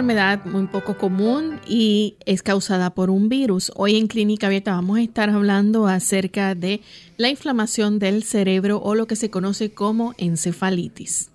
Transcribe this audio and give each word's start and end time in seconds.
Enfermedad 0.00 0.46
muy 0.46 0.66
poco 0.66 0.96
común 0.96 1.60
y 1.68 2.16
es 2.24 2.42
causada 2.42 2.88
por 2.88 3.10
un 3.10 3.28
virus. 3.28 3.70
Hoy 3.76 3.98
en 3.98 4.06
Clínica 4.06 4.46
Abierta 4.46 4.72
vamos 4.72 4.96
a 4.96 5.02
estar 5.02 5.28
hablando 5.28 5.86
acerca 5.86 6.54
de 6.54 6.80
la 7.18 7.28
inflamación 7.28 7.98
del 7.98 8.22
cerebro 8.22 8.80
o 8.82 8.94
lo 8.94 9.06
que 9.06 9.14
se 9.14 9.28
conoce 9.28 9.74
como 9.74 10.14
encefalitis. 10.16 11.30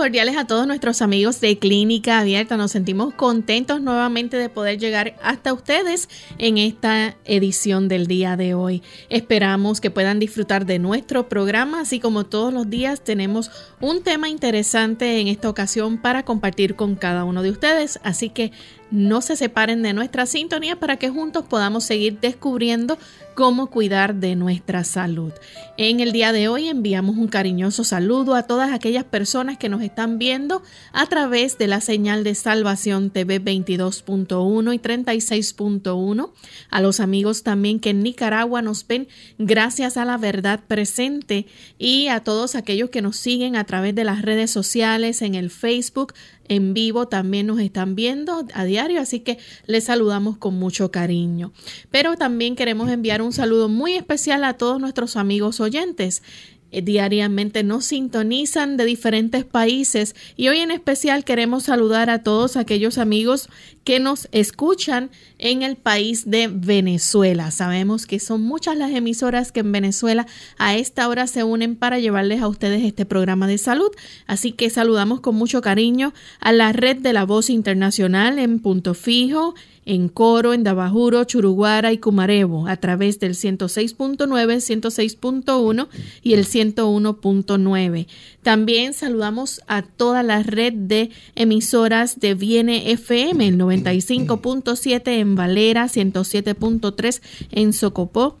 Cordiales 0.00 0.38
a 0.38 0.46
todos 0.46 0.66
nuestros 0.66 1.02
amigos 1.02 1.42
de 1.42 1.58
Clínica 1.58 2.20
Abierta. 2.20 2.56
Nos 2.56 2.70
sentimos 2.70 3.12
contentos 3.12 3.82
nuevamente 3.82 4.38
de 4.38 4.48
poder 4.48 4.78
llegar 4.78 5.14
hasta 5.22 5.52
ustedes 5.52 6.08
en 6.38 6.56
esta 6.56 7.18
edición 7.26 7.86
del 7.86 8.06
día 8.06 8.34
de 8.38 8.54
hoy. 8.54 8.82
Esperamos 9.10 9.78
que 9.78 9.90
puedan 9.90 10.18
disfrutar 10.18 10.64
de 10.64 10.78
nuestro 10.78 11.28
programa, 11.28 11.82
así 11.82 12.00
como 12.00 12.24
todos 12.24 12.50
los 12.50 12.70
días 12.70 13.04
tenemos 13.04 13.50
un 13.78 14.02
tema 14.02 14.30
interesante 14.30 15.20
en 15.20 15.28
esta 15.28 15.50
ocasión 15.50 15.98
para 15.98 16.22
compartir 16.22 16.76
con 16.76 16.96
cada 16.96 17.24
uno 17.24 17.42
de 17.42 17.50
ustedes. 17.50 18.00
Así 18.02 18.30
que 18.30 18.52
no 18.90 19.20
se 19.20 19.36
separen 19.36 19.82
de 19.82 19.92
nuestra 19.92 20.26
sintonía 20.26 20.78
para 20.78 20.96
que 20.96 21.10
juntos 21.10 21.44
podamos 21.48 21.84
seguir 21.84 22.18
descubriendo 22.20 22.98
cómo 23.34 23.68
cuidar 23.68 24.16
de 24.16 24.36
nuestra 24.36 24.84
salud. 24.84 25.32
En 25.76 26.00
el 26.00 26.12
día 26.12 26.32
de 26.32 26.48
hoy 26.48 26.68
enviamos 26.68 27.16
un 27.16 27.28
cariñoso 27.28 27.84
saludo 27.84 28.34
a 28.34 28.42
todas 28.42 28.72
aquellas 28.72 29.04
personas 29.04 29.56
que 29.56 29.68
nos 29.68 29.82
están 29.82 30.18
viendo 30.18 30.62
a 30.92 31.06
través 31.06 31.56
de 31.56 31.66
la 31.66 31.80
señal 31.80 32.22
de 32.22 32.34
Salvación 32.34 33.10
TV 33.10 33.42
22.1 33.42 34.74
y 34.74 34.78
36.1, 34.78 36.32
a 36.68 36.80
los 36.82 37.00
amigos 37.00 37.42
también 37.42 37.80
que 37.80 37.90
en 37.90 38.02
Nicaragua 38.02 38.60
nos 38.60 38.86
ven 38.86 39.08
gracias 39.38 39.96
a 39.96 40.04
la 40.04 40.18
verdad 40.18 40.60
presente 40.66 41.46
y 41.78 42.08
a 42.08 42.20
todos 42.20 42.54
aquellos 42.54 42.90
que 42.90 43.00
nos 43.00 43.16
siguen 43.16 43.56
a 43.56 43.64
través 43.64 43.94
de 43.94 44.04
las 44.04 44.22
redes 44.22 44.50
sociales, 44.50 45.22
en 45.22 45.34
el 45.34 45.50
Facebook, 45.50 46.12
en 46.50 46.74
vivo 46.74 47.06
también 47.06 47.46
nos 47.46 47.60
están 47.60 47.94
viendo 47.94 48.44
a 48.54 48.64
diario, 48.64 49.00
así 49.00 49.20
que 49.20 49.38
les 49.66 49.84
saludamos 49.84 50.36
con 50.36 50.54
mucho 50.54 50.90
cariño. 50.90 51.52
Pero 51.90 52.16
también 52.16 52.56
queremos 52.56 52.90
enviar 52.90 53.22
un 53.22 53.32
saludo 53.32 53.68
muy 53.68 53.94
especial 53.94 54.42
a 54.42 54.54
todos 54.54 54.80
nuestros 54.80 55.16
amigos 55.16 55.60
oyentes 55.60 56.22
diariamente 56.72 57.62
nos 57.62 57.86
sintonizan 57.86 58.76
de 58.76 58.84
diferentes 58.84 59.44
países 59.44 60.14
y 60.36 60.48
hoy 60.48 60.58
en 60.58 60.70
especial 60.70 61.24
queremos 61.24 61.64
saludar 61.64 62.10
a 62.10 62.22
todos 62.22 62.56
aquellos 62.56 62.98
amigos 62.98 63.48
que 63.84 63.98
nos 63.98 64.28
escuchan 64.32 65.10
en 65.38 65.62
el 65.62 65.76
país 65.76 66.30
de 66.30 66.48
Venezuela. 66.48 67.50
Sabemos 67.50 68.06
que 68.06 68.20
son 68.20 68.42
muchas 68.42 68.76
las 68.76 68.92
emisoras 68.92 69.52
que 69.52 69.60
en 69.60 69.72
Venezuela 69.72 70.26
a 70.58 70.76
esta 70.76 71.08
hora 71.08 71.26
se 71.26 71.44
unen 71.44 71.76
para 71.76 71.98
llevarles 71.98 72.42
a 72.42 72.48
ustedes 72.48 72.84
este 72.84 73.06
programa 73.06 73.46
de 73.46 73.58
salud, 73.58 73.90
así 74.26 74.52
que 74.52 74.70
saludamos 74.70 75.20
con 75.20 75.34
mucho 75.34 75.62
cariño 75.62 76.12
a 76.40 76.52
la 76.52 76.72
red 76.72 76.98
de 76.98 77.12
la 77.12 77.24
voz 77.24 77.50
internacional 77.50 78.38
en 78.38 78.60
punto 78.60 78.94
fijo 78.94 79.54
en 79.86 80.08
Coro, 80.08 80.52
en 80.52 80.62
Dabajuro, 80.62 81.24
Churuguara 81.24 81.92
y 81.92 81.98
Cumarebo 81.98 82.66
a 82.66 82.76
través 82.76 83.18
del 83.18 83.34
106.9, 83.34 84.18
106.1 84.18 85.88
y 86.22 86.34
el 86.34 86.46
101.9. 86.46 88.06
También 88.42 88.92
saludamos 88.92 89.62
a 89.66 89.82
toda 89.82 90.22
la 90.22 90.42
red 90.42 90.72
de 90.72 91.10
emisoras 91.34 92.20
de 92.20 92.34
Viene 92.34 92.92
FM, 92.92 93.48
el 93.48 93.58
95.7 93.58 95.08
en 95.18 95.34
Valera, 95.34 95.84
107.3 95.84 97.20
en 97.50 97.72
Socopó. 97.72 98.38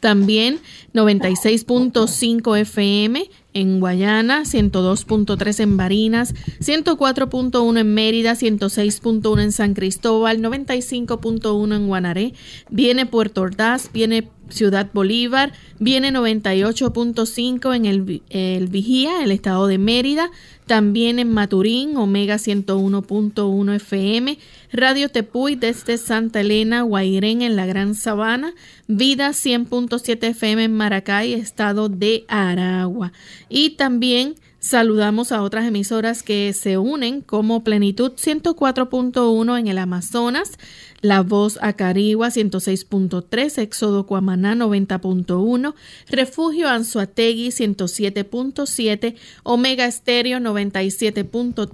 También 0.00 0.58
96.5 0.92 2.58
FM 2.58 3.28
en 3.54 3.80
Guayana, 3.80 4.42
102.3 4.42 5.60
en 5.60 5.76
Barinas, 5.76 6.34
104.1 6.60 7.80
en 7.80 7.94
Mérida, 7.94 8.32
106.1 8.32 9.42
en 9.42 9.52
San 9.52 9.74
Cristóbal, 9.74 10.40
95.1 10.40 11.76
en 11.76 11.86
Guanaré, 11.86 12.34
viene 12.68 13.06
Puerto 13.06 13.42
Ordaz, 13.42 13.90
viene 13.92 14.28
Ciudad 14.48 14.90
Bolívar, 14.92 15.52
viene 15.78 16.12
98.5 16.12 17.74
en 17.74 17.84
el, 17.86 18.22
el, 18.28 18.66
Vigía, 18.66 19.22
el 19.22 19.30
estado 19.30 19.66
de 19.66 19.78
Mérida, 19.78 20.30
también 20.66 21.18
en 21.18 21.30
Maturín, 21.30 21.96
Omega 21.96 22.36
101.1 22.36 23.74
FM, 23.74 24.38
Radio 24.72 25.08
Tepuy 25.08 25.56
desde 25.56 25.98
Santa 25.98 26.40
Elena, 26.40 26.82
Guairén 26.82 27.42
en 27.42 27.56
la 27.56 27.66
Gran 27.66 27.94
Sabana, 27.94 28.54
Vida 28.86 29.30
100.7 29.30 30.28
FM 30.28 30.64
en 30.64 30.76
Maracay, 30.76 31.34
estado 31.34 31.88
de 31.88 32.24
Aragua. 32.28 33.12
Y 33.48 33.70
también 33.70 34.36
saludamos 34.58 35.30
a 35.30 35.42
otras 35.42 35.66
emisoras 35.66 36.22
que 36.22 36.54
se 36.54 36.78
unen 36.78 37.20
como 37.20 37.62
Plenitud 37.62 38.12
104.1 38.12 39.60
en 39.60 39.66
el 39.66 39.76
Amazonas, 39.76 40.58
la 41.04 41.20
Voz 41.22 41.58
Acarigua 41.60 42.28
106.3, 42.28 43.58
Éxodo 43.58 44.06
Cuamaná 44.06 44.54
90.1, 44.54 45.74
Refugio 46.08 46.66
Anzuategui 46.66 47.48
107.7, 47.48 49.14
Omega 49.42 49.84
Estéreo 49.84 50.38
97.3, 50.38 51.66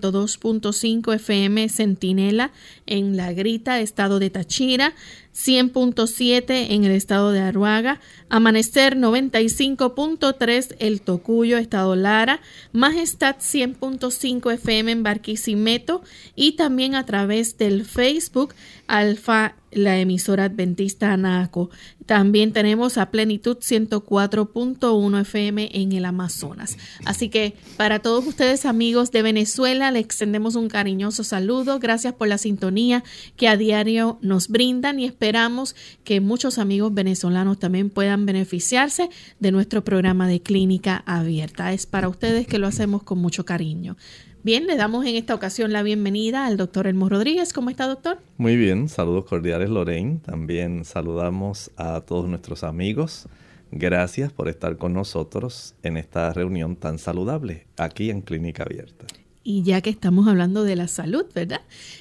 102.5 0.00 1.14
FM 1.14 1.68
Centinela 1.68 2.52
en 2.86 3.18
La 3.18 3.34
Grita, 3.34 3.80
estado 3.80 4.18
de 4.18 4.30
Tachira, 4.30 4.94
100.7 5.34 6.66
en 6.70 6.84
el 6.84 6.92
estado 6.92 7.32
de 7.32 7.40
Aruaga, 7.40 8.00
Amanecer 8.28 8.96
95.3 8.96 10.76
El 10.78 11.00
Tocuyo, 11.00 11.58
estado 11.58 11.96
Lara, 11.96 12.40
Majestad 12.72 13.36
100.5 13.36 14.52
FM 14.54 14.92
en 14.92 15.02
Barquisimeto 15.02 16.02
y 16.34 16.52
también 16.52 16.94
a 16.94 17.06
través 17.06 17.58
del 17.58 17.84
Facebook 17.84 18.54
Alfa 18.90 19.54
la 19.72 19.98
emisora 19.98 20.44
adventista 20.44 21.12
Anaco. 21.12 21.70
También 22.06 22.52
tenemos 22.52 22.98
a 22.98 23.10
Plenitud 23.10 23.58
104.1 23.58 25.20
FM 25.20 25.70
en 25.72 25.92
el 25.92 26.04
Amazonas. 26.04 26.76
Así 27.04 27.28
que 27.28 27.54
para 27.76 28.00
todos 28.00 28.26
ustedes 28.26 28.66
amigos 28.66 29.12
de 29.12 29.22
Venezuela, 29.22 29.92
le 29.92 30.00
extendemos 30.00 30.56
un 30.56 30.68
cariñoso 30.68 31.22
saludo. 31.22 31.78
Gracias 31.78 32.14
por 32.14 32.26
la 32.26 32.38
sintonía 32.38 33.04
que 33.36 33.46
a 33.46 33.56
diario 33.56 34.18
nos 34.22 34.48
brindan 34.48 34.98
y 34.98 35.04
esperamos 35.04 35.76
que 36.02 36.20
muchos 36.20 36.58
amigos 36.58 36.92
venezolanos 36.92 37.60
también 37.60 37.90
puedan 37.90 38.26
beneficiarse 38.26 39.08
de 39.38 39.52
nuestro 39.52 39.84
programa 39.84 40.26
de 40.26 40.42
clínica 40.42 41.04
abierta. 41.06 41.72
Es 41.72 41.86
para 41.86 42.08
ustedes 42.08 42.48
que 42.48 42.58
lo 42.58 42.66
hacemos 42.66 43.04
con 43.04 43.18
mucho 43.18 43.44
cariño. 43.44 43.96
Bien, 44.42 44.66
le 44.66 44.76
damos 44.76 45.04
en 45.04 45.16
esta 45.16 45.34
ocasión 45.34 45.70
la 45.70 45.82
bienvenida 45.82 46.46
al 46.46 46.56
doctor 46.56 46.86
Elmo 46.86 47.10
Rodríguez. 47.10 47.52
¿Cómo 47.52 47.68
está, 47.68 47.86
doctor? 47.86 48.20
Muy 48.38 48.56
bien, 48.56 48.88
saludos 48.88 49.26
cordiales, 49.26 49.68
Lorraine. 49.68 50.18
También 50.24 50.86
saludamos 50.86 51.70
a 51.76 52.00
todos 52.00 52.26
nuestros 52.26 52.64
amigos. 52.64 53.26
Gracias 53.70 54.32
por 54.32 54.48
estar 54.48 54.78
con 54.78 54.94
nosotros 54.94 55.74
en 55.82 55.98
esta 55.98 56.32
reunión 56.32 56.76
tan 56.76 56.98
saludable 56.98 57.66
aquí 57.76 58.08
en 58.08 58.22
Clínica 58.22 58.62
Abierta. 58.62 59.04
Y 59.44 59.62
ya 59.62 59.82
que 59.82 59.90
estamos 59.90 60.26
hablando 60.26 60.64
de 60.64 60.74
la 60.74 60.88
salud, 60.88 61.26
¿verdad? 61.34 61.60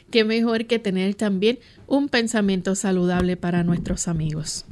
Qué 0.09 0.23
mejor 0.23 0.65
que 0.65 0.79
tener 0.79 1.15
también 1.15 1.59
un 1.87 2.07
pensamiento 2.07 2.73
saludable 2.75 3.35
para 3.35 3.65
nuestros 3.65 4.07
amigos. 4.07 4.65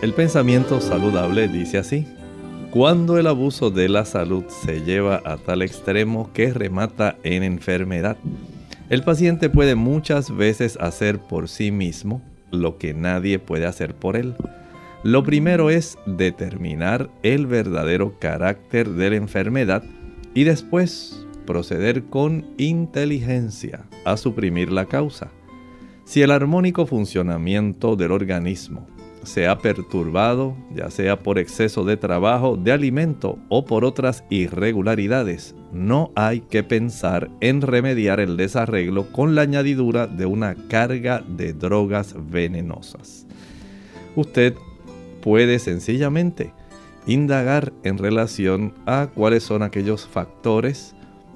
El 0.00 0.14
pensamiento 0.14 0.80
saludable 0.80 1.48
dice 1.48 1.76
así. 1.76 2.06
Cuando 2.70 3.16
el 3.18 3.26
abuso 3.26 3.70
de 3.70 3.88
la 3.88 4.04
salud 4.04 4.44
se 4.48 4.82
lleva 4.82 5.22
a 5.24 5.38
tal 5.38 5.62
extremo 5.62 6.30
que 6.32 6.52
remata 6.52 7.16
en 7.22 7.42
enfermedad, 7.42 8.18
el 8.90 9.02
paciente 9.02 9.48
puede 9.48 9.74
muchas 9.74 10.34
veces 10.36 10.76
hacer 10.80 11.18
por 11.18 11.48
sí 11.48 11.70
mismo 11.70 12.20
lo 12.50 12.76
que 12.76 12.92
nadie 12.92 13.38
puede 13.38 13.66
hacer 13.66 13.94
por 13.94 14.16
él. 14.16 14.34
Lo 15.02 15.22
primero 15.22 15.70
es 15.70 15.98
determinar 16.06 17.08
el 17.22 17.46
verdadero 17.46 18.18
carácter 18.18 18.90
de 18.90 19.10
la 19.10 19.16
enfermedad 19.16 19.82
y 20.34 20.44
después 20.44 21.26
proceder 21.46 22.04
con 22.04 22.44
inteligencia 22.58 23.86
a 24.04 24.16
suprimir 24.16 24.70
la 24.70 24.86
causa. 24.86 25.30
Si 26.04 26.22
el 26.22 26.30
armónico 26.30 26.86
funcionamiento 26.86 27.96
del 27.96 28.12
organismo 28.12 28.86
se 29.26 29.48
ha 29.48 29.58
perturbado, 29.58 30.56
ya 30.74 30.90
sea 30.90 31.22
por 31.22 31.38
exceso 31.38 31.84
de 31.84 31.96
trabajo, 31.96 32.56
de 32.56 32.72
alimento 32.72 33.38
o 33.48 33.64
por 33.64 33.84
otras 33.84 34.24
irregularidades, 34.30 35.54
no 35.72 36.12
hay 36.14 36.40
que 36.40 36.62
pensar 36.62 37.28
en 37.40 37.60
remediar 37.60 38.20
el 38.20 38.36
desarreglo 38.36 39.12
con 39.12 39.34
la 39.34 39.42
añadidura 39.42 40.06
de 40.06 40.26
una 40.26 40.54
carga 40.68 41.22
de 41.26 41.52
drogas 41.52 42.14
venenosas. 42.30 43.26
Usted 44.14 44.54
puede 45.20 45.58
sencillamente 45.58 46.52
indagar 47.06 47.72
en 47.82 47.98
relación 47.98 48.74
a 48.86 49.08
cuáles 49.12 49.42
son 49.42 49.62
aquellos 49.62 50.06
factores 50.06 50.94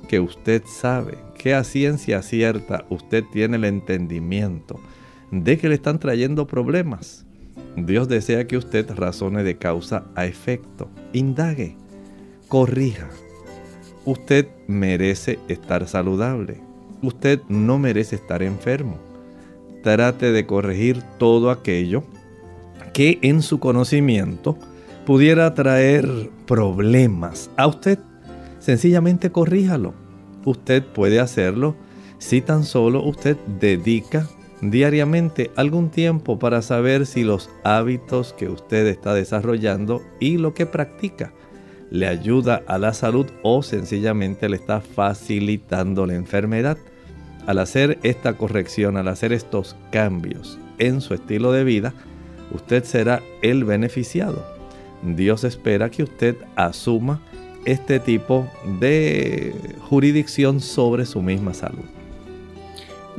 que 0.09 0.21
usted 0.21 0.63
sabe, 0.67 1.19
que 1.37 1.55
a 1.55 1.65
ciencia 1.65 2.23
cierta 2.23 2.85
usted 2.89 3.25
tiene 3.33 3.57
el 3.57 3.65
entendimiento 3.65 4.81
de 5.31 5.59
que 5.59 5.69
le 5.69 5.75
están 5.75 5.99
trayendo 5.99 6.47
problemas 6.47 7.27
Dios 7.77 8.09
desea 8.09 8.47
que 8.47 8.57
usted 8.57 8.91
razone 8.91 9.43
de 9.43 9.57
causa 9.57 10.05
a 10.15 10.27
efecto, 10.27 10.89
indague, 11.13 11.77
corrija. 12.49 13.09
Usted 14.05 14.49
merece 14.67 15.39
estar 15.49 15.87
saludable. 15.87 16.61
Usted 17.03 17.41
no 17.49 17.79
merece 17.79 18.17
estar 18.17 18.43
enfermo. 18.43 18.99
Trate 19.83 20.33
de 20.33 20.47
corregir 20.47 21.03
todo 21.19 21.51
aquello 21.51 22.05
que 22.93 23.19
en 23.23 23.43
su 23.43 23.61
conocimiento 23.61 24.59
pudiera 25.07 25.55
traer 25.55 26.31
problemas 26.47 27.51
a 27.57 27.67
usted. 27.67 27.99
Sencillamente 28.59 29.31
corríjalo. 29.31 29.95
Usted 30.45 30.83
puede 30.83 31.21
hacerlo 31.21 31.77
si 32.19 32.41
tan 32.41 32.65
solo 32.65 33.03
usted 33.03 33.37
dedica 33.61 34.29
diariamente 34.61 35.51
algún 35.57 35.91
tiempo 35.91 36.39
para 36.39 36.63
saber 36.63 37.07
si 37.07 37.25
los 37.25 37.51
hábitos 37.65 38.33
que 38.35 38.49
usted 38.49 38.87
está 38.87 39.15
desarrollando 39.15 40.03
y 40.21 40.39
lo 40.39 40.55
que 40.55 40.67
practica 40.67 41.33
le 41.91 42.07
ayuda 42.07 42.63
a 42.67 42.79
la 42.79 42.95
salud 42.95 43.27
o 43.43 43.63
sencillamente 43.63 44.49
le 44.49 44.57
está 44.57 44.81
facilitando 44.81 46.07
la 46.07 46.15
enfermedad. 46.15 46.79
Al 47.47 47.59
hacer 47.59 47.99
esta 48.03 48.35
corrección, 48.35 48.97
al 48.97 49.09
hacer 49.09 49.33
estos 49.33 49.77
cambios 49.91 50.59
en 50.79 51.01
su 51.01 51.15
estilo 51.15 51.53
de 51.53 51.65
vida, 51.65 51.95
usted 52.53 52.85
será 52.85 53.23
el 53.43 53.65
beneficiado. 53.65 54.45
Dios 55.03 55.45
espera 55.45 55.91
que 55.91 56.03
usted 56.03 56.37
asuma 56.55 57.23
este 57.65 57.99
tipo 57.99 58.47
de 58.79 59.55
jurisdicción 59.89 60.61
sobre 60.61 61.07
su 61.07 61.23
misma 61.23 61.55
salud. 61.55 62.00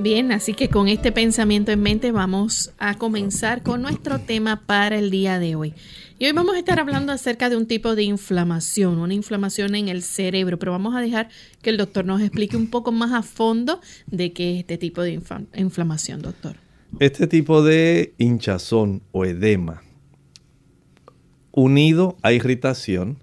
Bien, 0.01 0.31
así 0.31 0.55
que 0.55 0.67
con 0.67 0.87
este 0.87 1.11
pensamiento 1.11 1.71
en 1.71 1.79
mente 1.79 2.11
vamos 2.11 2.73
a 2.79 2.97
comenzar 2.97 3.61
con 3.61 3.83
nuestro 3.83 4.17
tema 4.17 4.63
para 4.65 4.97
el 4.97 5.11
día 5.11 5.37
de 5.37 5.53
hoy. 5.53 5.75
Y 6.17 6.25
hoy 6.25 6.31
vamos 6.31 6.55
a 6.55 6.57
estar 6.57 6.79
hablando 6.79 7.11
acerca 7.11 7.51
de 7.51 7.55
un 7.55 7.67
tipo 7.67 7.93
de 7.93 8.01
inflamación, 8.01 8.97
una 8.97 9.13
inflamación 9.13 9.75
en 9.75 9.89
el 9.89 10.01
cerebro, 10.01 10.57
pero 10.57 10.71
vamos 10.71 10.95
a 10.95 11.01
dejar 11.01 11.29
que 11.61 11.69
el 11.69 11.77
doctor 11.77 12.03
nos 12.03 12.19
explique 12.19 12.57
un 12.57 12.71
poco 12.71 12.91
más 12.91 13.11
a 13.11 13.21
fondo 13.21 13.79
de 14.07 14.33
qué 14.33 14.55
es 14.55 14.61
este 14.61 14.79
tipo 14.79 15.03
de 15.03 15.21
inflamación, 15.55 16.23
doctor. 16.23 16.55
Este 16.99 17.27
tipo 17.27 17.61
de 17.61 18.15
hinchazón 18.17 19.03
o 19.11 19.23
edema 19.23 19.83
unido 21.51 22.17
a 22.23 22.33
irritación 22.33 23.19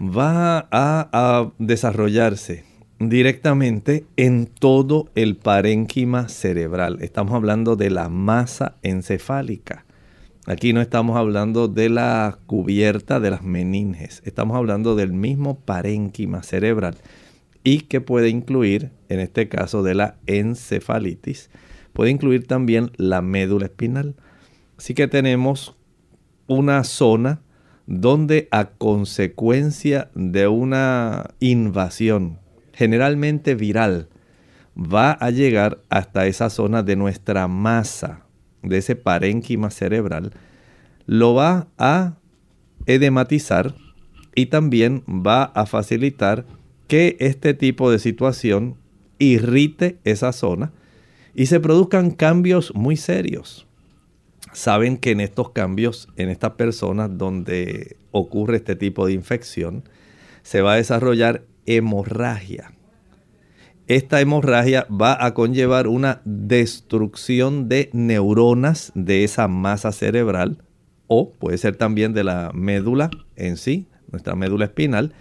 va 0.00 0.58
a, 0.72 1.08
a 1.12 1.52
desarrollarse 1.58 2.67
directamente 2.98 4.06
en 4.16 4.46
todo 4.46 5.08
el 5.14 5.36
parénquima 5.36 6.28
cerebral. 6.28 6.98
Estamos 7.00 7.34
hablando 7.34 7.76
de 7.76 7.90
la 7.90 8.08
masa 8.08 8.76
encefálica. 8.82 9.84
Aquí 10.46 10.72
no 10.72 10.80
estamos 10.80 11.16
hablando 11.16 11.68
de 11.68 11.90
la 11.90 12.38
cubierta 12.46 13.20
de 13.20 13.30
las 13.30 13.42
meninges, 13.42 14.22
estamos 14.24 14.56
hablando 14.56 14.96
del 14.96 15.12
mismo 15.12 15.60
parénquima 15.60 16.42
cerebral 16.42 16.96
y 17.62 17.80
que 17.82 18.00
puede 18.00 18.30
incluir, 18.30 18.90
en 19.10 19.20
este 19.20 19.48
caso 19.48 19.82
de 19.82 19.94
la 19.94 20.16
encefalitis, 20.26 21.50
puede 21.92 22.10
incluir 22.10 22.46
también 22.46 22.92
la 22.96 23.20
médula 23.20 23.66
espinal. 23.66 24.14
Así 24.78 24.94
que 24.94 25.06
tenemos 25.06 25.76
una 26.46 26.82
zona 26.84 27.42
donde 27.86 28.48
a 28.50 28.70
consecuencia 28.70 30.10
de 30.14 30.48
una 30.48 31.30
invasión 31.40 32.38
generalmente 32.78 33.56
viral, 33.56 34.08
va 34.76 35.10
a 35.10 35.30
llegar 35.30 35.82
hasta 35.88 36.28
esa 36.28 36.48
zona 36.48 36.84
de 36.84 36.94
nuestra 36.94 37.48
masa, 37.48 38.24
de 38.62 38.78
ese 38.78 38.94
parénquima 38.94 39.70
cerebral, 39.70 40.32
lo 41.04 41.34
va 41.34 41.66
a 41.76 42.18
edematizar 42.86 43.74
y 44.36 44.46
también 44.46 45.02
va 45.08 45.42
a 45.42 45.66
facilitar 45.66 46.46
que 46.86 47.16
este 47.18 47.52
tipo 47.52 47.90
de 47.90 47.98
situación 47.98 48.76
irrite 49.18 49.98
esa 50.04 50.30
zona 50.32 50.70
y 51.34 51.46
se 51.46 51.58
produzcan 51.58 52.12
cambios 52.12 52.72
muy 52.76 52.96
serios. 52.96 53.66
Saben 54.52 54.98
que 54.98 55.10
en 55.10 55.20
estos 55.20 55.50
cambios, 55.50 56.08
en 56.16 56.28
estas 56.28 56.52
personas 56.52 57.10
donde 57.18 57.96
ocurre 58.12 58.58
este 58.58 58.76
tipo 58.76 59.04
de 59.04 59.14
infección, 59.14 59.82
se 60.42 60.62
va 60.62 60.74
a 60.74 60.76
desarrollar 60.76 61.42
hemorragia. 61.68 62.72
Esta 63.86 64.20
hemorragia 64.20 64.86
va 64.90 65.24
a 65.24 65.32
conllevar 65.34 65.86
una 65.86 66.20
destrucción 66.24 67.68
de 67.68 67.90
neuronas 67.92 68.92
de 68.94 69.24
esa 69.24 69.48
masa 69.48 69.92
cerebral 69.92 70.62
o 71.06 71.32
puede 71.32 71.56
ser 71.58 71.76
también 71.76 72.12
de 72.12 72.24
la 72.24 72.50
médula 72.52 73.10
en 73.36 73.56
sí, 73.56 73.86
nuestra 74.10 74.34
médula 74.34 74.66
espinal. 74.66 75.14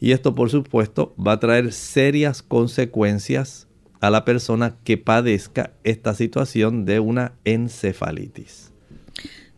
Y 0.00 0.12
esto 0.12 0.34
por 0.34 0.50
supuesto 0.50 1.14
va 1.16 1.32
a 1.32 1.40
traer 1.40 1.72
serias 1.72 2.42
consecuencias 2.42 3.68
a 4.00 4.10
la 4.10 4.24
persona 4.24 4.76
que 4.84 4.98
padezca 4.98 5.72
esta 5.82 6.14
situación 6.14 6.84
de 6.84 7.00
una 7.00 7.32
encefalitis. 7.44 8.72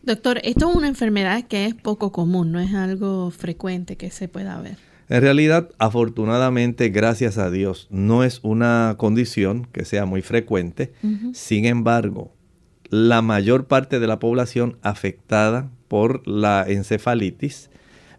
Doctor, 0.03 0.39
esto 0.43 0.69
es 0.69 0.75
una 0.75 0.87
enfermedad 0.87 1.43
que 1.47 1.65
es 1.65 1.73
poco 1.73 2.13
común, 2.13 2.53
no 2.53 2.61
es 2.61 2.73
algo 2.73 3.29
frecuente 3.31 3.97
que 3.97 4.09
se 4.09 4.29
pueda 4.29 4.59
ver. 4.61 4.77
En 5.09 5.21
realidad, 5.21 5.69
afortunadamente, 5.77 6.89
gracias 6.89 7.37
a 7.37 7.49
Dios, 7.49 7.87
no 7.89 8.23
es 8.23 8.39
una 8.43 8.95
condición 8.97 9.67
que 9.71 9.85
sea 9.85 10.05
muy 10.05 10.21
frecuente. 10.21 10.91
Sin 11.33 11.65
embargo, 11.65 12.33
la 12.89 13.21
mayor 13.21 13.67
parte 13.67 13.99
de 13.99 14.07
la 14.07 14.19
población 14.19 14.77
afectada 14.81 15.69
por 15.87 16.27
la 16.27 16.65
encefalitis 16.67 17.69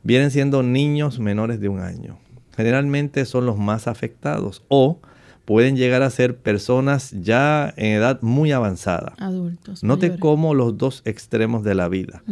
vienen 0.02 0.30
siendo 0.30 0.62
niños 0.62 1.18
menores 1.18 1.61
de 1.61 1.68
un 1.68 1.80
año. 1.80 2.18
Generalmente 2.57 3.25
son 3.25 3.45
los 3.47 3.59
más 3.59 3.87
afectados 3.87 4.64
o 4.68 5.00
pueden 5.45 5.76
llegar 5.76 6.02
a 6.02 6.11
ser 6.11 6.38
personas 6.38 7.12
ya 7.12 7.73
en 7.76 7.92
edad 7.92 8.21
muy 8.23 8.52
avanzada. 8.52 9.14
Adultos. 9.18 9.83
Note 9.83 10.18
cómo 10.18 10.54
los 10.54 10.76
dos 10.76 11.02
extremos 11.04 11.64
de 11.64 11.75
la 11.75 11.88
vida. 11.88 12.23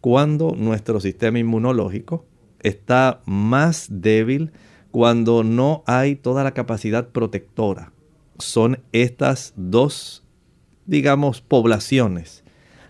Cuando 0.00 0.54
nuestro 0.56 1.00
sistema 1.00 1.38
inmunológico 1.38 2.24
está 2.66 3.20
más 3.26 3.86
débil, 3.90 4.52
cuando 4.90 5.44
no 5.44 5.84
hay 5.86 6.16
toda 6.16 6.42
la 6.44 6.54
capacidad 6.54 7.08
protectora. 7.08 7.92
Son 8.38 8.80
estas 8.92 9.52
dos, 9.56 10.24
digamos, 10.86 11.40
poblaciones 11.40 12.44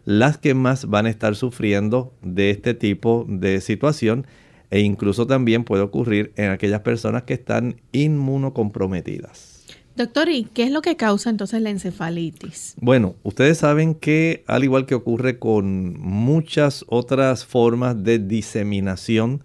las 0.06 0.38
que 0.38 0.54
más 0.54 0.87
van 0.87 1.06
a 1.06 1.11
estar 1.11 1.35
sufriendo 1.35 2.14
de 2.23 2.50
este 2.50 2.73
tipo 2.73 3.26
de 3.28 3.61
situación 3.61 4.26
e 4.71 4.80
incluso 4.80 5.26
también 5.26 5.64
puede 5.64 5.83
ocurrir 5.83 6.33
en 6.37 6.50
aquellas 6.50 6.80
personas 6.80 7.25
que 7.25 7.35
están 7.35 7.80
inmunocomprometidas. 7.92 9.64
Doctor, 9.97 10.28
¿y 10.28 10.45
qué 10.45 10.64
es 10.64 10.71
lo 10.71 10.83
que 10.83 10.97
causa 10.97 11.30
entonces 11.30 11.61
la 11.61 11.71
encefalitis? 11.71 12.75
Bueno, 12.80 13.16
ustedes 13.23 13.59
saben 13.59 13.95
que 13.95 14.45
al 14.47 14.62
igual 14.62 14.87
que 14.87 14.95
ocurre 14.95 15.38
con 15.38 15.99
muchas 15.99 16.85
otras 16.88 17.45
formas 17.45 18.04
de 18.04 18.18
diseminación, 18.18 19.42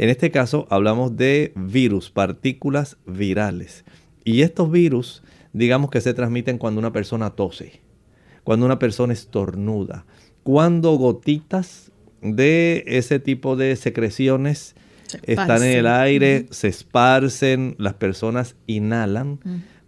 en 0.00 0.08
este 0.08 0.30
caso 0.30 0.66
hablamos 0.70 1.18
de 1.18 1.52
virus, 1.54 2.10
partículas 2.10 2.96
virales. 3.04 3.84
Y 4.24 4.40
estos 4.40 4.70
virus, 4.70 5.22
digamos 5.52 5.90
que 5.90 6.00
se 6.00 6.14
transmiten 6.14 6.56
cuando 6.56 6.78
una 6.78 6.90
persona 6.90 7.28
tose, 7.28 7.82
cuando 8.42 8.64
una 8.64 8.78
persona 8.78 9.12
estornuda, 9.12 10.06
cuando 10.42 10.92
gotitas 10.92 11.92
de 12.22 12.82
ese 12.86 13.18
tipo 13.18 13.56
de 13.56 13.76
secreciones 13.76 14.74
Se 15.04 15.20
están 15.26 15.62
en 15.62 15.76
el 15.76 15.86
aire, 15.86 16.46
se 16.48 16.68
esparcen, 16.68 17.74
las 17.76 17.92
personas 17.92 18.56
inhalan, 18.66 19.38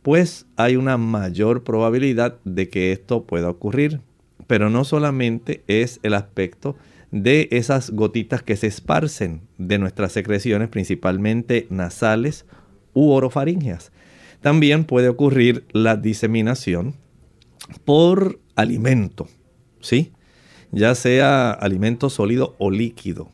pues 0.03 0.45
hay 0.57 0.77
una 0.77 0.99
mayor 0.99 1.65
probabilidad 1.65 2.37
de 2.45 2.69
que 2.69 2.93
esto 2.93 3.25
pueda 3.25 3.49
ocurrir. 3.49 4.03
Pero 4.47 4.69
no 4.69 4.85
solamente 4.85 5.65
es 5.69 6.01
el 6.03 6.13
aspecto 6.13 6.77
de 7.13 7.49
esas 7.53 7.91
gotitas 7.91 8.43
que 8.43 8.57
se 8.57 8.67
esparcen 8.67 9.43
de 9.59 9.79
nuestras 9.79 10.13
secreciones, 10.13 10.69
principalmente 10.69 11.67
nasales 11.71 12.47
u 12.95 13.11
orofaringeas. 13.11 13.93
También 14.41 14.85
puede 14.85 15.09
ocurrir 15.09 15.65
la 15.73 15.97
diseminación 15.97 16.95
por 17.85 18.41
alimento, 18.57 19.29
¿sí? 19.81 20.13
Ya 20.73 20.95
sea 20.95 21.53
alimento 21.53 22.11
sólido 22.11 22.57
o 22.59 22.71
líquido. 22.71 23.31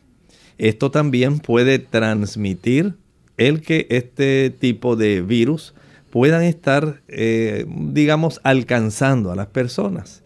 Esto 0.59 0.91
también 0.91 1.39
puede 1.39 1.79
transmitir 1.79 2.97
el 3.37 3.63
que 3.63 3.87
este 3.91 4.51
tipo 4.51 4.97
de 4.97 5.23
virus 5.23 5.73
puedan 6.11 6.43
estar, 6.43 7.01
eh, 7.07 7.65
digamos, 7.69 8.41
alcanzando 8.43 9.31
a 9.31 9.37
las 9.37 9.47
personas. 9.47 10.23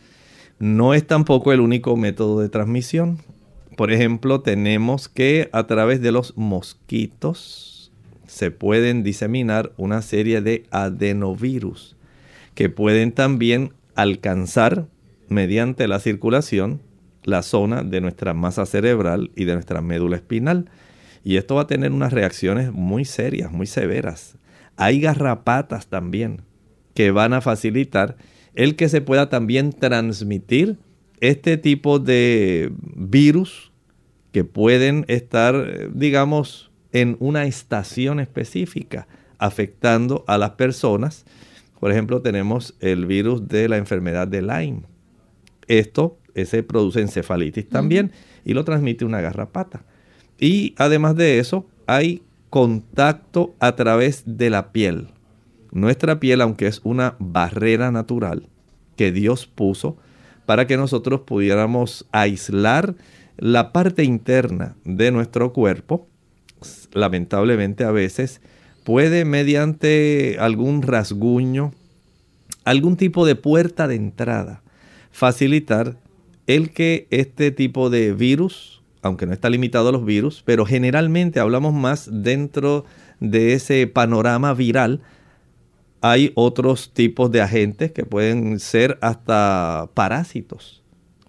No 0.59 0.95
es 0.95 1.07
tampoco 1.07 1.53
el 1.53 1.61
único 1.61 1.97
método 1.97 2.41
de 2.41 2.49
transmisión. 2.49 3.19
Por 3.77 3.93
ejemplo, 3.93 4.41
tenemos 4.41 5.09
que 5.09 5.49
a 5.53 5.67
través 5.67 6.01
de 6.03 6.13
los 6.13 6.37
mosquitos 6.37 7.93
se 8.27 8.51
pueden 8.51 9.03
diseminar 9.03 9.73
una 9.77 10.03
serie 10.03 10.41
de 10.41 10.65
adenovirus 10.71 11.97
que 12.55 12.69
pueden 12.69 13.13
también 13.13 13.73
alcanzar 13.95 14.87
mediante 15.29 15.89
la 15.89 16.01
circulación 16.01 16.81
la 17.25 17.43
zona 17.43 17.83
de 17.83 18.01
nuestra 18.01 18.35
masa 18.35 18.67
cerebral 18.67 19.31
y 19.37 19.45
de 19.45 19.55
nuestra 19.55 19.81
médula 19.81 20.17
espinal. 20.17 20.71
Y 21.25 21.37
esto 21.37 21.55
va 21.55 21.63
a 21.63 21.67
tener 21.67 21.93
unas 21.93 22.13
reacciones 22.13 22.73
muy 22.73 23.05
serias, 23.05 23.53
muy 23.53 23.67
severas. 23.67 24.37
Hay 24.77 25.01
garrapatas 25.01 25.87
también 25.87 26.43
que 26.95 27.11
van 27.11 27.33
a 27.33 27.41
facilitar 27.41 28.17
el 28.55 28.77
que 28.77 28.89
se 28.89 29.01
pueda 29.01 29.29
también 29.29 29.73
transmitir 29.73 30.79
este 31.23 31.57
tipo 31.57 32.01
de 32.01 32.73
virus 32.97 33.71
que 34.33 34.43
pueden 34.43 35.05
estar, 35.07 35.55
eh, 35.55 35.89
digamos, 35.95 36.73
en 36.91 37.17
una 37.21 37.47
estación 37.47 38.19
específica 38.19 39.07
afectando 39.39 40.25
a 40.27 40.37
las 40.37 40.51
personas. 40.51 41.25
Por 41.79 41.93
ejemplo, 41.93 42.23
tenemos 42.23 42.75
el 42.81 43.07
virus 43.07 43.47
de 43.47 43.69
la 43.69 43.77
enfermedad 43.77 44.27
de 44.27 44.43
Lyme. 44.43 44.83
Esto 45.69 46.19
ese 46.35 46.65
produce 46.65 47.01
encefalitis 47.01 47.69
también 47.69 48.11
y 48.45 48.55
lo 48.55 48.65
transmite 48.65 49.05
una 49.05 49.21
garrapata. 49.21 49.85
Y 50.41 50.75
además 50.77 51.15
de 51.15 51.39
eso, 51.39 51.67
hay 51.87 52.23
contacto 52.51 53.55
a 53.61 53.77
través 53.77 54.25
de 54.27 54.51
la 54.51 54.73
piel. 54.73 55.09
Nuestra 55.71 56.19
piel, 56.19 56.41
aunque 56.41 56.67
es 56.67 56.81
una 56.83 57.15
barrera 57.21 57.93
natural 57.93 58.49
que 58.97 59.13
Dios 59.13 59.47
puso 59.47 59.99
para 60.47 60.67
que 60.67 60.77
nosotros 60.77 61.21
pudiéramos 61.21 62.07
aislar 62.13 62.95
la 63.37 63.73
parte 63.73 64.05
interna 64.05 64.77
de 64.85 65.11
nuestro 65.11 65.53
cuerpo, 65.53 66.07
lamentablemente 66.93 67.85
a 67.85 67.91
veces 67.91 68.41
puede 68.85 69.25
mediante 69.25 70.37
algún 70.39 70.83
rasguño, 70.83 71.73
algún 72.65 72.97
tipo 72.97 73.27
de 73.27 73.35
puerta 73.35 73.89
de 73.89 73.97
entrada, 73.97 74.63
facilitar 75.11 75.97
el 76.47 76.71
que 76.71 77.07
este 77.11 77.51
tipo 77.51 77.91
de 77.91 78.13
virus, 78.13 78.83
aunque 79.03 79.27
no 79.27 79.33
está 79.33 79.51
limitado 79.51 79.89
a 79.89 79.93
los 79.93 80.05
virus, 80.05 80.43
pero 80.45 80.67
generalmente 80.67 81.41
hablamos 81.41 81.75
más 81.75 82.09
dentro 82.13 82.85
de 83.21 83.55
ese 83.55 83.87
panorama 83.87 84.53
viral, 84.55 85.01
hay 86.03 86.33
otros 86.35 86.93
tipos 86.93 87.31
de 87.31 87.41
agentes 87.41 87.93
que 87.93 88.05
pueden 88.05 88.61
ser 88.61 88.99
hasta 89.01 89.89
parásitos, 89.95 90.83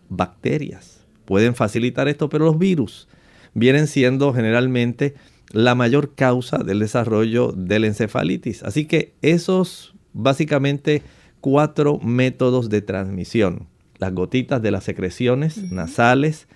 bacterias, 0.09 1.05
pueden 1.25 1.55
facilitar 1.55 2.07
esto, 2.07 2.27
pero 2.27 2.45
los 2.45 2.59
virus 2.59 3.07
vienen 3.53 3.87
siendo 3.87 4.33
generalmente 4.33 5.13
la 5.51 5.75
mayor 5.75 6.15
causa 6.15 6.57
del 6.57 6.79
desarrollo 6.79 7.53
de 7.55 7.79
la 7.79 7.87
encefalitis. 7.87 8.63
Así 8.63 8.85
que 8.85 9.13
esos 9.21 9.93
básicamente 10.11 11.03
cuatro 11.39 11.99
métodos 11.99 12.69
de 12.69 12.81
transmisión 12.81 13.67
las 14.03 14.13
gotitas 14.13 14.61
de 14.61 14.71
las 14.71 14.83
secreciones 14.83 15.71
nasales, 15.71 16.47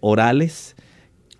orales, 0.00 0.76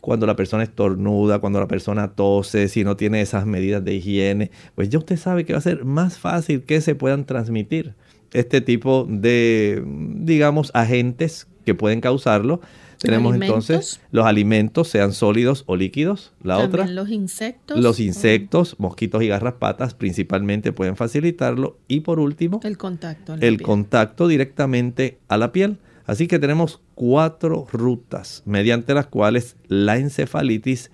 cuando 0.05 0.27
la 0.27 0.37
persona 0.37 0.63
estornuda, 0.63 1.39
cuando 1.39 1.61
la 1.61 1.67
persona 1.67 2.13
tose, 2.13 2.69
si 2.69 2.85
no 2.85 2.95
tiene 2.97 3.23
esas 3.23 3.47
medidas 3.47 3.83
de 3.83 3.95
higiene, 3.95 4.51
pues 4.75 4.91
ya 4.91 4.99
usted 4.99 5.17
sabe 5.17 5.45
que 5.47 5.55
va 5.55 5.59
a 5.59 5.63
ser 5.63 5.85
más 5.87 6.19
fácil 6.19 6.63
que 6.63 6.81
se 6.83 6.95
puedan 6.95 7.25
transmitir 7.25 7.95
este 8.33 8.61
tipo 8.61 9.07
de, 9.09 9.83
digamos, 9.87 10.71
agentes 10.75 11.47
que 11.65 11.75
pueden 11.75 12.03
causarlo. 12.03 12.61
Tenemos 12.99 13.33
Alimentos. 13.33 13.71
entonces 13.71 14.01
los 14.13 14.27
alimentos, 14.27 14.89
sean 14.89 15.13
sólidos 15.13 15.65
o 15.67 15.77
líquidos. 15.77 16.33
La 16.43 16.59
También 16.59 16.83
otra, 16.83 16.95
los 16.95 17.09
insectos. 17.11 17.79
los 17.81 17.99
insectos, 17.99 18.77
mosquitos 18.79 19.23
y 19.23 19.29
garrapatas 19.29 19.95
principalmente 19.95 20.73
pueden 20.73 20.97
facilitarlo. 20.97 21.79
Y 21.89 22.01
por 22.01 22.19
último, 22.19 22.61
El 22.63 22.77
contacto. 22.77 23.35
el 23.35 23.41
piel. 23.41 23.63
contacto 23.63 24.29
directamente 24.29 25.19
a 25.29 25.37
la 25.39 25.51
piel. 25.53 25.79
Así 26.07 26.27
que 26.27 26.39
tenemos 26.39 26.81
cuatro 26.95 27.67
rutas 27.73 28.43
mediante 28.45 28.95
las 28.95 29.07
cuales 29.07 29.57
la 29.69 29.97
encefalitis 29.97 30.91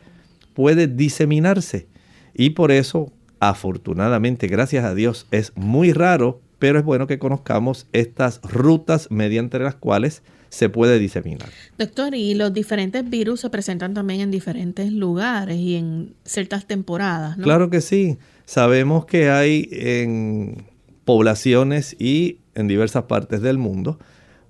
puede 0.54 0.86
diseminarse. 0.86 1.88
Y 2.34 2.50
por 2.50 2.70
eso, 2.70 3.12
afortunadamente, 3.40 4.46
gracias 4.46 4.84
a 4.84 4.94
Dios, 4.94 5.26
es 5.30 5.52
muy 5.56 5.92
raro, 5.92 6.40
pero 6.58 6.78
es 6.78 6.84
bueno 6.84 7.06
que 7.06 7.18
conozcamos 7.18 7.86
estas 7.92 8.40
rutas 8.42 9.08
mediante 9.10 9.58
las 9.58 9.74
cuales 9.74 10.22
se 10.50 10.68
puede 10.68 10.98
diseminar. 10.98 11.48
Doctor, 11.78 12.14
y 12.14 12.34
los 12.34 12.52
diferentes 12.52 13.08
virus 13.08 13.40
se 13.40 13.50
presentan 13.50 13.94
también 13.94 14.20
en 14.20 14.30
diferentes 14.30 14.92
lugares 14.92 15.56
y 15.56 15.76
en 15.76 16.14
ciertas 16.24 16.66
temporadas, 16.66 17.38
¿no? 17.38 17.44
Claro 17.44 17.70
que 17.70 17.80
sí. 17.80 18.18
Sabemos 18.44 19.06
que 19.06 19.30
hay 19.30 19.68
en 19.70 20.66
poblaciones 21.04 21.96
y 21.98 22.38
en 22.54 22.66
diversas 22.66 23.04
partes 23.04 23.42
del 23.42 23.58
mundo. 23.58 23.98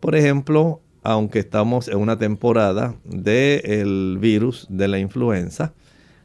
Por 0.00 0.16
ejemplo, 0.16 0.80
aunque 1.02 1.38
estamos 1.38 1.88
en 1.88 1.98
una 1.98 2.18
temporada 2.18 2.94
del 3.04 4.18
virus 4.18 4.66
de 4.68 4.88
la 4.88 4.98
influenza, 4.98 5.74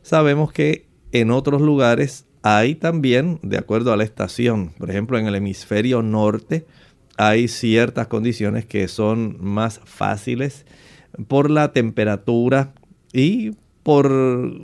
sabemos 0.02 0.52
que 0.52 0.88
en 1.12 1.32
otros 1.32 1.62
lugares 1.62 2.26
hay 2.42 2.76
también, 2.76 3.40
de 3.42 3.58
acuerdo 3.58 3.92
a 3.92 3.98
la 3.98 4.04
estación, 4.04 4.72
por 4.78 4.90
ejemplo, 4.90 5.18
en 5.18 5.28
el 5.28 5.36
hemisferio 5.36 6.02
norte, 6.02 6.66
hay 7.18 7.48
ciertas 7.48 8.08
condiciones 8.08 8.66
que 8.66 8.88
son 8.88 9.38
más 9.40 9.82
fáciles 9.86 10.66
por 11.28 11.50
la 11.50 11.72
temperatura 11.72 12.74
y 13.14 13.52
por 13.84 14.12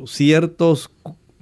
ciertos 0.06 0.92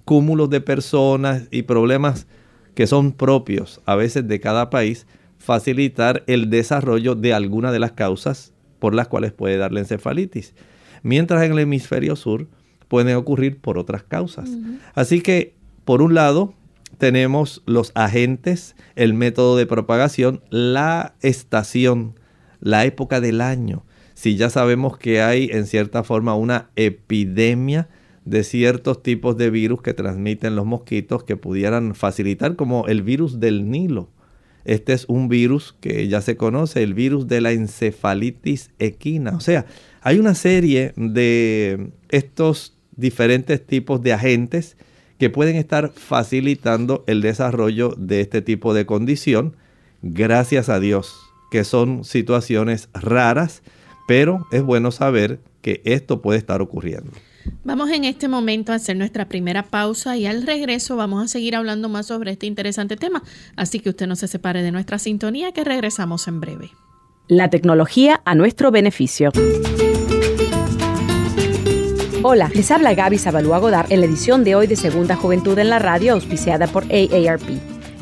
cúmulos 0.05 0.49
de 0.49 0.61
personas 0.61 1.47
y 1.51 1.63
problemas 1.63 2.27
que 2.75 2.87
son 2.87 3.11
propios 3.11 3.81
a 3.85 3.95
veces 3.95 4.27
de 4.27 4.39
cada 4.39 4.69
país, 4.69 5.07
facilitar 5.49 6.23
el 6.27 6.51
desarrollo 6.51 7.15
de 7.15 7.33
alguna 7.33 7.71
de 7.71 7.79
las 7.79 7.93
causas 7.93 8.53
por 8.77 8.93
las 8.93 9.07
cuales 9.07 9.31
puede 9.31 9.57
dar 9.57 9.71
la 9.71 9.79
encefalitis. 9.79 10.53
Mientras 11.01 11.41
en 11.41 11.53
el 11.53 11.57
hemisferio 11.57 12.15
sur 12.15 12.45
pueden 12.87 13.15
ocurrir 13.15 13.59
por 13.59 13.79
otras 13.79 14.03
causas. 14.03 14.47
Así 14.93 15.21
que, 15.21 15.55
por 15.85 16.03
un 16.03 16.13
lado, 16.13 16.53
tenemos 16.99 17.63
los 17.65 17.91
agentes, 17.95 18.75
el 18.95 19.15
método 19.15 19.57
de 19.57 19.65
propagación, 19.65 20.43
la 20.51 21.15
estación, 21.21 22.13
la 22.59 22.85
época 22.85 23.19
del 23.19 23.41
año. 23.41 23.83
Si 24.13 24.35
ya 24.35 24.51
sabemos 24.51 24.99
que 24.99 25.23
hay 25.23 25.49
en 25.51 25.65
cierta 25.65 26.03
forma 26.03 26.35
una 26.35 26.69
epidemia 26.75 27.89
de 28.23 28.43
ciertos 28.43 29.01
tipos 29.01 29.35
de 29.35 29.49
virus 29.49 29.81
que 29.81 29.95
transmiten 29.95 30.55
los 30.55 30.67
mosquitos 30.67 31.23
que 31.23 31.37
pudieran 31.37 31.95
facilitar, 31.95 32.55
como 32.55 32.85
el 32.85 33.01
virus 33.01 33.39
del 33.39 33.71
Nilo. 33.71 34.11
Este 34.65 34.93
es 34.93 35.05
un 35.07 35.29
virus 35.29 35.75
que 35.79 36.07
ya 36.07 36.21
se 36.21 36.37
conoce, 36.37 36.83
el 36.83 36.93
virus 36.93 37.27
de 37.27 37.41
la 37.41 37.51
encefalitis 37.51 38.71
equina. 38.79 39.35
O 39.35 39.39
sea, 39.39 39.65
hay 40.01 40.19
una 40.19 40.35
serie 40.35 40.93
de 40.95 41.91
estos 42.09 42.77
diferentes 42.95 43.65
tipos 43.65 44.01
de 44.01 44.13
agentes 44.13 44.77
que 45.17 45.29
pueden 45.29 45.55
estar 45.55 45.91
facilitando 45.91 47.03
el 47.07 47.21
desarrollo 47.21 47.93
de 47.97 48.21
este 48.21 48.41
tipo 48.41 48.73
de 48.73 48.85
condición. 48.85 49.55
Gracias 50.01 50.69
a 50.69 50.79
Dios, 50.79 51.13
que 51.51 51.63
son 51.63 52.03
situaciones 52.03 52.89
raras, 52.93 53.63
pero 54.07 54.45
es 54.51 54.63
bueno 54.63 54.91
saber 54.91 55.39
que 55.61 55.81
esto 55.83 56.21
puede 56.21 56.39
estar 56.39 56.61
ocurriendo. 56.61 57.11
Vamos 57.63 57.89
en 57.89 58.05
este 58.05 58.27
momento 58.27 58.71
a 58.71 58.75
hacer 58.75 58.95
nuestra 58.97 59.27
primera 59.27 59.63
pausa 59.63 60.17
y 60.17 60.25
al 60.25 60.43
regreso 60.45 60.95
vamos 60.95 61.23
a 61.23 61.27
seguir 61.27 61.55
hablando 61.55 61.89
más 61.89 62.07
sobre 62.07 62.31
este 62.31 62.45
interesante 62.45 62.95
tema. 62.95 63.23
Así 63.55 63.79
que 63.79 63.89
usted 63.89 64.07
no 64.07 64.15
se 64.15 64.27
separe 64.27 64.63
de 64.63 64.71
nuestra 64.71 64.99
sintonía 64.99 65.51
que 65.51 65.63
regresamos 65.63 66.27
en 66.27 66.39
breve. 66.39 66.71
La 67.27 67.49
tecnología 67.49 68.21
a 68.25 68.35
nuestro 68.35 68.71
beneficio. 68.71 69.31
Hola, 72.21 72.51
les 72.53 72.69
habla 72.69 72.93
Gaby 72.93 73.17
Zabalúa 73.17 73.59
Godard 73.59 73.91
en 73.91 74.01
la 74.01 74.05
edición 74.07 74.43
de 74.43 74.55
hoy 74.55 74.67
de 74.67 74.75
Segunda 74.75 75.15
Juventud 75.15 75.57
en 75.57 75.69
la 75.69 75.79
Radio, 75.79 76.13
auspiciada 76.13 76.67
por 76.67 76.83
AARP. 76.83 77.78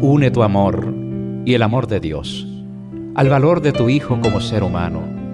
Une 0.00 0.30
tu 0.32 0.42
amor 0.42 0.92
y 1.44 1.54
el 1.54 1.62
amor 1.62 1.86
de 1.86 2.00
Dios 2.00 2.48
al 3.18 3.28
valor 3.28 3.62
de 3.62 3.72
tu 3.72 3.88
hijo 3.88 4.20
como 4.20 4.40
ser 4.40 4.62
humano, 4.62 5.02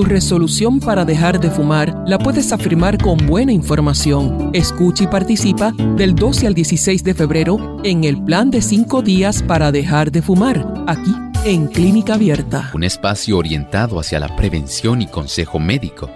Tu 0.00 0.06
resolución 0.06 0.80
para 0.80 1.04
dejar 1.04 1.38
de 1.38 1.50
fumar 1.50 1.94
la 2.06 2.18
puedes 2.18 2.54
afirmar 2.54 2.96
con 2.96 3.18
buena 3.26 3.52
información. 3.52 4.48
Escucha 4.54 5.04
y 5.04 5.06
participa 5.08 5.72
del 5.72 6.14
12 6.14 6.46
al 6.46 6.54
16 6.54 7.04
de 7.04 7.12
febrero 7.12 7.76
en 7.84 8.04
el 8.04 8.24
plan 8.24 8.50
de 8.50 8.62
5 8.62 9.02
días 9.02 9.42
para 9.42 9.70
dejar 9.70 10.10
de 10.10 10.22
fumar, 10.22 10.66
aquí 10.86 11.14
en 11.44 11.66
Clínica 11.66 12.14
Abierta. 12.14 12.70
Un 12.72 12.84
espacio 12.84 13.36
orientado 13.36 14.00
hacia 14.00 14.18
la 14.18 14.34
prevención 14.36 15.02
y 15.02 15.06
consejo 15.06 15.58
médico. 15.58 16.08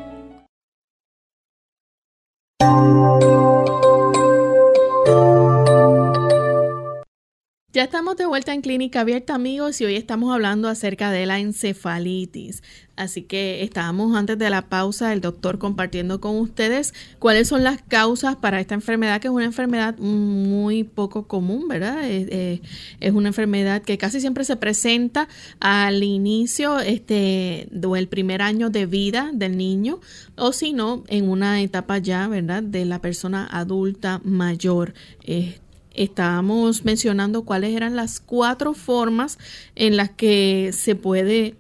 Ya 7.75 7.83
estamos 7.83 8.17
de 8.17 8.25
vuelta 8.25 8.55
en 8.55 8.61
Clínica 8.61 9.01
Abierta, 9.01 9.35
amigos, 9.35 9.81
y 9.81 9.85
hoy 9.85 9.97
estamos 9.97 10.33
hablando 10.33 10.69
acerca 10.69 11.11
de 11.11 11.27
la 11.27 11.41
encefalitis. 11.41 12.63
Así 12.95 13.23
que 13.23 13.65
estábamos 13.65 14.15
antes 14.15 14.39
de 14.39 14.49
la 14.49 14.69
pausa, 14.69 15.13
el 15.13 15.21
doctor 15.21 15.59
compartiendo 15.59 16.21
con 16.21 16.37
ustedes 16.37 16.95
cuáles 17.19 17.49
son 17.49 17.65
las 17.65 17.83
causas 17.83 18.37
para 18.37 18.61
esta 18.61 18.75
enfermedad, 18.75 19.21
que 19.21 19.27
es 19.27 19.35
una 19.35 19.45
enfermedad 19.45 19.99
muy 19.99 20.85
poco 20.85 21.27
común, 21.27 21.67
¿verdad? 21.67 22.09
Es, 22.09 22.61
una 23.13 23.31
enfermedad 23.31 23.83
que 23.83 23.99
casi 23.99 24.21
siempre 24.21 24.45
se 24.45 24.55
presenta 24.55 25.27
al 25.59 26.05
inicio 26.05 26.79
este, 26.79 27.69
o 27.85 27.97
el 27.97 28.07
primer 28.07 28.41
año 28.41 28.71
de 28.71 28.87
vida 28.87 29.33
del 29.35 29.57
niño, 29.57 29.99
o 30.37 30.53
si 30.53 30.73
no, 30.73 31.03
en 31.09 31.29
una 31.29 31.61
etapa 31.61 31.99
ya, 31.99 32.29
¿verdad?, 32.29 32.63
de 32.63 32.85
la 32.85 33.01
persona 33.01 33.49
adulta 33.51 34.21
mayor 34.23 34.95
estábamos 35.95 36.85
mencionando 36.85 37.45
cuáles 37.45 37.75
eran 37.75 37.97
las 37.97 38.21
cuatro 38.21 38.75
formas 38.75 39.39
en 39.75 39.97
las 39.97 40.11
que 40.11 40.71
se 40.73 40.95
puede 40.95 41.57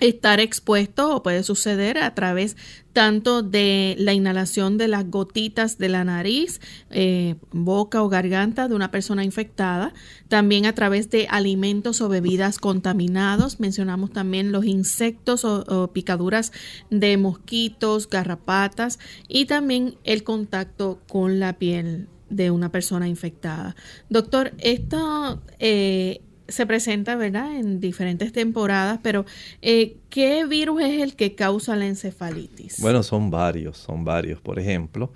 estar 0.00 0.40
expuesto 0.40 1.14
o 1.14 1.22
puede 1.22 1.42
suceder 1.42 1.98
a 1.98 2.14
través 2.14 2.56
tanto 2.92 3.42
de 3.42 3.94
la 3.98 4.12
inhalación 4.12 4.78
de 4.78 4.88
las 4.88 5.08
gotitas 5.08 5.78
de 5.78 5.88
la 5.88 6.04
nariz, 6.04 6.60
eh, 6.90 7.36
boca 7.52 8.02
o 8.02 8.08
garganta 8.08 8.68
de 8.68 8.74
una 8.74 8.90
persona 8.90 9.24
infectada, 9.24 9.92
también 10.28 10.66
a 10.66 10.74
través 10.74 11.10
de 11.10 11.26
alimentos 11.30 12.00
o 12.00 12.08
bebidas 12.08 12.58
contaminados, 12.58 13.60
mencionamos 13.60 14.12
también 14.12 14.52
los 14.52 14.64
insectos 14.64 15.44
o 15.44 15.90
picaduras 15.92 16.52
de 16.90 17.16
mosquitos, 17.16 18.08
garrapatas 18.08 18.98
y 19.28 19.46
también 19.46 19.96
el 20.04 20.24
contacto 20.24 21.00
con 21.08 21.40
la 21.40 21.58
piel 21.58 22.08
de 22.30 22.50
una 22.50 22.70
persona 22.70 23.08
infectada. 23.08 23.76
Doctor, 24.08 24.52
esto 24.58 25.40
eh, 25.58 26.20
se 26.48 26.66
presenta, 26.66 27.16
¿verdad?, 27.16 27.56
en 27.56 27.80
diferentes 27.80 28.32
temporadas, 28.32 29.00
pero 29.02 29.24
eh, 29.62 29.96
¿qué 30.10 30.44
virus 30.46 30.82
es 30.82 31.02
el 31.02 31.16
que 31.16 31.34
causa 31.34 31.76
la 31.76 31.86
encefalitis? 31.86 32.80
Bueno, 32.80 33.02
son 33.02 33.30
varios, 33.30 33.78
son 33.78 34.04
varios. 34.04 34.40
Por 34.40 34.58
ejemplo, 34.58 35.12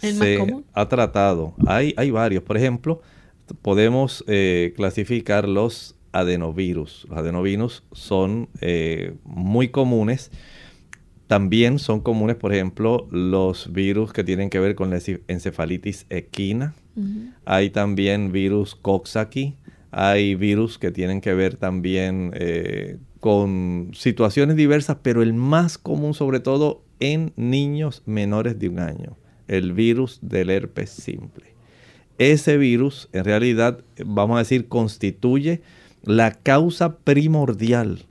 se 0.00 0.62
ha 0.72 0.88
tratado, 0.88 1.54
hay, 1.66 1.94
hay 1.96 2.10
varios. 2.10 2.42
Por 2.42 2.56
ejemplo, 2.56 3.02
podemos 3.62 4.24
eh, 4.26 4.72
clasificar 4.76 5.48
los 5.48 5.96
adenovirus. 6.12 7.06
Los 7.08 7.18
adenovirus 7.18 7.82
son 7.92 8.48
muy 9.24 9.68
comunes 9.68 10.30
también 11.26 11.78
son 11.78 12.00
comunes, 12.00 12.36
por 12.36 12.54
ejemplo, 12.54 13.08
los 13.10 13.72
virus 13.72 14.12
que 14.12 14.22
tienen 14.22 14.48
que 14.48 14.60
ver 14.60 14.74
con 14.76 14.90
la 14.90 15.00
encefalitis 15.26 16.06
equina. 16.08 16.74
Hay 17.44 17.70
también 17.70 18.32
virus 18.32 18.74
Coxsackie. 18.74 19.56
Hay 19.90 20.34
virus 20.34 20.78
que 20.78 20.90
tienen 20.90 21.20
que 21.20 21.34
ver 21.34 21.56
también 21.56 22.32
eh, 22.34 22.98
con 23.20 23.90
situaciones 23.94 24.56
diversas, 24.56 24.98
pero 25.02 25.22
el 25.22 25.32
más 25.34 25.78
común 25.78 26.14
sobre 26.14 26.40
todo 26.40 26.82
en 27.00 27.32
niños 27.36 28.02
menores 28.06 28.58
de 28.58 28.68
un 28.68 28.78
año, 28.78 29.16
el 29.48 29.72
virus 29.72 30.18
del 30.22 30.50
herpes 30.50 30.90
simple. 30.90 31.54
Ese 32.18 32.56
virus 32.56 33.08
en 33.12 33.24
realidad, 33.24 33.80
vamos 34.04 34.36
a 34.36 34.40
decir, 34.40 34.68
constituye 34.68 35.62
la 36.04 36.32
causa 36.32 36.98
primordial 36.98 38.04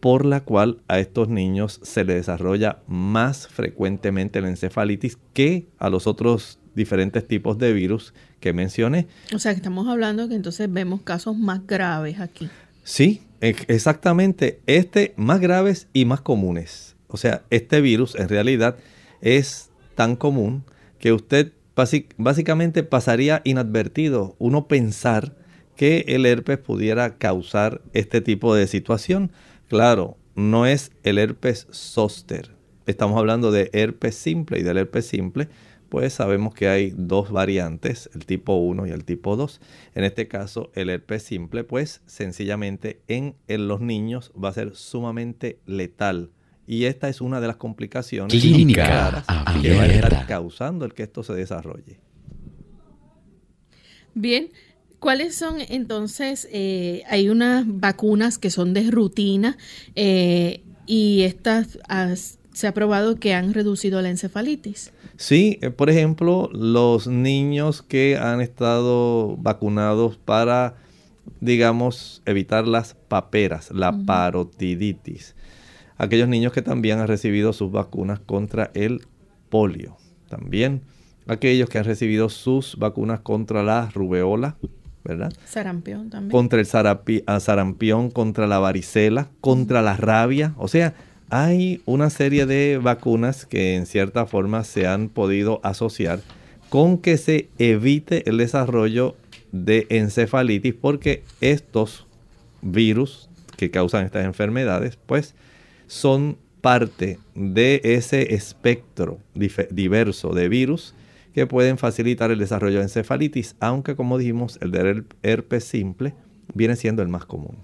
por 0.00 0.24
la 0.24 0.40
cual 0.40 0.80
a 0.88 0.98
estos 0.98 1.28
niños 1.28 1.80
se 1.82 2.04
les 2.04 2.16
desarrolla 2.16 2.80
más 2.86 3.46
frecuentemente 3.46 4.40
la 4.40 4.48
encefalitis 4.48 5.18
que 5.32 5.68
a 5.78 5.90
los 5.90 6.06
otros 6.06 6.58
diferentes 6.74 7.26
tipos 7.26 7.58
de 7.58 7.72
virus 7.72 8.14
que 8.40 8.52
mencioné. 8.52 9.06
O 9.34 9.38
sea, 9.38 9.52
que 9.52 9.58
estamos 9.58 9.86
hablando 9.88 10.28
que 10.28 10.34
entonces 10.34 10.72
vemos 10.72 11.02
casos 11.02 11.36
más 11.36 11.66
graves 11.66 12.20
aquí. 12.20 12.48
Sí, 12.82 13.22
exactamente. 13.40 14.60
Este 14.66 15.12
más 15.16 15.40
graves 15.40 15.88
y 15.92 16.06
más 16.06 16.20
comunes. 16.20 16.96
O 17.08 17.16
sea, 17.16 17.42
este 17.50 17.80
virus 17.80 18.14
en 18.14 18.28
realidad 18.28 18.76
es 19.20 19.70
tan 19.94 20.16
común 20.16 20.64
que 20.98 21.12
usted 21.12 21.52
básicamente 22.16 22.82
pasaría 22.82 23.42
inadvertido 23.44 24.36
uno 24.38 24.68
pensar 24.68 25.34
que 25.76 26.04
el 26.08 26.26
herpes 26.26 26.58
pudiera 26.58 27.16
causar 27.16 27.80
este 27.94 28.20
tipo 28.20 28.54
de 28.54 28.66
situación. 28.66 29.32
Claro, 29.70 30.18
no 30.34 30.66
es 30.66 30.90
el 31.04 31.16
herpes 31.16 31.68
zóster. 31.70 32.56
Estamos 32.86 33.16
hablando 33.16 33.52
de 33.52 33.70
herpes 33.72 34.16
simple 34.16 34.58
y 34.58 34.64
del 34.64 34.78
herpes 34.78 35.06
simple, 35.06 35.46
pues 35.88 36.12
sabemos 36.12 36.54
que 36.54 36.66
hay 36.66 36.92
dos 36.96 37.30
variantes, 37.30 38.10
el 38.12 38.26
tipo 38.26 38.56
1 38.56 38.88
y 38.88 38.90
el 38.90 39.04
tipo 39.04 39.36
2. 39.36 39.60
En 39.94 40.02
este 40.02 40.26
caso, 40.26 40.72
el 40.74 40.90
herpes 40.90 41.22
simple, 41.22 41.62
pues 41.62 42.02
sencillamente 42.06 43.00
en, 43.06 43.36
los 43.46 43.80
niños 43.80 44.32
va 44.32 44.48
a 44.48 44.54
ser 44.54 44.74
sumamente 44.74 45.60
letal. 45.66 46.32
Y 46.66 46.86
esta 46.86 47.08
es 47.08 47.20
una 47.20 47.40
de 47.40 47.46
las 47.46 47.56
complicaciones 47.56 48.42
Clínica 48.42 49.24
que 49.62 49.72
va 49.72 49.82
a 49.84 49.86
estar 49.86 50.26
causando 50.26 50.84
el 50.84 50.94
que 50.94 51.04
esto 51.04 51.22
se 51.22 51.34
desarrolle. 51.34 52.00
Bien, 54.14 54.50
¿Cuáles 55.00 55.34
son 55.34 55.56
entonces? 55.70 56.46
Eh, 56.52 57.04
hay 57.08 57.30
unas 57.30 57.64
vacunas 57.66 58.36
que 58.36 58.50
son 58.50 58.74
de 58.74 58.90
rutina 58.90 59.56
eh, 59.96 60.62
y 60.84 61.22
estas 61.22 61.78
se 62.52 62.66
ha 62.66 62.74
probado 62.74 63.16
que 63.16 63.32
han 63.32 63.54
reducido 63.54 64.02
la 64.02 64.10
encefalitis. 64.10 64.92
Sí, 65.16 65.58
eh, 65.62 65.70
por 65.70 65.88
ejemplo, 65.88 66.50
los 66.52 67.06
niños 67.06 67.80
que 67.80 68.18
han 68.18 68.42
estado 68.42 69.38
vacunados 69.38 70.18
para, 70.18 70.74
digamos, 71.40 72.20
evitar 72.26 72.68
las 72.68 72.92
paperas, 72.92 73.70
la 73.70 74.04
parotiditis. 74.04 75.34
Aquellos 75.96 76.28
niños 76.28 76.52
que 76.52 76.60
también 76.60 76.98
han 76.98 77.08
recibido 77.08 77.54
sus 77.54 77.72
vacunas 77.72 78.20
contra 78.20 78.70
el 78.74 79.06
polio. 79.48 79.96
También 80.28 80.82
aquellos 81.26 81.70
que 81.70 81.78
han 81.78 81.84
recibido 81.84 82.28
sus 82.28 82.76
vacunas 82.76 83.20
contra 83.20 83.62
la 83.62 83.88
rubeola, 83.90 84.56
¿verdad? 85.10 85.32
Sarampión 85.44 86.10
también. 86.10 86.30
Contra 86.30 86.60
el 86.60 86.66
ah, 87.26 87.40
sarampión, 87.40 88.10
contra 88.10 88.46
la 88.46 88.58
varicela, 88.58 89.28
contra 89.40 89.82
la 89.82 89.96
rabia. 89.96 90.54
O 90.56 90.68
sea, 90.68 90.94
hay 91.28 91.80
una 91.86 92.10
serie 92.10 92.46
de 92.46 92.78
vacunas 92.82 93.46
que 93.46 93.76
en 93.76 93.86
cierta 93.86 94.26
forma 94.26 94.64
se 94.64 94.86
han 94.86 95.08
podido 95.08 95.60
asociar 95.62 96.20
con 96.68 96.98
que 96.98 97.16
se 97.18 97.48
evite 97.58 98.28
el 98.28 98.38
desarrollo 98.38 99.16
de 99.52 99.86
encefalitis 99.90 100.74
porque 100.74 101.24
estos 101.40 102.06
virus 102.62 103.28
que 103.56 103.70
causan 103.70 104.04
estas 104.04 104.24
enfermedades 104.24 104.98
pues 105.06 105.34
son 105.86 106.36
parte 106.60 107.18
de 107.34 107.80
ese 107.84 108.34
espectro 108.34 109.18
diverso 109.34 110.32
de 110.32 110.48
virus 110.48 110.94
que 111.34 111.46
pueden 111.46 111.78
facilitar 111.78 112.30
el 112.30 112.38
desarrollo 112.38 112.78
de 112.78 112.84
encefalitis, 112.84 113.56
aunque 113.60 113.96
como 113.96 114.18
dijimos, 114.18 114.58
el 114.60 114.70
del 114.70 115.06
herpes 115.22 115.64
simple 115.64 116.14
viene 116.54 116.76
siendo 116.76 117.02
el 117.02 117.08
más 117.08 117.24
común. 117.24 117.56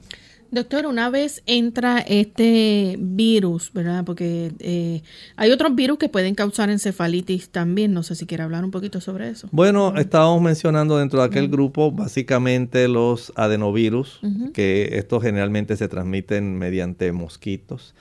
Doctor, 0.50 0.86
una 0.86 1.10
vez 1.10 1.42
entra 1.46 1.98
este 1.98 2.96
virus, 3.00 3.72
¿verdad? 3.72 4.04
Porque 4.04 4.52
eh, 4.60 5.02
hay 5.34 5.50
otros 5.50 5.74
virus 5.74 5.98
que 5.98 6.08
pueden 6.08 6.34
causar 6.34 6.70
encefalitis 6.70 7.48
también. 7.50 7.92
No 7.92 8.02
sé 8.04 8.14
si 8.14 8.26
quiere 8.26 8.44
hablar 8.44 8.64
un 8.64 8.70
poquito 8.70 9.00
sobre 9.00 9.28
eso. 9.28 9.48
Bueno, 9.50 9.96
estábamos 9.96 10.40
mencionando 10.40 10.98
dentro 10.98 11.20
de 11.20 11.26
aquel 11.26 11.48
grupo 11.48 11.90
básicamente 11.90 12.86
los 12.86 13.32
adenovirus, 13.34 14.20
que 14.54 14.90
estos 14.92 15.22
generalmente 15.22 15.76
se 15.76 15.88
transmiten 15.88 16.56
mediante 16.56 17.10
mosquitos. 17.10 17.94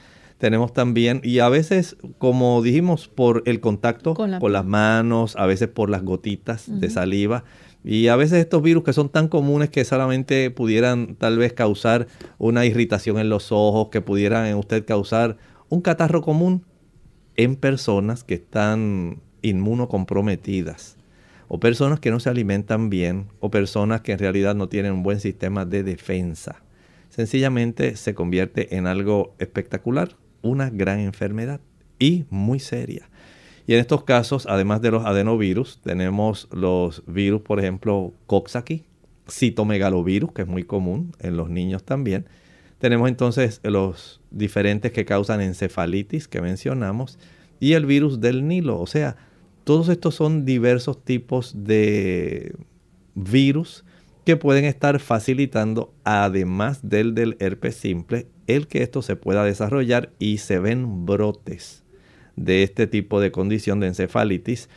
Tenemos 0.46 0.74
también, 0.74 1.22
y 1.24 1.40
a 1.40 1.50
veces, 1.50 1.98
como 2.20 2.62
dijimos, 2.62 3.08
por 3.08 3.42
el 3.48 3.60
contacto 3.62 4.14
con, 4.14 4.30
las 4.30 4.64
manos, 4.64 5.36
a 5.38 5.48
veces 5.48 5.70
por 5.70 5.90
las 5.90 6.04
gotitas 6.04 6.66
de 6.68 6.88
saliva. 6.92 7.46
Y 7.84 8.10
a 8.10 8.16
veces 8.16 8.42
estos 8.42 8.62
virus 8.62 8.84
que 8.84 8.94
son 8.94 9.10
tan 9.10 9.28
comunes 9.28 9.72
que 9.72 9.84
solamente 9.86 10.52
pudieran 10.52 11.16
tal 11.16 11.40
vez 11.40 11.54
causar 11.54 12.06
una 12.38 12.64
irritación 12.64 13.18
en 13.18 13.28
los 13.28 13.52
ojos, 13.52 13.88
que 13.92 14.02
pudieran 14.02 14.46
en 14.46 14.58
usted 14.58 14.86
causar 14.86 15.38
un 15.70 15.82
catarro 15.82 16.22
común 16.22 16.64
en 17.38 17.56
personas 17.56 18.24
que 18.24 18.36
están 18.36 19.24
inmunocomprometidas 19.42 20.98
o 21.48 21.60
personas 21.60 22.00
que 22.00 22.12
no 22.12 22.20
se 22.20 22.30
alimentan 22.30 22.92
bien 22.92 23.30
o 23.40 23.50
personas 23.50 24.02
que 24.02 24.12
en 24.12 24.20
realidad 24.20 24.54
no 24.54 24.70
tienen 24.70 24.94
un 24.94 25.02
buen 25.02 25.20
sistema 25.20 25.66
de 25.66 25.82
defensa. 25.82 26.62
Sencillamente 27.10 27.96
se 27.96 28.14
convierte 28.14 28.76
en 28.76 28.86
algo 28.86 29.34
espectacular 29.40 30.16
una 30.46 30.70
gran 30.70 31.00
enfermedad 31.00 31.60
y 32.00 32.26
muy 32.30 32.60
seria. 32.60 33.10
Y 33.68 33.74
en 33.74 33.80
estos 33.80 34.04
casos, 34.04 34.46
además 34.48 34.82
de 34.82 34.92
los 34.92 35.06
adenovirus, 35.06 35.80
tenemos 35.84 36.48
los 36.52 37.04
virus, 37.08 37.42
por 37.42 37.60
ejemplo, 37.60 38.14
Coxsackie, 38.28 38.84
citomegalovirus, 39.28 40.32
que 40.34 40.44
es 40.44 40.48
muy 40.48 40.64
común 40.64 41.14
en 41.20 41.36
los 41.36 41.50
niños 41.50 41.84
también. 41.84 42.28
Tenemos 42.78 43.10
entonces 43.10 43.60
los 43.64 44.22
diferentes 44.30 44.92
que 44.92 45.06
causan 45.06 45.42
encefalitis 45.42 46.28
que 46.28 46.42
mencionamos 46.42 47.18
y 47.60 47.74
el 47.74 47.88
virus 47.88 48.20
del 48.20 48.48
Nilo. 48.48 48.80
O 48.80 48.86
sea, 48.86 49.16
todos 49.64 49.90
estos 49.90 50.14
son 50.14 50.46
diversos 50.46 51.04
tipos 51.04 51.56
de 51.64 52.54
virus 53.16 53.84
que 54.26 54.38
pueden 54.38 54.66
estar 54.66 55.00
facilitando, 55.00 55.92
además 56.04 56.88
del 56.88 57.16
del 57.16 57.36
herpes 57.40 57.76
simple, 57.76 58.28
el 58.48 58.68
que 58.68 58.84
esto 58.84 59.02
se 59.02 59.16
pueda 59.16 59.44
desarrollar 59.44 60.12
y 60.20 60.38
se 60.38 60.60
ven 60.60 61.06
brotes 61.06 61.84
de 62.36 62.64
este 62.64 62.88
tipo 62.88 63.20
de 63.20 63.32
condición 63.32 63.80
de 63.80 63.88
encefalitis, 63.88 64.70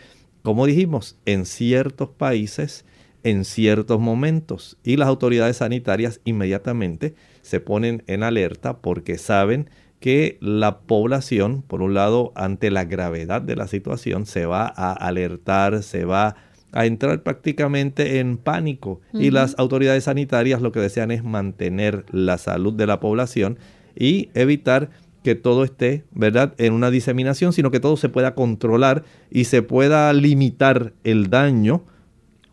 como 0.42 0.66
dijimos, 0.66 1.18
en 1.26 1.44
ciertos 1.44 2.10
países, 2.10 2.84
en 3.24 3.44
ciertos 3.44 4.00
momentos. 4.00 4.78
Y 4.84 4.96
las 4.96 5.08
autoridades 5.08 5.58
sanitarias 5.58 6.20
inmediatamente 6.24 7.14
se 7.42 7.60
ponen 7.60 8.02
en 8.06 8.22
alerta 8.22 8.78
porque 8.78 9.18
saben 9.18 9.68
que 10.00 10.38
la 10.40 10.80
población, 10.80 11.62
por 11.62 11.82
un 11.82 11.94
lado, 11.94 12.32
ante 12.36 12.70
la 12.70 12.84
gravedad 12.84 13.42
de 13.42 13.56
la 13.56 13.66
situación, 13.66 14.26
se 14.26 14.46
va 14.46 14.72
a 14.74 14.92
alertar, 14.92 15.82
se 15.82 16.04
va 16.04 16.28
a 16.28 16.36
a 16.72 16.86
entrar 16.86 17.22
prácticamente 17.22 18.18
en 18.18 18.36
pánico 18.36 19.00
y 19.12 19.30
las 19.30 19.58
autoridades 19.58 20.04
sanitarias 20.04 20.60
lo 20.60 20.72
que 20.72 20.80
desean 20.80 21.10
es 21.10 21.24
mantener 21.24 22.04
la 22.10 22.38
salud 22.38 22.74
de 22.74 22.86
la 22.86 23.00
población 23.00 23.58
y 23.96 24.30
evitar 24.34 24.90
que 25.22 25.34
todo 25.34 25.64
esté, 25.64 26.04
¿verdad?, 26.12 26.54
en 26.58 26.72
una 26.72 26.90
diseminación, 26.90 27.52
sino 27.52 27.70
que 27.70 27.80
todo 27.80 27.96
se 27.96 28.08
pueda 28.08 28.34
controlar 28.34 29.04
y 29.30 29.44
se 29.44 29.62
pueda 29.62 30.12
limitar 30.12 30.92
el 31.04 31.30
daño. 31.30 31.84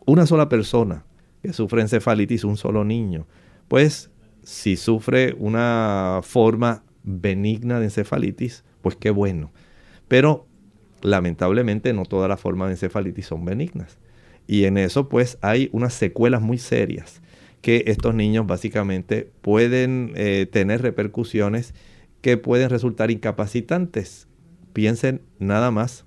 Una 0.05 0.25
sola 0.25 0.49
persona 0.49 1.05
que 1.41 1.53
sufre 1.53 1.81
encefalitis, 1.81 2.43
un 2.43 2.57
solo 2.57 2.83
niño, 2.83 3.27
pues 3.67 4.09
si 4.43 4.75
sufre 4.77 5.35
una 5.37 6.21
forma 6.23 6.83
benigna 7.03 7.79
de 7.79 7.85
encefalitis, 7.85 8.63
pues 8.81 8.95
qué 8.95 9.09
bueno. 9.09 9.51
Pero 10.07 10.47
lamentablemente 11.01 11.93
no 11.93 12.05
todas 12.05 12.29
las 12.29 12.39
formas 12.39 12.67
de 12.69 12.73
encefalitis 12.73 13.27
son 13.27 13.45
benignas. 13.45 13.97
Y 14.47 14.65
en 14.65 14.77
eso 14.77 15.09
pues 15.09 15.37
hay 15.41 15.69
unas 15.71 15.93
secuelas 15.93 16.41
muy 16.41 16.57
serias 16.57 17.21
que 17.61 17.85
estos 17.87 18.13
niños 18.13 18.45
básicamente 18.45 19.31
pueden 19.41 20.13
eh, 20.15 20.47
tener 20.51 20.83
repercusiones 20.83 21.73
que 22.21 22.37
pueden 22.37 22.69
resultar 22.69 23.09
incapacitantes. 23.09 24.27
Piensen 24.73 25.21
nada 25.39 25.71
más 25.71 26.05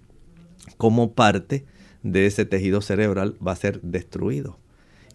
cómo 0.77 1.15
parte 1.15 1.65
de 2.05 2.27
ese 2.27 2.45
tejido 2.45 2.81
cerebral 2.81 3.37
va 3.45 3.53
a 3.53 3.57
ser 3.57 3.81
destruido. 3.83 4.59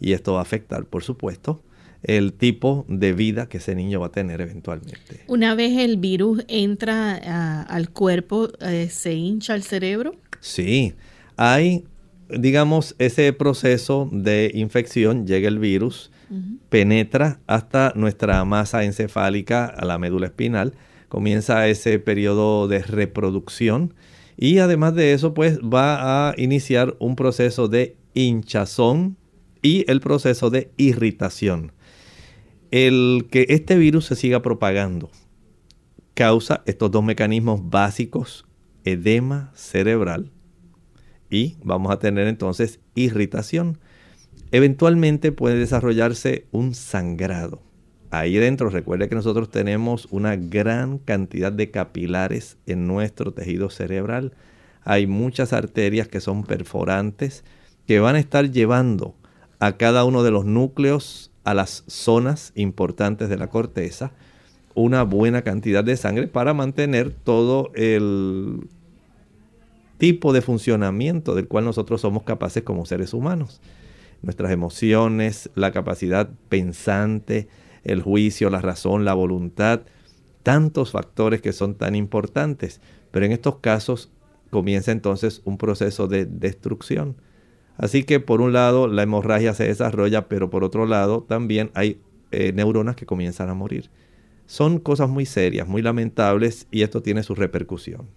Y 0.01 0.12
esto 0.12 0.33
va 0.33 0.39
a 0.39 0.41
afectar, 0.41 0.86
por 0.86 1.03
supuesto, 1.03 1.63
el 2.03 2.33
tipo 2.33 2.86
de 2.89 3.13
vida 3.13 3.47
que 3.47 3.57
ese 3.57 3.73
niño 3.73 4.01
va 4.01 4.07
a 4.07 4.12
tener 4.12 4.41
eventualmente. 4.41 5.21
Una 5.27 5.55
vez 5.55 5.77
el 5.77 5.95
virus 5.97 6.43
entra 6.49 7.63
al 7.63 7.89
cuerpo, 7.89 8.49
eh, 8.59 8.89
¿se 8.89 9.13
hincha 9.13 9.55
el 9.55 9.63
cerebro? 9.63 10.15
Sí, 10.41 10.93
hay 11.38 11.86
digamos, 12.29 12.95
ese 12.99 13.31
proceso 13.33 14.09
de 14.12 14.51
infección, 14.53 15.27
llega 15.27 15.47
el 15.47 15.59
virus, 15.59 16.12
penetra 16.69 17.39
hasta 17.45 17.93
nuestra 17.95 18.43
masa 18.43 18.83
encefálica, 18.83 19.65
a 19.65 19.86
la 19.86 19.99
médula 19.99 20.27
espinal, 20.27 20.73
comienza 21.09 21.67
ese 21.67 21.99
periodo 21.99 22.67
de 22.67 22.79
reproducción 22.79 23.93
y 24.36 24.57
además 24.57 24.95
de 24.95 25.13
eso, 25.13 25.33
pues 25.36 25.59
va 25.59 26.29
a 26.29 26.33
iniciar 26.38 26.95
un 26.99 27.15
proceso 27.15 27.67
de 27.67 27.95
hinchazón 28.15 29.17
y 29.62 29.89
el 29.91 29.99
proceso 29.99 30.49
de 30.49 30.71
irritación. 30.77 31.71
El 32.71 33.27
que 33.29 33.45
este 33.49 33.77
virus 33.77 34.05
se 34.05 34.15
siga 34.15 34.41
propagando 34.41 35.12
causa 36.15 36.63
estos 36.65 36.89
dos 36.89 37.03
mecanismos 37.03 37.69
básicos, 37.69 38.45
edema 38.83 39.51
cerebral 39.53 40.31
y 41.33 41.57
vamos 41.63 41.91
a 41.91 41.97
tener 41.97 42.27
entonces 42.27 42.79
irritación. 42.93 43.79
Eventualmente 44.51 45.31
puede 45.31 45.57
desarrollarse 45.57 46.45
un 46.51 46.75
sangrado. 46.75 47.59
Ahí 48.11 48.35
dentro 48.35 48.69
recuerde 48.69 49.09
que 49.09 49.15
nosotros 49.15 49.49
tenemos 49.49 50.07
una 50.11 50.35
gran 50.35 50.99
cantidad 50.99 51.51
de 51.51 51.71
capilares 51.71 52.57
en 52.67 52.85
nuestro 52.85 53.33
tejido 53.33 53.71
cerebral. 53.71 54.33
Hay 54.83 55.07
muchas 55.07 55.53
arterias 55.53 56.07
que 56.07 56.21
son 56.21 56.43
perforantes 56.43 57.43
que 57.87 57.99
van 57.99 58.15
a 58.15 58.19
estar 58.19 58.51
llevando 58.51 59.15
a 59.59 59.77
cada 59.77 60.05
uno 60.05 60.21
de 60.21 60.29
los 60.29 60.45
núcleos, 60.45 61.31
a 61.43 61.55
las 61.55 61.83
zonas 61.87 62.51
importantes 62.53 63.27
de 63.27 63.37
la 63.37 63.47
corteza, 63.47 64.11
una 64.75 65.01
buena 65.01 65.41
cantidad 65.41 65.83
de 65.83 65.97
sangre 65.97 66.27
para 66.27 66.53
mantener 66.53 67.09
todo 67.11 67.71
el 67.73 68.67
tipo 70.03 70.33
de 70.33 70.41
funcionamiento 70.41 71.33
del 71.33 71.47
cual 71.47 71.63
nosotros 71.63 72.01
somos 72.01 72.23
capaces 72.23 72.63
como 72.63 72.85
seres 72.85 73.13
humanos. 73.13 73.61
Nuestras 74.21 74.51
emociones, 74.51 75.49
la 75.55 75.71
capacidad 75.71 76.29
pensante, 76.49 77.47
el 77.85 78.01
juicio, 78.01 78.49
la 78.49 78.59
razón, 78.59 79.05
la 79.05 79.13
voluntad, 79.13 79.83
tantos 80.43 80.91
factores 80.91 81.41
que 81.41 81.53
son 81.53 81.75
tan 81.75 81.95
importantes. 81.95 82.81
Pero 83.11 83.25
en 83.25 83.31
estos 83.31 83.59
casos 83.59 84.11
comienza 84.49 84.91
entonces 84.91 85.41
un 85.45 85.57
proceso 85.57 86.09
de 86.09 86.25
destrucción. 86.25 87.15
Así 87.77 88.03
que 88.03 88.19
por 88.19 88.41
un 88.41 88.51
lado 88.51 88.87
la 88.87 89.03
hemorragia 89.03 89.53
se 89.53 89.69
desarrolla, 89.69 90.27
pero 90.27 90.49
por 90.49 90.65
otro 90.65 90.85
lado 90.85 91.23
también 91.25 91.71
hay 91.75 92.01
eh, 92.31 92.51
neuronas 92.51 92.97
que 92.97 93.05
comienzan 93.05 93.49
a 93.49 93.53
morir. 93.53 93.89
Son 94.47 94.79
cosas 94.79 95.07
muy 95.07 95.25
serias, 95.25 95.65
muy 95.65 95.81
lamentables 95.81 96.67
y 96.71 96.81
esto 96.81 97.01
tiene 97.01 97.23
su 97.23 97.35
repercusión. 97.35 98.09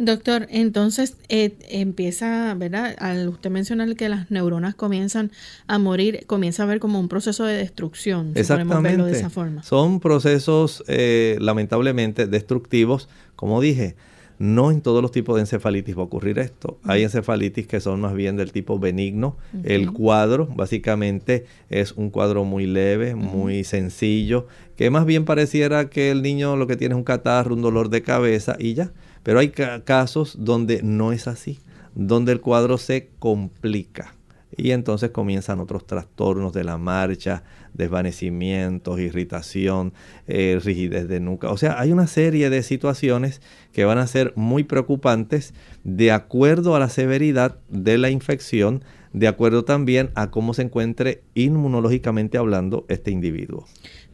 Doctor, 0.00 0.46
entonces 0.48 1.14
eh, 1.28 1.52
empieza, 1.68 2.54
¿verdad? 2.54 2.96
Al 3.00 3.28
usted 3.28 3.50
mencionar 3.50 3.94
que 3.96 4.08
las 4.08 4.30
neuronas 4.30 4.74
comienzan 4.74 5.30
a 5.66 5.78
morir, 5.78 6.24
comienza 6.26 6.62
a 6.62 6.66
haber 6.66 6.80
como 6.80 6.98
un 6.98 7.08
proceso 7.08 7.44
de 7.44 7.58
destrucción. 7.58 8.32
Exactamente. 8.34 8.88
verlo 8.88 9.04
de 9.04 9.12
esa 9.12 9.28
forma. 9.28 9.62
Son 9.62 10.00
procesos 10.00 10.82
eh, 10.88 11.36
lamentablemente 11.38 12.26
destructivos, 12.26 13.10
como 13.36 13.60
dije. 13.60 13.94
No 14.38 14.70
en 14.70 14.80
todos 14.80 15.02
los 15.02 15.12
tipos 15.12 15.34
de 15.34 15.42
encefalitis 15.42 15.94
va 15.94 16.00
a 16.00 16.04
ocurrir 16.04 16.38
esto. 16.38 16.78
Hay 16.84 17.02
encefalitis 17.02 17.66
que 17.66 17.78
son 17.78 18.00
más 18.00 18.14
bien 18.14 18.38
del 18.38 18.52
tipo 18.52 18.78
benigno. 18.78 19.36
El 19.64 19.92
cuadro 19.92 20.46
básicamente 20.46 21.44
es 21.68 21.92
un 21.92 22.08
cuadro 22.08 22.44
muy 22.44 22.64
leve, 22.64 23.14
muy 23.14 23.64
sencillo, 23.64 24.46
que 24.76 24.88
más 24.88 25.04
bien 25.04 25.26
pareciera 25.26 25.90
que 25.90 26.10
el 26.10 26.22
niño 26.22 26.56
lo 26.56 26.66
que 26.66 26.76
tiene 26.76 26.94
es 26.94 26.96
un 26.96 27.04
catarro, 27.04 27.54
un 27.54 27.60
dolor 27.60 27.90
de 27.90 28.00
cabeza 28.00 28.56
y 28.58 28.72
ya. 28.72 28.92
Pero 29.22 29.38
hay 29.38 29.50
casos 29.50 30.36
donde 30.38 30.82
no 30.82 31.12
es 31.12 31.28
así, 31.28 31.60
donde 31.94 32.32
el 32.32 32.40
cuadro 32.40 32.78
se 32.78 33.10
complica 33.18 34.14
y 34.56 34.72
entonces 34.72 35.10
comienzan 35.10 35.60
otros 35.60 35.86
trastornos 35.86 36.52
de 36.52 36.64
la 36.64 36.76
marcha, 36.76 37.44
desvanecimientos, 37.74 38.98
irritación, 38.98 39.92
eh, 40.26 40.60
rigidez 40.62 41.08
de 41.08 41.20
nuca. 41.20 41.50
O 41.50 41.56
sea, 41.56 41.80
hay 41.80 41.92
una 41.92 42.06
serie 42.06 42.50
de 42.50 42.62
situaciones 42.62 43.40
que 43.72 43.84
van 43.84 43.98
a 43.98 44.06
ser 44.06 44.32
muy 44.36 44.64
preocupantes 44.64 45.54
de 45.84 46.12
acuerdo 46.12 46.74
a 46.74 46.80
la 46.80 46.88
severidad 46.88 47.58
de 47.68 47.98
la 47.98 48.10
infección, 48.10 48.84
de 49.12 49.28
acuerdo 49.28 49.64
también 49.64 50.10
a 50.14 50.30
cómo 50.30 50.54
se 50.54 50.62
encuentre 50.62 51.22
inmunológicamente 51.34 52.38
hablando 52.38 52.86
este 52.88 53.10
individuo. 53.10 53.66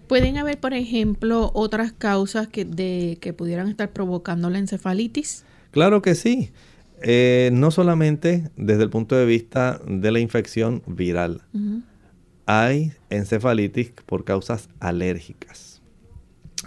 ¿Pueden 0.08 0.38
haber, 0.38 0.58
por 0.58 0.72
ejemplo, 0.72 1.50
otras 1.54 1.92
causas 1.92 2.48
que, 2.48 2.64
de, 2.64 3.18
que 3.20 3.32
pudieran 3.32 3.68
estar 3.68 3.92
provocando 3.92 4.50
la 4.50 4.58
encefalitis? 4.58 5.44
Claro 5.72 6.02
que 6.02 6.14
sí. 6.14 6.52
Eh, 7.02 7.50
no 7.52 7.70
solamente 7.70 8.50
desde 8.56 8.84
el 8.84 8.90
punto 8.90 9.16
de 9.16 9.26
vista 9.26 9.80
de 9.86 10.10
la 10.12 10.20
infección 10.20 10.82
viral. 10.86 11.42
Hay 12.46 12.92
encefalitis 13.10 13.92
por 14.06 14.24
causas 14.24 14.68
alérgicas. 14.80 15.82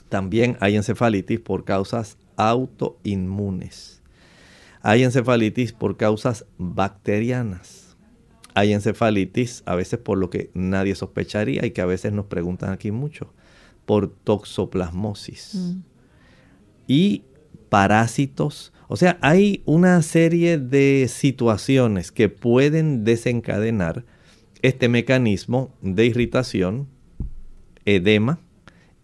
También 0.10 0.58
hay 0.60 0.76
encefalitis 0.76 1.40
por 1.40 1.66
causas 1.66 2.18
autoinmunes. 2.36 4.02
Hay 4.82 5.04
encefalitis 5.04 5.74
por 5.74 5.98
causas 5.98 6.46
bacterianas. 6.58 7.79
Hay 8.60 8.74
encefalitis 8.74 9.64
a 9.66 9.76
veces 9.76 10.00
por 10.00 10.18
lo 10.18 10.30
que 10.30 10.52
nadie 10.54 10.94
sospecharía 10.94 11.66
y 11.66 11.72
que 11.72 11.80
a 11.80 11.86
veces 11.86 12.12
nos 12.12 12.26
preguntan 12.26 12.74
aquí 12.74 12.92
mucho, 12.92 13.32
por 13.86 14.10
toxoplasmosis. 14.10 15.56
Mm. 15.56 15.82
Y 16.86 17.24
parásitos. 17.70 18.74
O 18.90 18.98
sea, 18.98 19.18
hay 19.22 19.62
una 19.64 20.02
serie 20.02 20.58
de 20.58 21.08
situaciones 21.08 22.12
que 22.12 22.28
pueden 22.28 23.06
desencadenar 23.06 24.04
este 24.62 24.90
mecanismo 24.90 25.74
de 25.82 26.08
irritación, 26.08 26.90
edema 27.86 28.42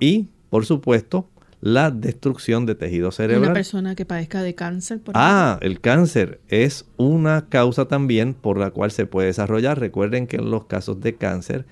y, 0.01 0.27
por 0.49 0.65
supuesto, 0.65 1.29
la 1.65 1.89
destrucción 1.89 2.67
de 2.67 2.75
tejido 2.75 3.11
cerebral. 3.11 3.45
Una 3.45 3.53
persona 3.53 3.95
que 3.95 4.05
padezca 4.05 4.43
de 4.43 4.53
cáncer. 4.53 5.01
Por 5.01 5.15
ah, 5.17 5.57
el 5.63 5.81
cáncer 5.81 6.39
es 6.47 6.85
una 6.95 7.49
causa 7.49 7.87
también 7.87 8.35
por 8.35 8.59
la 8.59 8.69
cual 8.69 8.91
se 8.91 9.07
puede 9.07 9.29
desarrollar. 9.29 9.79
Recuerden 9.79 10.27
que 10.27 10.35
en 10.35 10.51
los 10.51 10.65
casos 10.65 11.01
de 11.01 11.15
cáncer, 11.15 11.65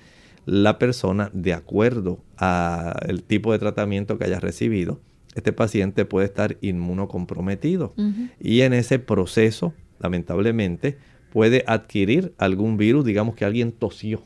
la 0.46 0.80
persona, 0.80 1.30
de 1.32 1.52
acuerdo 1.52 2.18
al 2.38 3.22
tipo 3.22 3.52
de 3.52 3.60
tratamiento 3.60 4.18
que 4.18 4.24
haya 4.24 4.40
recibido, 4.40 5.00
este 5.36 5.52
paciente 5.52 6.04
puede 6.04 6.26
estar 6.26 6.56
inmunocomprometido 6.60 7.94
y 8.40 8.62
en 8.62 8.72
ese 8.72 8.98
proceso, 8.98 9.74
lamentablemente, 10.00 10.98
puede 11.32 11.62
adquirir 11.68 12.34
algún 12.38 12.78
virus, 12.78 13.04
digamos 13.04 13.36
que 13.36 13.44
alguien 13.44 13.70
tosió 13.70 14.24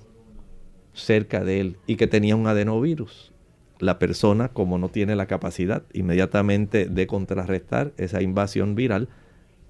cerca 0.94 1.44
de 1.44 1.61
él 1.61 1.76
y 1.87 1.96
que 1.96 2.07
tenía 2.07 2.37
un 2.37 2.46
adenovirus. 2.46 3.35
La 3.78 3.98
persona, 3.98 4.48
como 4.48 4.78
no 4.78 4.88
tiene 4.88 5.16
la 5.16 5.26
capacidad 5.26 5.82
inmediatamente 5.92 6.86
de 6.86 7.06
contrarrestar 7.06 7.92
esa 7.96 8.22
invasión 8.22 8.74
viral, 8.74 9.08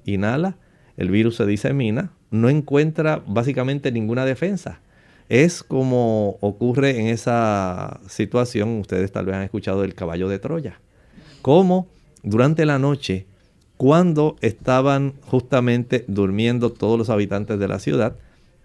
inhala, 0.05 0.57
el 0.97 1.11
virus 1.11 1.37
se 1.37 1.47
disemina, 1.47 2.13
no 2.31 2.49
encuentra 2.49 3.23
básicamente 3.27 3.93
ninguna 3.93 4.25
defensa. 4.25 4.81
Es 5.29 5.63
como 5.63 6.39
ocurre 6.41 6.99
en 6.99 7.07
esa 7.09 8.01
situación, 8.09 8.81
ustedes 8.81 9.13
tal 9.13 9.27
vez 9.27 9.37
han 9.37 9.43
escuchado 9.43 9.83
del 9.83 9.95
caballo 9.95 10.29
de 10.29 10.39
Troya, 10.39 10.81
como 11.43 11.89
durante 12.23 12.67
la 12.67 12.79
noche, 12.79 13.27
cuando 13.77 14.37
estaban 14.41 15.15
justamente 15.23 16.05
durmiendo 16.09 16.73
todos 16.73 16.99
los 16.99 17.11
habitantes 17.11 17.59
de 17.59 17.69
la 17.69 17.79
ciudad, 17.79 18.17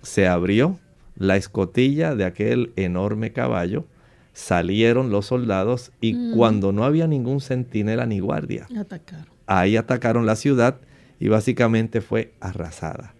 se 0.01 0.27
abrió 0.27 0.79
la 1.15 1.37
escotilla 1.37 2.15
de 2.15 2.25
aquel 2.25 2.73
enorme 2.75 3.31
caballo, 3.31 3.85
salieron 4.33 5.11
los 5.11 5.27
soldados 5.27 5.91
y 6.01 6.13
mm. 6.13 6.35
cuando 6.35 6.71
no 6.71 6.83
había 6.83 7.07
ningún 7.07 7.39
centinela 7.39 8.05
ni 8.05 8.19
guardia, 8.19 8.67
ahí 9.45 9.77
atacaron 9.77 10.25
la 10.25 10.35
ciudad 10.35 10.81
y 11.19 11.29
básicamente 11.29 12.01
fue 12.01 12.33
arrasada. 12.39 13.13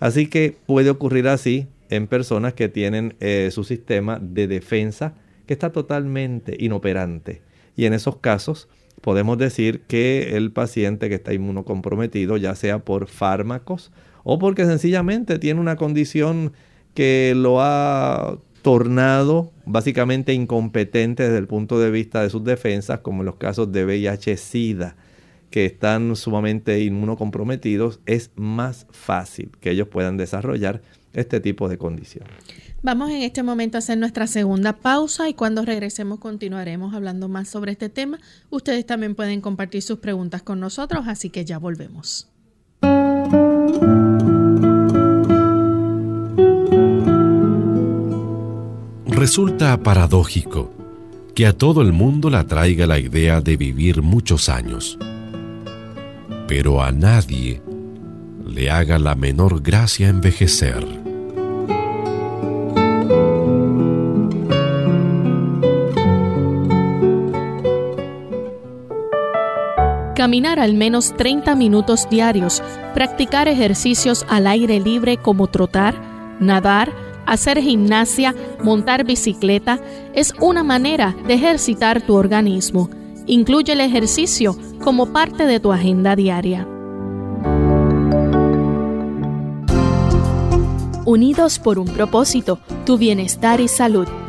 Así 0.00 0.26
que 0.26 0.56
puede 0.66 0.90
ocurrir 0.90 1.28
así 1.28 1.68
en 1.90 2.08
personas 2.08 2.54
que 2.54 2.68
tienen 2.68 3.14
eh, 3.20 3.50
su 3.52 3.64
sistema 3.64 4.18
de 4.20 4.48
defensa 4.48 5.14
que 5.46 5.52
está 5.52 5.70
totalmente 5.70 6.56
inoperante. 6.58 7.42
Y 7.76 7.84
en 7.84 7.92
esos 7.92 8.16
casos 8.16 8.68
podemos 9.00 9.38
decir 9.38 9.82
que 9.82 10.36
el 10.36 10.50
paciente 10.50 11.08
que 11.08 11.16
está 11.16 11.34
inmunocomprometido, 11.34 12.36
ya 12.38 12.54
sea 12.54 12.78
por 12.78 13.06
fármacos 13.06 13.92
o 14.24 14.38
porque 14.38 14.64
sencillamente 14.64 15.38
tiene 15.38 15.60
una 15.60 15.76
condición 15.76 16.52
que 16.94 17.34
lo 17.36 17.60
ha 17.60 18.38
tornado 18.64 19.52
básicamente 19.66 20.32
incompetente 20.32 21.24
desde 21.24 21.36
el 21.36 21.46
punto 21.46 21.78
de 21.78 21.90
vista 21.90 22.22
de 22.22 22.30
sus 22.30 22.42
defensas, 22.44 23.00
como 23.00 23.20
en 23.20 23.26
los 23.26 23.36
casos 23.36 23.70
de 23.72 23.84
VIH-Sida, 23.84 24.96
que 25.50 25.66
están 25.66 26.16
sumamente 26.16 26.82
inmunocomprometidos, 26.82 28.00
es 28.06 28.30
más 28.36 28.86
fácil 28.90 29.50
que 29.60 29.70
ellos 29.70 29.88
puedan 29.88 30.16
desarrollar 30.16 30.80
este 31.12 31.40
tipo 31.40 31.68
de 31.68 31.76
condición. 31.76 32.24
Vamos 32.82 33.10
en 33.10 33.20
este 33.20 33.42
momento 33.42 33.76
a 33.76 33.80
hacer 33.80 33.98
nuestra 33.98 34.26
segunda 34.26 34.72
pausa 34.72 35.28
y 35.28 35.34
cuando 35.34 35.62
regresemos 35.66 36.18
continuaremos 36.18 36.94
hablando 36.94 37.28
más 37.28 37.50
sobre 37.50 37.72
este 37.72 37.90
tema. 37.90 38.18
Ustedes 38.48 38.86
también 38.86 39.14
pueden 39.14 39.42
compartir 39.42 39.82
sus 39.82 39.98
preguntas 39.98 40.42
con 40.42 40.58
nosotros, 40.58 41.04
así 41.06 41.28
que 41.28 41.44
ya 41.44 41.58
volvemos. 41.58 42.30
Resulta 49.24 49.82
paradójico 49.82 50.70
que 51.34 51.46
a 51.46 51.54
todo 51.54 51.80
el 51.80 51.94
mundo 51.94 52.28
le 52.28 52.36
atraiga 52.36 52.86
la 52.86 52.98
idea 52.98 53.40
de 53.40 53.56
vivir 53.56 54.02
muchos 54.02 54.50
años, 54.50 54.98
pero 56.46 56.82
a 56.82 56.92
nadie 56.92 57.62
le 58.46 58.70
haga 58.70 58.98
la 58.98 59.14
menor 59.14 59.62
gracia 59.62 60.10
envejecer. 60.10 60.86
Caminar 70.14 70.60
al 70.60 70.74
menos 70.74 71.16
30 71.16 71.54
minutos 71.54 72.10
diarios, 72.10 72.62
practicar 72.92 73.48
ejercicios 73.48 74.26
al 74.28 74.46
aire 74.46 74.80
libre 74.80 75.16
como 75.16 75.46
trotar, 75.46 75.94
nadar, 76.40 77.13
hacer 77.26 77.60
gimnasia, 77.60 78.34
montar 78.62 79.04
bicicleta, 79.04 79.80
es 80.14 80.32
una 80.40 80.62
manera 80.62 81.16
de 81.26 81.34
ejercitar 81.34 82.02
tu 82.02 82.14
organismo. 82.14 82.90
Incluye 83.26 83.72
el 83.72 83.80
ejercicio 83.80 84.56
como 84.82 85.12
parte 85.12 85.46
de 85.46 85.60
tu 85.60 85.72
agenda 85.72 86.16
diaria. 86.16 86.68
Unidos 91.06 91.58
por 91.58 91.78
un 91.78 91.86
propósito, 91.86 92.58
tu 92.86 92.96
bienestar 92.96 93.60
y 93.60 93.68
salud. 93.68 94.08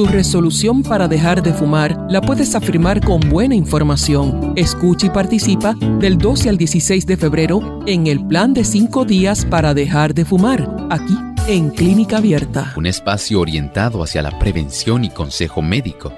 Tu 0.00 0.06
resolución 0.06 0.82
para 0.82 1.08
dejar 1.08 1.42
de 1.42 1.52
fumar 1.52 2.06
la 2.08 2.22
puedes 2.22 2.54
afirmar 2.54 3.04
con 3.04 3.20
buena 3.20 3.54
información. 3.54 4.54
Escucha 4.56 5.08
y 5.08 5.10
participa 5.10 5.74
del 5.74 6.16
12 6.16 6.48
al 6.48 6.56
16 6.56 7.04
de 7.04 7.18
febrero 7.18 7.80
en 7.86 8.06
el 8.06 8.26
plan 8.26 8.54
de 8.54 8.64
5 8.64 9.04
días 9.04 9.44
para 9.44 9.74
dejar 9.74 10.14
de 10.14 10.24
fumar, 10.24 10.66
aquí 10.88 11.14
en 11.48 11.68
Clínica 11.68 12.16
Abierta. 12.16 12.72
Un 12.78 12.86
espacio 12.86 13.40
orientado 13.40 14.02
hacia 14.02 14.22
la 14.22 14.38
prevención 14.38 15.04
y 15.04 15.10
consejo 15.10 15.60
médico. 15.60 16.14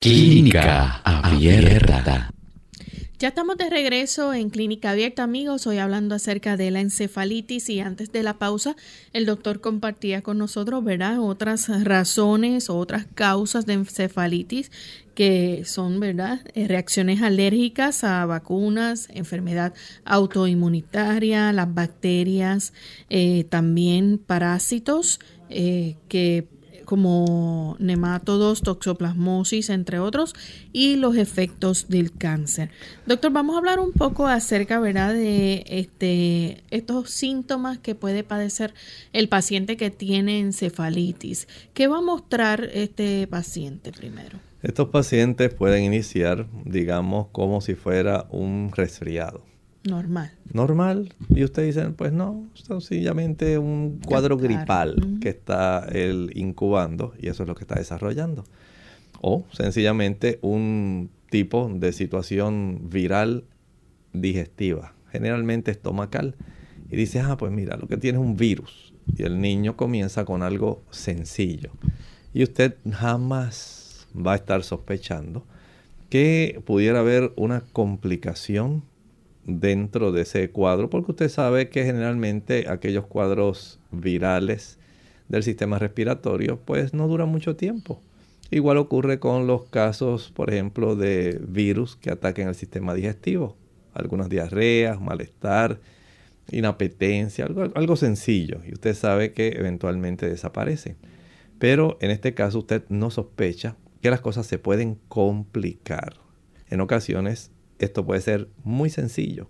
Clínica 0.00 1.00
Abierta. 1.02 2.30
Ya 3.18 3.26
estamos 3.26 3.56
de 3.56 3.68
regreso 3.68 4.32
en 4.32 4.48
Clínica 4.48 4.92
Abierta, 4.92 5.24
amigos. 5.24 5.66
Hoy 5.66 5.78
hablando 5.78 6.14
acerca 6.14 6.56
de 6.56 6.70
la 6.70 6.78
encefalitis 6.78 7.68
y 7.68 7.80
antes 7.80 8.12
de 8.12 8.22
la 8.22 8.38
pausa, 8.38 8.76
el 9.12 9.26
doctor 9.26 9.60
compartía 9.60 10.22
con 10.22 10.38
nosotros, 10.38 10.84
¿verdad?, 10.84 11.18
otras 11.18 11.68
razones 11.82 12.70
o 12.70 12.78
otras 12.78 13.06
causas 13.14 13.66
de 13.66 13.72
encefalitis 13.72 14.70
que 15.16 15.64
son, 15.64 15.98
¿verdad?, 15.98 16.42
eh, 16.54 16.68
reacciones 16.68 17.20
alérgicas 17.20 18.04
a 18.04 18.24
vacunas, 18.24 19.08
enfermedad 19.12 19.74
autoinmunitaria, 20.04 21.52
las 21.52 21.74
bacterias, 21.74 22.72
eh, 23.10 23.42
también 23.50 24.18
parásitos 24.18 25.18
eh, 25.50 25.96
que 26.08 26.46
como 26.88 27.76
nematodos, 27.78 28.62
toxoplasmosis, 28.62 29.68
entre 29.68 29.98
otros, 29.98 30.34
y 30.72 30.96
los 30.96 31.18
efectos 31.18 31.90
del 31.90 32.12
cáncer. 32.12 32.70
Doctor, 33.04 33.30
vamos 33.30 33.56
a 33.56 33.58
hablar 33.58 33.78
un 33.78 33.92
poco 33.92 34.26
acerca, 34.26 34.80
¿verdad?, 34.80 35.12
de 35.12 35.64
este, 35.66 36.64
estos 36.70 37.10
síntomas 37.10 37.76
que 37.76 37.94
puede 37.94 38.24
padecer 38.24 38.72
el 39.12 39.28
paciente 39.28 39.76
que 39.76 39.90
tiene 39.90 40.40
encefalitis. 40.40 41.46
¿Qué 41.74 41.88
va 41.88 41.98
a 41.98 42.00
mostrar 42.00 42.70
este 42.72 43.26
paciente 43.26 43.92
primero? 43.92 44.38
Estos 44.62 44.88
pacientes 44.88 45.52
pueden 45.52 45.84
iniciar, 45.84 46.46
digamos, 46.64 47.26
como 47.32 47.60
si 47.60 47.74
fuera 47.74 48.26
un 48.30 48.72
resfriado. 48.74 49.47
Normal. 49.84 50.32
Normal. 50.52 51.14
Y 51.30 51.44
ustedes 51.44 51.74
dicen, 51.74 51.94
pues 51.94 52.12
no, 52.12 52.48
sencillamente 52.54 53.58
un 53.58 54.00
cuadro 54.04 54.36
gripal 54.36 55.18
que 55.20 55.28
está 55.28 55.86
él 55.92 56.30
incubando 56.34 57.14
y 57.18 57.28
eso 57.28 57.44
es 57.44 57.48
lo 57.48 57.54
que 57.54 57.64
está 57.64 57.76
desarrollando. 57.76 58.44
O 59.20 59.44
sencillamente 59.52 60.38
un 60.42 61.10
tipo 61.30 61.70
de 61.72 61.92
situación 61.92 62.88
viral 62.90 63.44
digestiva, 64.12 64.94
generalmente 65.10 65.70
estomacal. 65.70 66.34
Y 66.90 66.96
dice, 66.96 67.20
ah, 67.20 67.36
pues 67.36 67.52
mira, 67.52 67.76
lo 67.76 67.86
que 67.86 67.96
tiene 67.96 68.18
es 68.18 68.24
un 68.24 68.36
virus. 68.36 68.92
Y 69.16 69.22
el 69.22 69.40
niño 69.40 69.76
comienza 69.76 70.24
con 70.24 70.42
algo 70.42 70.82
sencillo. 70.90 71.70
Y 72.32 72.42
usted 72.42 72.76
jamás 72.90 74.06
va 74.14 74.32
a 74.32 74.36
estar 74.36 74.62
sospechando 74.62 75.46
que 76.08 76.62
pudiera 76.64 77.00
haber 77.00 77.32
una 77.36 77.60
complicación 77.72 78.82
dentro 79.48 80.12
de 80.12 80.22
ese 80.22 80.50
cuadro, 80.50 80.90
porque 80.90 81.12
usted 81.12 81.28
sabe 81.28 81.70
que 81.70 81.84
generalmente 81.84 82.66
aquellos 82.68 83.06
cuadros 83.06 83.80
virales 83.90 84.78
del 85.28 85.42
sistema 85.42 85.78
respiratorio 85.78 86.60
pues 86.64 86.94
no 86.94 87.08
duran 87.08 87.30
mucho 87.30 87.56
tiempo. 87.56 88.00
Igual 88.50 88.76
ocurre 88.76 89.18
con 89.18 89.46
los 89.46 89.64
casos, 89.64 90.30
por 90.30 90.50
ejemplo, 90.50 90.96
de 90.96 91.40
virus 91.46 91.96
que 91.96 92.10
ataquen 92.10 92.48
el 92.48 92.54
sistema 92.54 92.94
digestivo. 92.94 93.56
Algunas 93.92 94.28
diarreas, 94.28 95.00
malestar, 95.00 95.80
inapetencia, 96.50 97.44
algo, 97.44 97.68
algo 97.74 97.96
sencillo. 97.96 98.60
Y 98.66 98.72
usted 98.72 98.94
sabe 98.94 99.32
que 99.32 99.48
eventualmente 99.48 100.28
desaparece. 100.28 100.96
Pero 101.58 101.98
en 102.00 102.10
este 102.10 102.32
caso 102.34 102.60
usted 102.60 102.84
no 102.88 103.10
sospecha 103.10 103.76
que 104.00 104.10
las 104.10 104.20
cosas 104.20 104.46
se 104.46 104.58
pueden 104.58 104.98
complicar. 105.08 106.14
En 106.70 106.80
ocasiones 106.80 107.50
esto 107.78 108.04
puede 108.04 108.20
ser 108.20 108.48
muy 108.64 108.90
sencillo, 108.90 109.48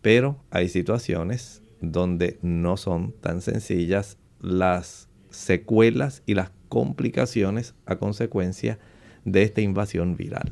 pero 0.00 0.38
hay 0.50 0.68
situaciones 0.68 1.62
donde 1.80 2.38
no 2.42 2.76
son 2.76 3.12
tan 3.20 3.40
sencillas 3.40 4.16
las 4.40 5.08
secuelas 5.30 6.22
y 6.26 6.34
las 6.34 6.50
complicaciones 6.68 7.74
a 7.86 7.96
consecuencia 7.96 8.78
de 9.24 9.42
esta 9.42 9.60
invasión 9.60 10.16
viral. 10.16 10.50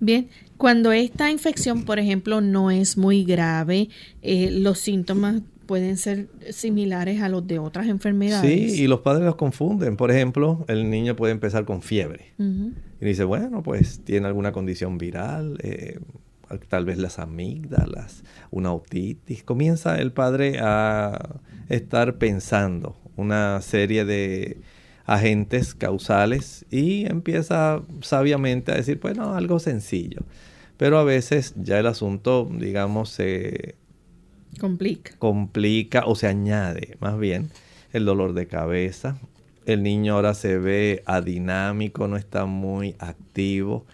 Bien, 0.00 0.28
cuando 0.56 0.92
esta 0.92 1.30
infección, 1.30 1.84
por 1.84 1.98
ejemplo, 1.98 2.40
no 2.40 2.70
es 2.70 2.96
muy 2.96 3.24
grave, 3.24 3.88
eh, 4.22 4.50
los 4.50 4.78
síntomas 4.78 5.42
pueden 5.66 5.98
ser 5.98 6.28
similares 6.50 7.20
a 7.20 7.28
los 7.28 7.46
de 7.46 7.58
otras 7.58 7.88
enfermedades. 7.88 8.72
Sí, 8.72 8.82
y 8.82 8.86
los 8.86 9.00
padres 9.00 9.24
los 9.26 9.36
confunden. 9.36 9.96
Por 9.96 10.10
ejemplo, 10.10 10.64
el 10.66 10.88
niño 10.88 11.14
puede 11.14 11.32
empezar 11.32 11.64
con 11.66 11.82
fiebre. 11.82 12.32
Y 13.00 13.04
dice, 13.04 13.24
bueno, 13.24 13.62
pues 13.62 14.04
tiene 14.04 14.26
alguna 14.26 14.52
condición 14.52 14.98
viral, 14.98 15.58
eh, 15.62 16.00
tal 16.68 16.84
vez 16.84 16.98
las 16.98 17.18
amígdalas, 17.18 18.24
una 18.50 18.72
otitis. 18.72 19.44
Comienza 19.44 20.00
el 20.00 20.12
padre 20.12 20.58
a 20.60 21.40
estar 21.68 22.16
pensando 22.18 22.96
una 23.16 23.60
serie 23.60 24.04
de 24.04 24.58
agentes 25.04 25.74
causales 25.74 26.66
y 26.70 27.06
empieza 27.06 27.82
sabiamente 28.02 28.72
a 28.72 28.76
decir, 28.76 28.98
bueno, 29.00 29.34
algo 29.34 29.58
sencillo. 29.58 30.20
Pero 30.76 30.98
a 30.98 31.04
veces 31.04 31.54
ya 31.56 31.78
el 31.78 31.86
asunto, 31.86 32.48
digamos, 32.50 33.10
se 33.10 33.74
complica. 34.60 35.12
complica 35.18 36.04
o 36.06 36.14
se 36.14 36.28
añade 36.28 36.96
más 37.00 37.18
bien 37.18 37.50
el 37.92 38.04
dolor 38.04 38.34
de 38.34 38.46
cabeza. 38.46 39.18
El 39.68 39.82
niño 39.82 40.14
ahora 40.14 40.32
se 40.32 40.56
ve 40.56 41.02
adinámico, 41.04 42.08
no 42.08 42.16
está 42.16 42.46
muy 42.46 42.96
activo. 42.98 43.84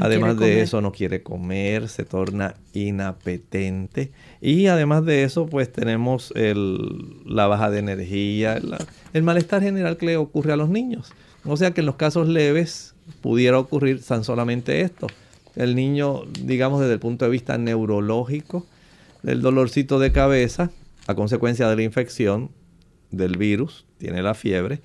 además 0.00 0.38
de 0.38 0.62
eso, 0.62 0.80
no 0.80 0.90
quiere 0.90 1.22
comer, 1.22 1.90
se 1.90 2.06
torna 2.06 2.54
inapetente. 2.72 4.10
Y 4.40 4.68
además 4.68 5.04
de 5.04 5.24
eso, 5.24 5.44
pues 5.44 5.70
tenemos 5.70 6.32
la 6.34 7.46
baja 7.46 7.70
de 7.70 7.78
energía, 7.78 8.58
el 9.12 9.22
malestar 9.22 9.60
general 9.60 9.98
que 9.98 10.06
le 10.06 10.16
ocurre 10.16 10.54
a 10.54 10.56
los 10.56 10.70
niños. 10.70 11.12
O 11.44 11.58
sea 11.58 11.72
que 11.72 11.80
en 11.80 11.86
los 11.86 11.96
casos 11.96 12.26
leves 12.26 12.94
pudiera 13.20 13.58
ocurrir 13.58 14.02
tan 14.02 14.24
solamente 14.24 14.80
esto. 14.80 15.08
El 15.56 15.74
niño, 15.74 16.22
digamos 16.40 16.80
desde 16.80 16.94
el 16.94 17.00
punto 17.00 17.26
de 17.26 17.30
vista 17.30 17.58
neurológico, 17.58 18.64
del 19.22 19.42
dolorcito 19.42 19.98
de 19.98 20.10
cabeza 20.10 20.70
a 21.06 21.14
consecuencia 21.14 21.68
de 21.68 21.76
la 21.76 21.82
infección 21.82 22.50
del 23.10 23.36
virus, 23.36 23.84
tiene 23.98 24.22
la 24.22 24.32
fiebre, 24.32 24.80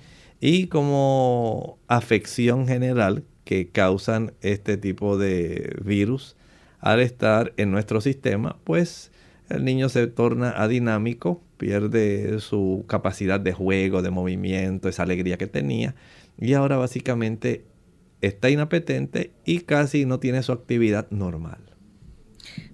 y 0.46 0.66
como 0.66 1.78
afección 1.88 2.66
general 2.68 3.24
que 3.44 3.68
causan 3.68 4.34
este 4.42 4.76
tipo 4.76 5.16
de 5.16 5.74
virus 5.82 6.36
al 6.80 7.00
estar 7.00 7.54
en 7.56 7.70
nuestro 7.70 8.02
sistema, 8.02 8.58
pues 8.62 9.10
el 9.48 9.64
niño 9.64 9.88
se 9.88 10.06
torna 10.06 10.50
adinámico, 10.50 11.42
pierde 11.56 12.40
su 12.40 12.84
capacidad 12.86 13.40
de 13.40 13.54
juego, 13.54 14.02
de 14.02 14.10
movimiento, 14.10 14.90
esa 14.90 15.04
alegría 15.04 15.38
que 15.38 15.46
tenía, 15.46 15.94
y 16.38 16.52
ahora 16.52 16.76
básicamente 16.76 17.64
está 18.20 18.50
inapetente 18.50 19.30
y 19.46 19.60
casi 19.60 20.04
no 20.04 20.20
tiene 20.20 20.42
su 20.42 20.52
actividad 20.52 21.10
normal. 21.10 21.60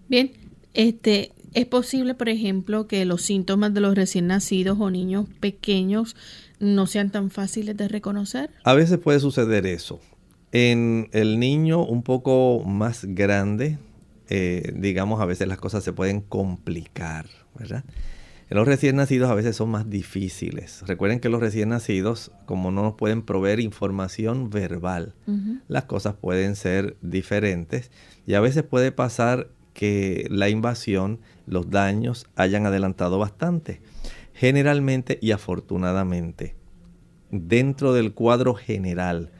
Bien, 0.09 0.33
este, 0.75 1.31
es 1.55 1.67
posible, 1.67 2.15
por 2.15 2.31
ejemplo, 2.31 2.89
que 2.89 3.05
los 3.05 3.23
síntomas 3.23 3.73
de 3.73 3.81
los 3.81 3.95
recién 3.95 4.27
nacidos 4.27 4.81
o 4.81 4.91
niños 4.91 5.27
pequeños 5.39 6.17
no 6.61 6.87
sean 6.87 7.11
tan 7.11 7.31
fáciles 7.31 7.77
de 7.77 7.89
reconocer. 7.89 8.51
A 8.65 8.75
veces 8.75 8.99
puede 8.99 9.19
suceder 9.19 9.67
eso. 9.67 10.01
En 10.53 11.09
el 11.13 11.41
niño 11.41 11.85
un 11.85 12.03
poco 12.03 12.63
más 12.65 13.05
grande, 13.05 13.79
eh, 14.29 14.73
digamos, 14.77 15.21
a 15.21 15.27
veces 15.27 15.49
las 15.49 15.59
cosas 15.59 15.83
se 15.83 15.93
pueden 15.93 16.21
complicar, 16.21 17.27
¿verdad? 17.59 17.85
En 18.51 18.57
los 18.57 18.67
recién 18.67 18.97
nacidos 18.97 19.31
a 19.31 19.35
veces 19.35 19.55
son 19.55 19.71
más 19.71 19.89
difíciles. 19.89 20.83
Recuerden 20.87 21.21
que 21.21 21.29
los 21.29 21.41
recién 21.41 21.69
nacidos, 21.69 22.33
como 22.47 22.73
no 22.73 22.83
nos 22.83 22.95
pueden 22.95 23.23
proveer 23.23 23.61
información 23.61 24.51
verbal, 24.51 25.15
las 25.69 25.85
cosas 25.85 26.15
pueden 26.15 26.57
ser 26.57 26.97
diferentes 27.01 27.93
y 28.27 28.35
a 28.35 28.41
veces 28.41 28.65
puede 28.65 28.91
pasar 28.91 29.51
que 29.73 30.27
la 30.31 30.49
invasión, 30.49 31.21
los 31.47 31.71
daños 31.71 32.27
hayan 32.35 32.67
adelantado 32.67 33.21
bastante. 33.21 33.81
Generalmente 34.41 35.19
y 35.21 35.33
afortunadamente, 35.33 36.55
dentro 37.31 37.93
del 37.93 38.15
cuadro 38.15 38.55
general 38.55 39.33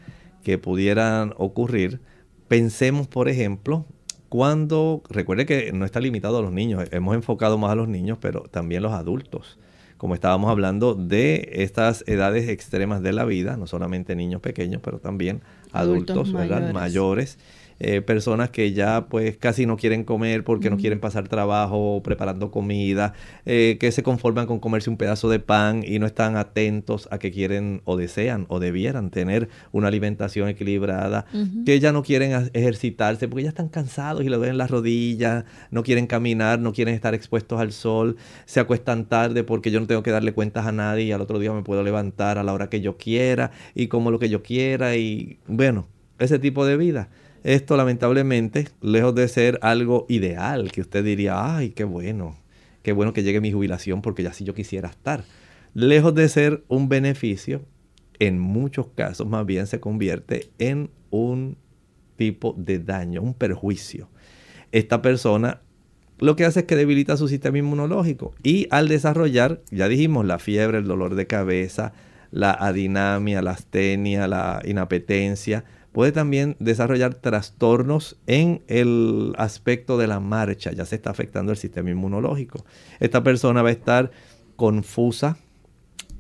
que 0.45 0.59
pudieran 0.59 1.33
ocurrir, 1.39 2.03
pensemos, 2.49 3.09
por 3.09 3.31
ejemplo, 3.31 3.87
cuando, 4.29 5.03
recuerde 5.09 5.47
que 5.47 5.73
no 5.73 5.87
está 5.87 6.01
limitado 6.01 6.37
a 6.37 6.43
los 6.43 6.53
niños, 6.53 6.87
hemos 6.93 7.15
enfocado 7.15 7.57
más 7.57 7.71
a 7.71 7.77
los 7.77 7.89
niños, 7.89 8.19
pero 8.21 8.43
también 8.43 8.83
los 8.83 8.93
adultos. 8.93 9.59
Como 9.97 10.13
estábamos 10.13 10.51
hablando 10.51 10.95
de 10.95 11.49
estas 11.51 12.05
edades 12.07 12.51
extremas 12.51 13.01
de 13.01 13.15
la 13.15 13.25
vida, 13.25 13.57
no 13.57 13.67
solamente 13.67 14.15
niños 14.15 14.43
pequeños, 14.43 14.83
pero 14.85 14.99
también 14.99 15.41
adultos, 15.73 16.31
mayores. 16.31 16.75
mayores 16.75 17.39
eh, 17.81 18.03
personas 18.03 18.51
que 18.51 18.73
ya 18.73 19.07
pues 19.09 19.39
casi 19.39 19.65
no 19.65 19.79
quieren 19.79 20.05
comer 20.05 20.45
porque 20.45 20.69
no 20.69 20.77
quieren 20.77 21.01
pasar 21.01 21.29
trabajo 21.29 22.03
preparando 22.05 22.51
comida, 22.51 23.15
eh, 23.47 23.79
que 23.81 23.91
se 23.91 24.03
conforman 24.03 24.47
con 24.47 24.61
comerse 24.61 24.91
un 24.91 24.99
pedazo 24.99 25.31
de 25.31 25.41
pan 25.41 25.83
y 25.87 25.99
no 25.99 26.07
están 26.07 26.37
atentos 26.37 27.09
a 27.11 27.19
que 27.19 27.31
quieren 27.33 27.81
o 27.85 27.97
desean 27.97 28.45
o 28.49 28.61
debieran 28.61 29.11
tener 29.11 29.49
una 29.73 29.89
alimentación 29.89 30.49
equilibrada, 30.49 31.25
que 31.65 31.81
ya 31.81 31.93
no 31.93 32.03
quieren 32.03 32.51
ejercitarse 32.53 33.29
porque 33.29 33.45
ya 33.45 33.49
están 33.49 33.69
cansados 33.69 34.25
y 34.25 34.29
le 34.29 34.37
duelen 34.37 34.59
las 34.59 34.71
rodillas, 34.71 35.45
no 35.71 35.83
quieren 35.83 36.07
caminar, 36.07 36.59
no 36.59 36.75
quieren 36.75 36.95
estar 36.95 37.15
expuestos 37.15 37.61
al 37.61 37.73
sol, 37.73 38.17
se 38.45 38.61
acuestan 38.61 39.07
tarde 39.07 39.43
porque 39.43 39.71
yo 39.71 39.81
no 39.81 39.87
tengo 39.87 40.03
que 40.03 40.11
darle 40.11 40.35
cuentas 40.35 40.67
a 40.67 40.73
nadie 40.73 41.05
y 41.05 41.13
al 41.13 41.23
otro 41.23 41.39
día 41.39 41.51
me 41.53 41.63
puedo 41.63 41.83
levantar 41.83 42.37
a 42.37 42.43
la 42.43 42.53
hora 42.53 42.69
que 42.69 42.83
yo 42.83 42.99
quiera 42.99 43.53
y 43.75 43.87
como 43.87 44.11
lo 44.11 44.19
que 44.19 44.29
yo 44.29 44.43
quiera 44.43 44.97
y 44.97 45.39
bueno, 45.47 45.89
ese 46.19 46.39
tipo 46.39 46.67
de 46.67 46.77
vida 46.77 47.09
esto 47.43 47.77
lamentablemente, 47.77 48.69
lejos 48.81 49.15
de 49.15 49.29
ser 49.29 49.59
algo 49.63 50.07
ideal, 50.09 50.71
que 50.73 50.81
usted 50.81 51.05
diría, 51.05 51.57
ay, 51.57 51.71
qué 51.71 51.85
bueno, 51.85 52.37
qué 52.83 52.93
bueno 52.93 53.13
que 53.13 53.23
llegue 53.23 53.41
mi 53.41 53.53
jubilación 53.53 54.03
porque 54.03 54.23
ya 54.23 54.33
sí 54.33 54.45
yo 54.45 54.55
quisiera 54.55 54.89
estar. 54.89 55.25
Lejos 55.75 56.15
de 56.15 56.29
ser 56.29 56.65
un 56.69 56.89
beneficio, 56.89 57.63
en 58.19 58.39
muchos 58.39 58.89
casos 58.95 59.27
más 59.27 59.47
bien 59.47 59.67
se 59.67 59.81
convierte 59.81 60.51
en 60.59 60.91
un 61.11 61.57
tipo 62.17 62.55
de 62.59 62.79
daño, 62.79 63.23
un 63.23 63.35
perjuicio. 63.35 64.09
Esta 64.73 65.01
persona 65.01 65.63
lo 66.21 66.37
que 66.37 66.45
hace 66.45 66.61
es 66.61 66.67
que 66.67 66.77
debilita 66.77 67.17
su 67.17 67.29
sistema 67.29 67.57
inmunológico 67.57 68.35
y 68.43 68.69
al 68.71 68.89
desarrollar, 68.89 69.63
ya 69.71 69.89
dijimos, 69.89 70.27
la 70.27 70.39
fiebre, 70.39 70.79
el 70.79 70.85
dolor 70.85 71.15
de 71.15 71.27
cabeza, 71.27 71.95
la 72.31 72.51
adinamia, 72.51 73.41
la 73.41 73.53
astenia, 73.53 74.29
la 74.29 74.61
inapetencia, 74.67 75.65
puede 75.93 76.13
también 76.13 76.57
desarrollar 76.59 77.15
trastornos 77.15 78.19
en 78.27 78.63
el 78.69 79.33
aspecto 79.37 79.99
de 79.99 80.07
la 80.07 80.21
marcha, 80.21 80.73
ya 80.73 80.85
se 80.85 80.97
está 80.97 81.11
afectando 81.11 81.53
el 81.53 81.59
sistema 81.59 81.91
inmunológico. 81.91 82.65
Esta 83.01 83.23
persona 83.23 83.63
va 83.63 83.71
a 83.71 83.73
estar 83.73 84.11
confusa, 84.57 85.37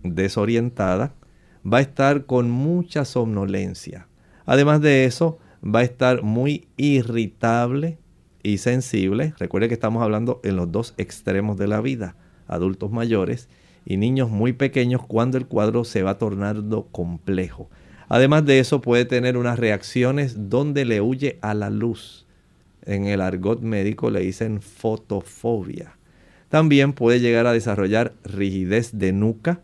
desorientada, 0.03 1.15
va 1.65 1.79
a 1.79 1.83
estar 1.83 2.27
con 2.27 2.51
mucha 2.51 3.05
somnolencia. 3.05 4.09
Además 4.47 4.81
de 4.81 5.05
eso, 5.05 5.39
va 5.63 5.81
a 5.81 5.85
estar 5.85 6.23
muy 6.23 6.69
irritable 6.77 7.99
y 8.43 8.59
sensible. 8.59 9.35
Recuerde 9.39 9.69
que 9.69 9.75
estamos 9.75 10.03
hablando 10.03 10.41
en 10.43 10.57
los 10.57 10.73
dos 10.73 10.95
extremos 10.97 11.59
de 11.59 11.69
la 11.69 11.81
vida, 11.81 12.17
adultos 12.47 12.91
mayores 12.91 13.49
y 13.85 13.97
niños 13.97 14.31
muy 14.31 14.53
pequeños 14.53 15.03
cuando 15.07 15.39
el 15.39 15.47
cuadro 15.47 15.85
se 15.85 16.03
va 16.03 16.19
tornando 16.19 16.87
complejo. 16.91 17.71
Además 18.11 18.45
de 18.45 18.59
eso 18.59 18.81
puede 18.81 19.05
tener 19.05 19.37
unas 19.37 19.57
reacciones 19.57 20.51
donde 20.51 20.85
le 20.85 21.01
huye 21.01 21.39
a 21.43 21.55
la 21.55 21.71
luz. 21.71 22.27
En 22.85 23.07
el 23.07 23.21
argot 23.21 23.61
médico 23.63 24.11
le 24.11 24.19
dicen 24.19 24.61
fotofobia. 24.61 25.97
También 26.49 26.93
puede 26.93 27.21
llegar 27.21 27.47
a 27.47 27.53
desarrollar 27.53 28.15
rigidez 28.25 28.99
de 28.99 29.13
nuca 29.13 29.61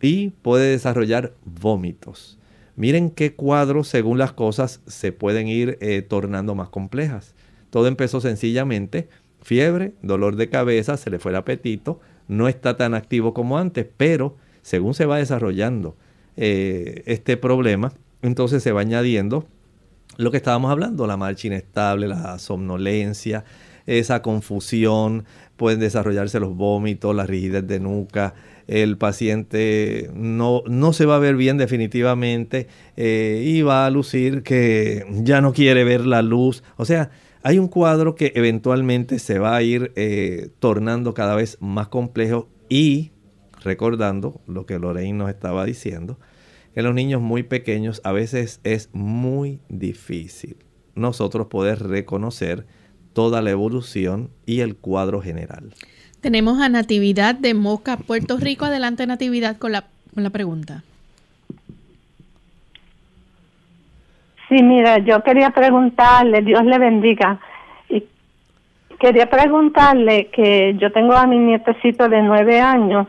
y 0.00 0.30
puede 0.30 0.70
desarrollar 0.70 1.34
vómitos. 1.44 2.38
Miren 2.74 3.10
qué 3.10 3.34
cuadros, 3.34 3.88
según 3.88 4.16
las 4.16 4.32
cosas, 4.32 4.80
se 4.86 5.12
pueden 5.12 5.48
ir 5.48 5.76
eh, 5.82 6.00
tornando 6.00 6.54
más 6.54 6.70
complejas. 6.70 7.34
Todo 7.68 7.86
empezó 7.86 8.22
sencillamente, 8.22 9.10
fiebre, 9.42 9.92
dolor 10.00 10.36
de 10.36 10.48
cabeza, 10.48 10.96
se 10.96 11.10
le 11.10 11.18
fue 11.18 11.32
el 11.32 11.36
apetito, 11.36 12.00
no 12.28 12.48
está 12.48 12.78
tan 12.78 12.94
activo 12.94 13.34
como 13.34 13.58
antes, 13.58 13.86
pero 13.98 14.36
según 14.62 14.94
se 14.94 15.04
va 15.04 15.18
desarrollando 15.18 15.96
eh, 16.42 17.02
este 17.04 17.36
problema, 17.36 17.92
entonces 18.22 18.62
se 18.62 18.72
va 18.72 18.80
añadiendo 18.80 19.46
lo 20.16 20.30
que 20.30 20.38
estábamos 20.38 20.70
hablando, 20.70 21.06
la 21.06 21.18
marcha 21.18 21.48
inestable, 21.48 22.08
la 22.08 22.38
somnolencia, 22.38 23.44
esa 23.86 24.22
confusión, 24.22 25.24
pueden 25.56 25.80
desarrollarse 25.80 26.40
los 26.40 26.56
vómitos, 26.56 27.14
la 27.14 27.26
rigidez 27.26 27.66
de 27.66 27.78
nuca, 27.78 28.34
el 28.66 28.96
paciente 28.96 30.10
no, 30.14 30.62
no 30.66 30.94
se 30.94 31.04
va 31.04 31.16
a 31.16 31.18
ver 31.18 31.36
bien 31.36 31.58
definitivamente 31.58 32.68
eh, 32.96 33.42
y 33.44 33.60
va 33.60 33.84
a 33.84 33.90
lucir 33.90 34.42
que 34.42 35.04
ya 35.22 35.42
no 35.42 35.52
quiere 35.52 35.84
ver 35.84 36.06
la 36.06 36.22
luz. 36.22 36.62
O 36.76 36.86
sea, 36.86 37.10
hay 37.42 37.58
un 37.58 37.68
cuadro 37.68 38.14
que 38.14 38.32
eventualmente 38.34 39.18
se 39.18 39.38
va 39.38 39.56
a 39.56 39.62
ir 39.62 39.92
eh, 39.96 40.48
tornando 40.58 41.12
cada 41.14 41.34
vez 41.34 41.58
más 41.60 41.88
complejo 41.88 42.48
y 42.70 43.10
recordando 43.62 44.40
lo 44.46 44.66
que 44.66 44.78
Lorraine 44.78 45.18
nos 45.18 45.30
estaba 45.30 45.64
diciendo, 45.64 46.18
En 46.80 46.86
los 46.86 46.94
niños 46.94 47.20
muy 47.20 47.42
pequeños 47.42 48.00
a 48.04 48.12
veces 48.12 48.58
es 48.64 48.88
muy 48.94 49.60
difícil 49.68 50.56
nosotros 50.94 51.48
poder 51.48 51.80
reconocer 51.80 52.64
toda 53.12 53.42
la 53.42 53.50
evolución 53.50 54.30
y 54.46 54.60
el 54.60 54.76
cuadro 54.76 55.20
general. 55.20 55.74
Tenemos 56.22 56.58
a 56.58 56.70
Natividad 56.70 57.34
de 57.34 57.52
Moca, 57.52 57.98
Puerto 57.98 58.38
Rico. 58.38 58.64
Adelante, 58.64 59.06
Natividad, 59.06 59.58
con 59.58 59.72
la, 59.72 59.84
con 60.14 60.22
la 60.22 60.30
pregunta. 60.30 60.82
Sí, 64.48 64.62
mira, 64.62 65.00
yo 65.00 65.22
quería 65.22 65.50
preguntarle, 65.50 66.40
Dios 66.40 66.64
le 66.64 66.78
bendiga, 66.78 67.40
y 67.90 68.04
quería 68.98 69.28
preguntarle 69.28 70.30
que 70.30 70.76
yo 70.80 70.90
tengo 70.92 71.12
a 71.12 71.26
mi 71.26 71.36
nietecito 71.36 72.08
de 72.08 72.22
nueve 72.22 72.58
años, 72.58 73.06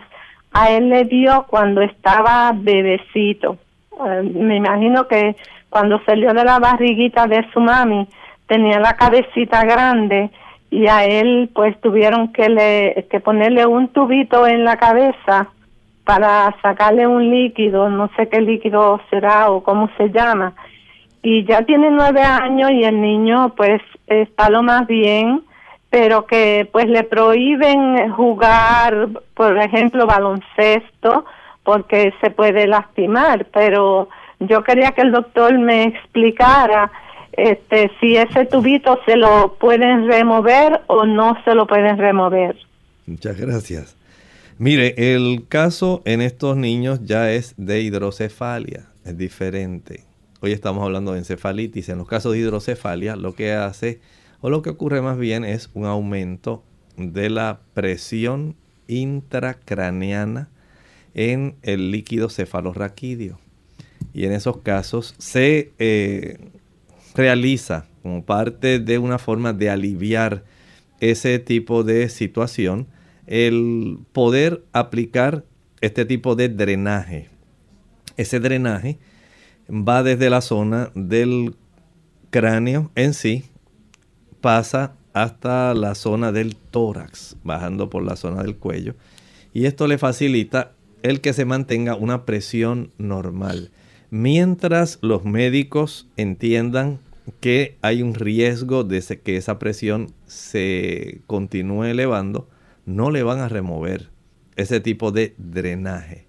a 0.53 0.71
él 0.71 0.89
le 0.89 1.05
dio 1.05 1.45
cuando 1.49 1.81
estaba 1.81 2.51
bebecito. 2.55 3.57
Eh, 4.05 4.23
me 4.23 4.57
imagino 4.57 5.07
que 5.07 5.35
cuando 5.69 6.01
salió 6.05 6.33
de 6.33 6.43
la 6.43 6.59
barriguita 6.59 7.27
de 7.27 7.45
su 7.53 7.59
mami 7.59 8.07
tenía 8.47 8.79
la 8.79 8.95
cabecita 8.95 9.63
grande 9.63 10.29
y 10.69 10.87
a 10.87 11.05
él 11.05 11.49
pues 11.53 11.79
tuvieron 11.81 12.33
que 12.33 12.49
le 12.49 13.07
que 13.09 13.19
ponerle 13.19 13.65
un 13.65 13.87
tubito 13.89 14.47
en 14.47 14.63
la 14.65 14.77
cabeza 14.77 15.47
para 16.03 16.53
sacarle 16.61 17.07
un 17.07 17.29
líquido, 17.29 17.89
no 17.89 18.09
sé 18.15 18.27
qué 18.27 18.41
líquido 18.41 18.99
será 19.09 19.49
o 19.51 19.63
cómo 19.63 19.89
se 19.97 20.09
llama 20.09 20.53
y 21.23 21.45
ya 21.45 21.61
tiene 21.63 21.91
nueve 21.91 22.21
años 22.21 22.71
y 22.71 22.83
el 22.83 22.99
niño 22.99 23.53
pues 23.55 23.81
está 24.07 24.49
lo 24.49 24.63
más 24.63 24.87
bien, 24.87 25.41
pero 25.91 26.25
que 26.25 26.67
pues 26.71 26.87
le 26.87 27.03
prohíben 27.03 28.11
jugar, 28.13 29.09
por 29.35 29.57
ejemplo, 29.59 30.07
baloncesto, 30.07 31.25
porque 31.63 32.13
se 32.21 32.31
puede 32.31 32.65
lastimar, 32.65 33.45
pero 33.53 34.07
yo 34.39 34.63
quería 34.63 34.93
que 34.93 35.01
el 35.01 35.11
doctor 35.11 35.59
me 35.59 35.83
explicara 35.83 36.91
este 37.33 37.91
si 37.99 38.15
ese 38.15 38.45
tubito 38.45 38.99
se 39.05 39.17
lo 39.17 39.55
pueden 39.59 40.07
remover 40.07 40.81
o 40.87 41.05
no 41.05 41.37
se 41.43 41.53
lo 41.53 41.67
pueden 41.67 41.97
remover. 41.97 42.55
Muchas 43.05 43.37
gracias. 43.37 43.97
Mire, 44.57 44.95
el 45.13 45.45
caso 45.49 46.01
en 46.05 46.21
estos 46.21 46.55
niños 46.55 47.01
ya 47.03 47.31
es 47.31 47.53
de 47.57 47.81
hidrocefalia, 47.81 48.85
es 49.03 49.17
diferente. 49.17 50.05
Hoy 50.39 50.53
estamos 50.53 50.83
hablando 50.83 51.11
de 51.11 51.19
encefalitis. 51.19 51.89
En 51.89 51.97
los 51.97 52.07
casos 52.07 52.31
de 52.31 52.39
hidrocefalia, 52.39 53.15
lo 53.15 53.33
que 53.33 53.53
hace 53.53 53.99
o 54.41 54.49
lo 54.49 54.61
que 54.61 54.71
ocurre 54.71 55.01
más 55.01 55.17
bien 55.17 55.43
es 55.43 55.69
un 55.73 55.85
aumento 55.85 56.63
de 56.97 57.29
la 57.29 57.61
presión 57.73 58.55
intracraneana 58.87 60.49
en 61.13 61.55
el 61.61 61.91
líquido 61.91 62.29
cefalorraquídeo. 62.29 63.39
Y 64.13 64.25
en 64.25 64.33
esos 64.33 64.57
casos 64.57 65.15
se 65.17 65.71
eh, 65.79 66.39
realiza 67.15 67.85
como 68.01 68.25
parte 68.25 68.79
de 68.79 68.97
una 68.97 69.19
forma 69.19 69.53
de 69.53 69.69
aliviar 69.69 70.43
ese 70.99 71.39
tipo 71.39 71.83
de 71.83 72.09
situación 72.09 72.87
el 73.27 73.99
poder 74.11 74.63
aplicar 74.73 75.45
este 75.81 76.05
tipo 76.05 76.35
de 76.35 76.49
drenaje. 76.49 77.29
Ese 78.17 78.39
drenaje 78.39 78.99
va 79.69 80.03
desde 80.03 80.29
la 80.29 80.41
zona 80.41 80.91
del 80.95 81.55
cráneo 82.29 82.91
en 82.95 83.13
sí, 83.13 83.45
pasa 84.41 84.93
hasta 85.13 85.73
la 85.73 85.95
zona 85.95 86.31
del 86.31 86.55
tórax, 86.55 87.37
bajando 87.43 87.89
por 87.89 88.03
la 88.03 88.15
zona 88.15 88.43
del 88.43 88.55
cuello. 88.55 88.95
Y 89.53 89.65
esto 89.65 89.87
le 89.87 89.97
facilita 89.97 90.71
el 91.03 91.21
que 91.21 91.33
se 91.33 91.45
mantenga 91.45 91.95
una 91.95 92.25
presión 92.25 92.91
normal. 92.97 93.71
Mientras 94.09 94.99
los 95.01 95.23
médicos 95.23 96.07
entiendan 96.17 96.99
que 97.39 97.77
hay 97.81 98.01
un 98.01 98.13
riesgo 98.13 98.83
de 98.83 99.01
que 99.23 99.37
esa 99.37 99.59
presión 99.59 100.13
se 100.25 101.21
continúe 101.27 101.85
elevando, 101.85 102.49
no 102.85 103.11
le 103.11 103.23
van 103.23 103.39
a 103.39 103.49
remover 103.49 104.09
ese 104.55 104.79
tipo 104.79 105.11
de 105.11 105.33
drenaje. 105.37 106.25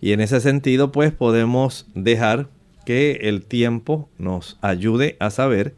Y 0.00 0.12
en 0.12 0.20
ese 0.20 0.40
sentido, 0.40 0.92
pues 0.92 1.12
podemos 1.12 1.88
dejar 1.94 2.48
que 2.84 3.12
el 3.22 3.44
tiempo 3.44 4.08
nos 4.18 4.58
ayude 4.60 5.16
a 5.18 5.30
saber 5.30 5.74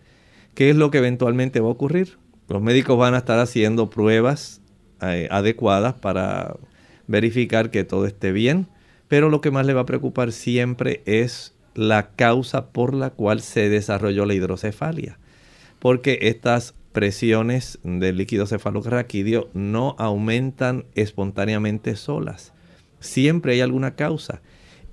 qué 0.56 0.70
es 0.70 0.76
lo 0.76 0.90
que 0.90 0.98
eventualmente 0.98 1.60
va 1.60 1.68
a 1.68 1.72
ocurrir. 1.72 2.16
Los 2.48 2.62
médicos 2.62 2.98
van 2.98 3.14
a 3.14 3.18
estar 3.18 3.38
haciendo 3.38 3.90
pruebas 3.90 4.60
eh, 5.02 5.28
adecuadas 5.30 5.94
para 5.94 6.56
verificar 7.06 7.70
que 7.70 7.84
todo 7.84 8.06
esté 8.06 8.32
bien, 8.32 8.66
pero 9.06 9.28
lo 9.28 9.40
que 9.40 9.52
más 9.52 9.66
le 9.66 9.74
va 9.74 9.82
a 9.82 9.86
preocupar 9.86 10.32
siempre 10.32 11.02
es 11.04 11.54
la 11.74 12.08
causa 12.16 12.68
por 12.68 12.94
la 12.94 13.10
cual 13.10 13.42
se 13.42 13.68
desarrolló 13.68 14.24
la 14.24 14.32
hidrocefalia, 14.32 15.18
porque 15.78 16.18
estas 16.22 16.74
presiones 16.92 17.78
del 17.84 18.16
líquido 18.16 18.46
cefalorraquídeo 18.46 19.50
no 19.52 19.94
aumentan 19.98 20.86
espontáneamente 20.94 21.96
solas. 21.96 22.54
Siempre 22.98 23.52
hay 23.52 23.60
alguna 23.60 23.94
causa. 23.94 24.40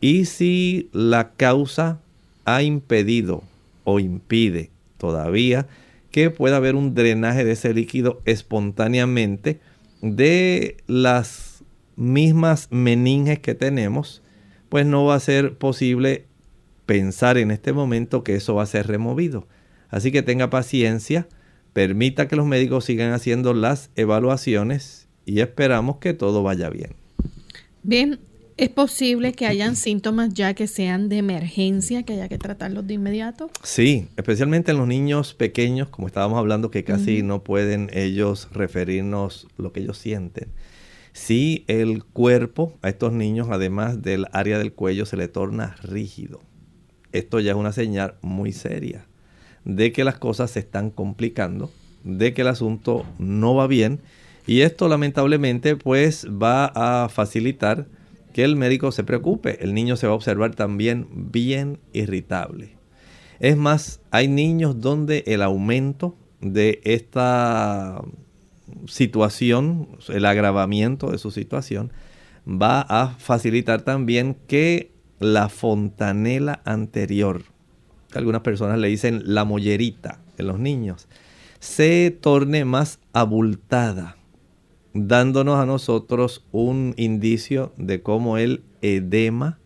Y 0.02 0.26
si 0.26 0.90
la 0.92 1.32
causa 1.38 2.02
ha 2.44 2.62
impedido 2.62 3.44
o 3.86 4.02
impide 4.02 4.73
todavía 5.04 5.68
que 6.12 6.30
pueda 6.30 6.56
haber 6.56 6.76
un 6.76 6.96
drenaje 6.96 7.44
de 7.44 7.52
ese 7.52 7.74
líquido 7.74 8.22
espontáneamente 8.24 9.60
de 10.02 10.78
las 10.88 11.62
mismas 11.98 12.70
meninges 12.72 13.40
que 13.40 13.54
tenemos, 13.54 14.22
pues 14.70 14.86
no 14.86 15.04
va 15.04 15.16
a 15.16 15.20
ser 15.20 15.58
posible 15.58 16.26
pensar 16.86 17.38
en 17.38 17.52
este 17.52 17.74
momento 17.74 18.24
que 18.24 18.36
eso 18.36 18.56
va 18.56 18.64
a 18.64 18.66
ser 18.66 18.88
removido. 18.88 19.46
Así 19.90 20.14
que 20.14 20.22
tenga 20.22 20.50
paciencia, 20.50 21.28
permita 21.74 22.30
que 22.30 22.38
los 22.38 22.46
médicos 22.46 22.86
sigan 22.86 23.12
haciendo 23.12 23.54
las 23.54 23.90
evaluaciones 23.98 25.10
y 25.26 25.42
esperamos 25.42 25.98
que 25.98 26.14
todo 26.14 26.44
vaya 26.44 26.70
bien. 26.70 26.96
Bien, 27.84 28.22
¿Es 28.56 28.70
posible 28.70 29.34
que 29.34 29.48
hayan 29.48 29.76
síntomas 29.76 30.34
ya 30.34 30.54
que 30.54 30.68
sean 30.68 31.10
de 31.10 31.18
emergencia, 31.18 32.04
que 32.04 32.14
haya 32.14 32.30
que 32.30 32.38
tratarlos 32.38 32.86
de 32.86 32.94
inmediato? 32.94 33.50
Sí, 33.64 34.08
especialmente 34.16 34.72
en 34.72 34.78
los 34.78 34.88
niños 34.88 35.34
pequeños, 35.34 35.90
como 35.90 36.08
estábamos 36.08 36.38
hablando, 36.38 36.70
que 36.70 36.84
casi 36.84 37.24
no 37.24 37.44
pueden 37.44 37.90
ellos 37.94 38.50
referirnos 38.52 39.48
lo 39.58 39.74
que 39.74 39.80
ellos 39.80 39.98
sienten. 39.98 40.50
Si 41.14 41.66
el 41.68 42.04
cuerpo 42.04 42.78
a 42.82 42.90
estos 42.90 43.12
niños, 43.12 43.48
además 43.52 44.02
del 44.04 44.28
área 44.32 44.60
del 44.60 44.74
cuello, 44.74 45.06
se 45.06 45.18
le 45.18 45.28
torna 45.28 45.76
rígido. 45.82 46.42
Esto 47.12 47.40
ya 47.40 47.52
es 47.52 47.58
una 47.58 47.72
señal 47.72 48.16
muy 48.22 48.52
seria 48.52 49.06
de 49.66 49.92
que 49.92 50.04
las 50.04 50.18
cosas 50.18 50.52
se 50.52 50.60
están 50.60 50.90
complicando, 50.90 51.72
de 52.04 52.34
que 52.34 52.42
el 52.42 52.48
asunto 52.48 53.06
no 53.18 53.56
va 53.56 53.68
bien 53.68 54.02
y 54.46 54.62
esto 54.62 54.88
lamentablemente 54.88 55.76
pues 55.76 56.28
va 56.28 56.66
a 56.66 57.10
facilitar 57.10 57.88
que 58.34 58.44
el 58.44 58.56
médico 58.56 58.92
se 58.92 59.04
preocupe. 59.04 59.64
El 59.64 59.74
niño 59.74 59.96
se 59.96 60.08
va 60.08 60.14
a 60.14 60.16
observar 60.16 60.56
también 60.56 61.08
bien 61.32 61.80
irritable. 61.94 62.76
Es 63.40 63.58
más, 63.58 64.02
hay 64.12 64.28
niños 64.28 64.82
donde 64.82 65.24
el 65.28 65.42
aumento 65.42 66.18
de 66.42 66.82
esta 66.84 68.02
situación, 68.88 69.88
el 70.10 70.26
agravamiento 70.26 71.12
de 71.12 71.18
su 71.18 71.32
situación, 71.32 71.92
va 72.48 72.82
a 72.82 73.16
facilitar 73.20 73.84
también 73.84 74.36
que 74.48 74.92
la 75.20 75.50
fontanela 75.50 76.62
anterior, 76.66 77.44
que 78.12 78.18
algunas 78.18 78.42
personas 78.42 78.78
le 78.80 78.90
dicen 78.90 79.22
la 79.26 79.46
mollerita 79.46 80.20
en 80.38 80.48
los 80.48 80.60
niños, 80.60 81.08
se 81.60 82.12
torne 82.12 82.66
más 82.66 83.00
abultada 83.14 84.18
dándonos 84.94 85.60
a 85.60 85.66
nosotros 85.66 86.46
un 86.52 86.94
indicio 86.98 87.74
de 87.78 88.02
cómo 88.02 88.38
el 88.38 88.64
edema 88.82 89.60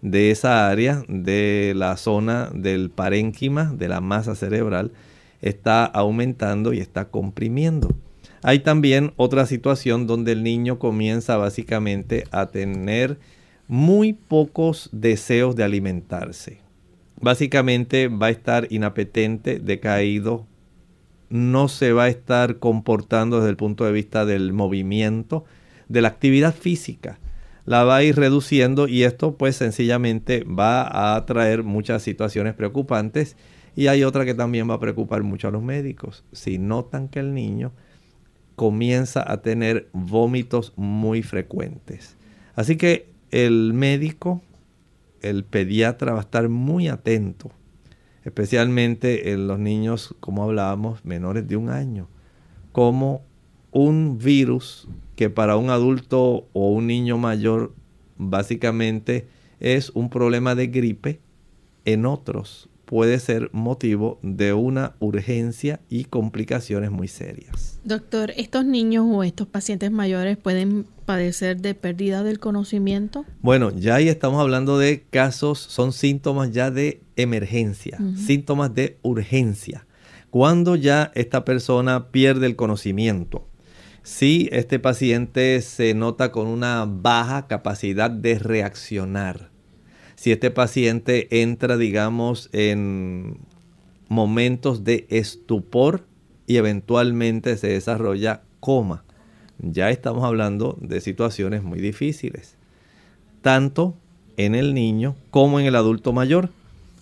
de 0.00 0.30
esa 0.30 0.68
área, 0.68 1.02
de 1.08 1.72
la 1.76 1.96
zona 1.96 2.50
del 2.54 2.90
parénquima, 2.90 3.72
de 3.74 3.88
la 3.88 4.00
masa 4.00 4.34
cerebral, 4.34 4.92
está 5.42 5.84
aumentando 5.84 6.72
y 6.72 6.78
está 6.78 7.08
comprimiendo. 7.08 7.88
Hay 8.42 8.60
también 8.60 9.12
otra 9.16 9.46
situación 9.46 10.06
donde 10.06 10.32
el 10.32 10.44
niño 10.44 10.78
comienza 10.78 11.36
básicamente 11.36 12.24
a 12.30 12.46
tener 12.46 13.18
muy 13.66 14.12
pocos 14.12 14.88
deseos 14.92 15.56
de 15.56 15.64
alimentarse. 15.64 16.60
Básicamente 17.20 18.06
va 18.06 18.28
a 18.28 18.30
estar 18.30 18.68
inapetente, 18.70 19.58
decaído, 19.58 20.46
no 21.30 21.68
se 21.68 21.92
va 21.92 22.04
a 22.04 22.08
estar 22.08 22.58
comportando 22.58 23.38
desde 23.38 23.50
el 23.50 23.56
punto 23.56 23.84
de 23.84 23.92
vista 23.92 24.24
del 24.24 24.52
movimiento, 24.52 25.44
de 25.88 26.02
la 26.02 26.08
actividad 26.08 26.54
física. 26.54 27.18
La 27.64 27.84
va 27.84 27.96
a 27.96 28.02
ir 28.02 28.16
reduciendo 28.16 28.88
y 28.88 29.02
esto 29.02 29.36
pues 29.36 29.56
sencillamente 29.56 30.44
va 30.44 31.16
a 31.16 31.26
traer 31.26 31.64
muchas 31.64 32.02
situaciones 32.02 32.54
preocupantes 32.54 33.36
y 33.76 33.88
hay 33.88 34.04
otra 34.04 34.24
que 34.24 34.34
también 34.34 34.68
va 34.68 34.74
a 34.74 34.80
preocupar 34.80 35.22
mucho 35.22 35.48
a 35.48 35.50
los 35.50 35.62
médicos. 35.62 36.24
Si 36.32 36.58
notan 36.58 37.08
que 37.08 37.20
el 37.20 37.34
niño 37.34 37.72
comienza 38.56 39.30
a 39.30 39.42
tener 39.42 39.88
vómitos 39.92 40.72
muy 40.76 41.22
frecuentes. 41.22 42.16
Así 42.56 42.76
que 42.76 43.10
el 43.30 43.74
médico 43.74 44.42
el 45.22 45.44
pediatra 45.44 46.12
va 46.12 46.18
a 46.18 46.22
estar 46.22 46.48
muy 46.48 46.88
atento, 46.88 47.50
especialmente 48.28 49.32
en 49.32 49.48
los 49.48 49.58
niños, 49.58 50.14
como 50.20 50.44
hablábamos, 50.44 51.04
menores 51.04 51.48
de 51.48 51.56
un 51.56 51.70
año, 51.70 52.08
como 52.72 53.22
un 53.70 54.18
virus 54.18 54.86
que 55.16 55.30
para 55.30 55.56
un 55.56 55.70
adulto 55.70 56.46
o 56.52 56.68
un 56.70 56.86
niño 56.86 57.16
mayor 57.16 57.74
básicamente 58.18 59.26
es 59.60 59.90
un 59.90 60.10
problema 60.10 60.54
de 60.54 60.66
gripe, 60.66 61.20
en 61.84 62.04
otros 62.04 62.68
puede 62.88 63.18
ser 63.20 63.50
motivo 63.52 64.18
de 64.22 64.54
una 64.54 64.94
urgencia 64.98 65.80
y 65.90 66.04
complicaciones 66.04 66.90
muy 66.90 67.06
serias. 67.06 67.78
Doctor, 67.84 68.32
¿estos 68.38 68.64
niños 68.64 69.04
o 69.10 69.22
estos 69.22 69.46
pacientes 69.46 69.90
mayores 69.90 70.38
pueden 70.38 70.86
padecer 71.04 71.60
de 71.60 71.74
pérdida 71.74 72.22
del 72.22 72.38
conocimiento? 72.38 73.26
Bueno, 73.42 73.70
ya 73.76 73.96
ahí 73.96 74.08
estamos 74.08 74.40
hablando 74.40 74.78
de 74.78 75.02
casos, 75.10 75.58
son 75.58 75.92
síntomas 75.92 76.50
ya 76.50 76.70
de 76.70 77.02
emergencia, 77.16 77.98
síntomas 78.16 78.74
de 78.74 78.96
urgencia. 79.02 79.86
Cuando 80.30 80.74
ya 80.74 81.12
esta 81.14 81.44
persona 81.44 82.10
pierde 82.10 82.46
el 82.46 82.56
conocimiento, 82.56 83.46
si 84.02 84.48
este 84.50 84.78
paciente 84.78 85.60
se 85.60 85.92
nota 85.92 86.32
con 86.32 86.46
una 86.46 86.86
baja 86.88 87.48
capacidad 87.48 88.10
de 88.10 88.38
reaccionar, 88.38 89.50
si 90.18 90.32
este 90.32 90.50
paciente 90.50 91.28
entra, 91.42 91.76
digamos, 91.76 92.50
en 92.52 93.38
momentos 94.08 94.82
de 94.82 95.06
estupor 95.10 96.06
y 96.44 96.56
eventualmente 96.56 97.56
se 97.56 97.68
desarrolla 97.68 98.42
coma. 98.58 99.04
Ya 99.60 99.90
estamos 99.90 100.24
hablando 100.24 100.76
de 100.80 101.00
situaciones 101.00 101.62
muy 101.62 101.78
difíciles, 101.78 102.56
tanto 103.42 103.94
en 104.36 104.56
el 104.56 104.74
niño 104.74 105.14
como 105.30 105.60
en 105.60 105.66
el 105.66 105.76
adulto 105.76 106.12
mayor. 106.12 106.50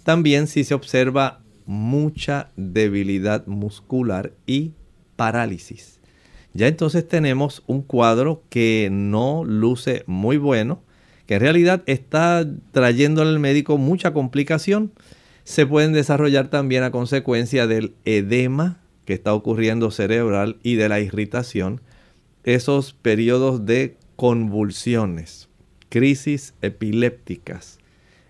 También 0.05 0.47
si 0.47 0.63
se 0.63 0.75
observa 0.75 1.41
mucha 1.65 2.51
debilidad 2.57 3.47
muscular 3.47 4.33
y 4.47 4.73
parálisis. 5.17 6.01
Ya 6.53 6.69
entonces 6.69 7.09
tenemos 7.09 7.63
un 7.67 7.81
cuadro 7.81 8.43
que 8.51 8.91
no 8.93 9.43
luce 9.43 10.05
muy 10.07 10.37
bueno 10.37 10.83
que 11.27 11.35
en 11.35 11.41
realidad 11.41 11.83
está 11.87 12.47
trayendo 12.73 13.23
al 13.23 13.39
médico 13.39 13.79
mucha 13.79 14.13
complicación, 14.13 14.93
se 15.45 15.67
pueden 15.67 15.93
desarrollar 15.93 16.49
también 16.49 16.83
a 16.83 16.91
consecuencia 16.91 17.67
del 17.67 17.95
edema 18.05 18.81
que 19.05 19.15
está 19.15 19.35
ocurriendo 19.35 19.91
cerebral 19.91 20.57
y 20.63 20.75
de 20.77 20.89
la 20.89 21.01
irritación, 21.01 21.81
esos 22.45 22.93
periodos 22.93 23.67
de 23.67 23.97
convulsiones, 24.17 25.49
crisis 25.89 26.55
epilépticas. 26.63 27.79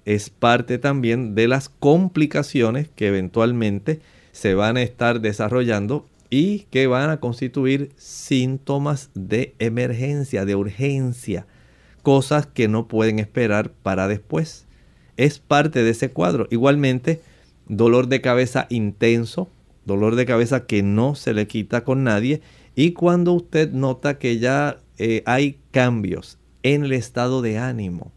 Es 0.04 0.30
parte 0.30 0.78
también 0.78 1.34
de 1.34 1.48
las 1.48 1.68
complicaciones 1.68 2.88
que 2.94 3.08
eventualmente 3.08 4.00
se 4.32 4.54
van 4.54 4.76
a 4.76 4.82
estar 4.82 5.20
desarrollando 5.20 6.06
y 6.28 6.60
que 6.70 6.86
van 6.86 7.10
a 7.10 7.20
constituir 7.20 7.90
síntomas 7.96 9.10
de 9.14 9.54
emergencia, 9.58 10.44
de 10.44 10.54
urgencia 10.54 11.46
cosas 12.06 12.46
que 12.46 12.68
no 12.68 12.86
pueden 12.86 13.18
esperar 13.18 13.72
para 13.82 14.06
después. 14.06 14.64
Es 15.16 15.40
parte 15.40 15.82
de 15.82 15.90
ese 15.90 16.12
cuadro. 16.12 16.46
Igualmente, 16.52 17.20
dolor 17.66 18.06
de 18.06 18.20
cabeza 18.20 18.68
intenso, 18.70 19.50
dolor 19.84 20.14
de 20.14 20.24
cabeza 20.24 20.66
que 20.66 20.84
no 20.84 21.16
se 21.16 21.34
le 21.34 21.48
quita 21.48 21.82
con 21.82 22.04
nadie. 22.04 22.42
Y 22.76 22.92
cuando 22.92 23.32
usted 23.32 23.72
nota 23.72 24.20
que 24.20 24.38
ya 24.38 24.78
eh, 24.98 25.24
hay 25.26 25.58
cambios 25.72 26.38
en 26.62 26.84
el 26.84 26.92
estado 26.92 27.42
de 27.42 27.58
ánimo 27.58 28.12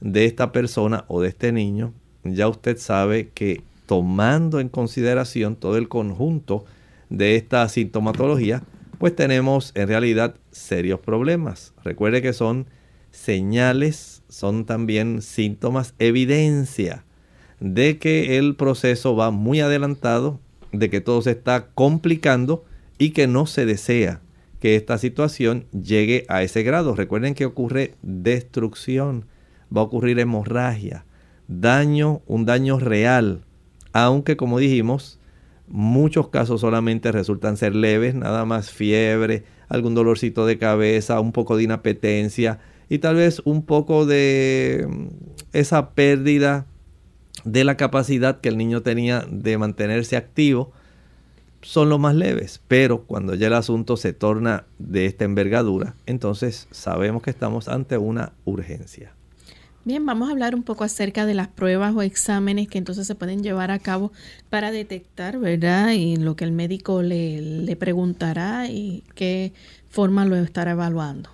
de 0.00 0.24
esta 0.24 0.50
persona 0.50 1.04
o 1.06 1.20
de 1.20 1.28
este 1.28 1.52
niño, 1.52 1.94
ya 2.24 2.48
usted 2.48 2.78
sabe 2.78 3.28
que 3.28 3.62
tomando 3.86 4.58
en 4.58 4.68
consideración 4.68 5.54
todo 5.54 5.76
el 5.76 5.86
conjunto 5.88 6.64
de 7.10 7.36
esta 7.36 7.68
sintomatología, 7.68 8.64
pues 8.98 9.14
tenemos 9.14 9.70
en 9.76 9.86
realidad 9.86 10.34
serios 10.50 10.98
problemas. 10.98 11.74
Recuerde 11.84 12.22
que 12.22 12.32
son 12.32 12.66
señales, 13.20 14.22
son 14.28 14.64
también 14.64 15.20
síntomas, 15.20 15.94
evidencia 15.98 17.04
de 17.60 17.98
que 17.98 18.38
el 18.38 18.56
proceso 18.56 19.14
va 19.14 19.30
muy 19.30 19.60
adelantado, 19.60 20.40
de 20.72 20.88
que 20.88 21.00
todo 21.00 21.20
se 21.20 21.32
está 21.32 21.66
complicando 21.74 22.64
y 22.96 23.10
que 23.10 23.26
no 23.26 23.46
se 23.46 23.66
desea 23.66 24.20
que 24.58 24.76
esta 24.76 24.96
situación 24.96 25.66
llegue 25.72 26.24
a 26.28 26.42
ese 26.42 26.62
grado. 26.62 26.94
Recuerden 26.94 27.34
que 27.34 27.44
ocurre 27.44 27.94
destrucción, 28.02 29.26
va 29.74 29.82
a 29.82 29.84
ocurrir 29.84 30.18
hemorragia, 30.18 31.04
daño, 31.48 32.22
un 32.26 32.46
daño 32.46 32.78
real, 32.78 33.42
aunque 33.92 34.36
como 34.36 34.58
dijimos, 34.58 35.18
muchos 35.68 36.28
casos 36.28 36.62
solamente 36.62 37.12
resultan 37.12 37.58
ser 37.58 37.74
leves, 37.74 38.14
nada 38.14 38.46
más 38.46 38.70
fiebre, 38.70 39.44
algún 39.68 39.94
dolorcito 39.94 40.46
de 40.46 40.58
cabeza, 40.58 41.20
un 41.20 41.32
poco 41.32 41.56
de 41.56 41.64
inapetencia, 41.64 42.60
y 42.90 42.98
tal 42.98 43.14
vez 43.14 43.40
un 43.46 43.62
poco 43.62 44.04
de 44.04 44.86
mm, 44.86 45.06
esa 45.54 45.92
pérdida 45.92 46.66
de 47.44 47.64
la 47.64 47.78
capacidad 47.78 48.40
que 48.42 48.50
el 48.50 48.58
niño 48.58 48.82
tenía 48.82 49.24
de 49.30 49.56
mantenerse 49.56 50.18
activo 50.18 50.72
son 51.62 51.88
los 51.88 52.00
más 52.00 52.14
leves, 52.14 52.60
pero 52.68 53.02
cuando 53.02 53.34
ya 53.34 53.46
el 53.46 53.54
asunto 53.54 53.96
se 53.96 54.12
torna 54.12 54.64
de 54.78 55.06
esta 55.06 55.24
envergadura, 55.24 55.94
entonces 56.06 56.66
sabemos 56.70 57.22
que 57.22 57.30
estamos 57.30 57.68
ante 57.68 57.96
una 57.96 58.32
urgencia. 58.44 59.12
Bien, 59.84 60.04
vamos 60.04 60.28
a 60.28 60.32
hablar 60.32 60.54
un 60.54 60.62
poco 60.62 60.84
acerca 60.84 61.26
de 61.26 61.34
las 61.34 61.48
pruebas 61.48 61.94
o 61.94 62.02
exámenes 62.02 62.68
que 62.68 62.78
entonces 62.78 63.06
se 63.06 63.14
pueden 63.14 63.42
llevar 63.42 63.70
a 63.70 63.78
cabo 63.78 64.12
para 64.50 64.70
detectar, 64.70 65.38
¿verdad? 65.38 65.92
Y 65.92 66.16
lo 66.16 66.34
que 66.36 66.44
el 66.44 66.52
médico 66.52 67.02
le, 67.02 67.40
le 67.40 67.76
preguntará 67.76 68.68
y 68.68 69.04
qué 69.14 69.52
forma 69.88 70.24
lo 70.26 70.36
estará 70.36 70.72
evaluando. 70.72 71.30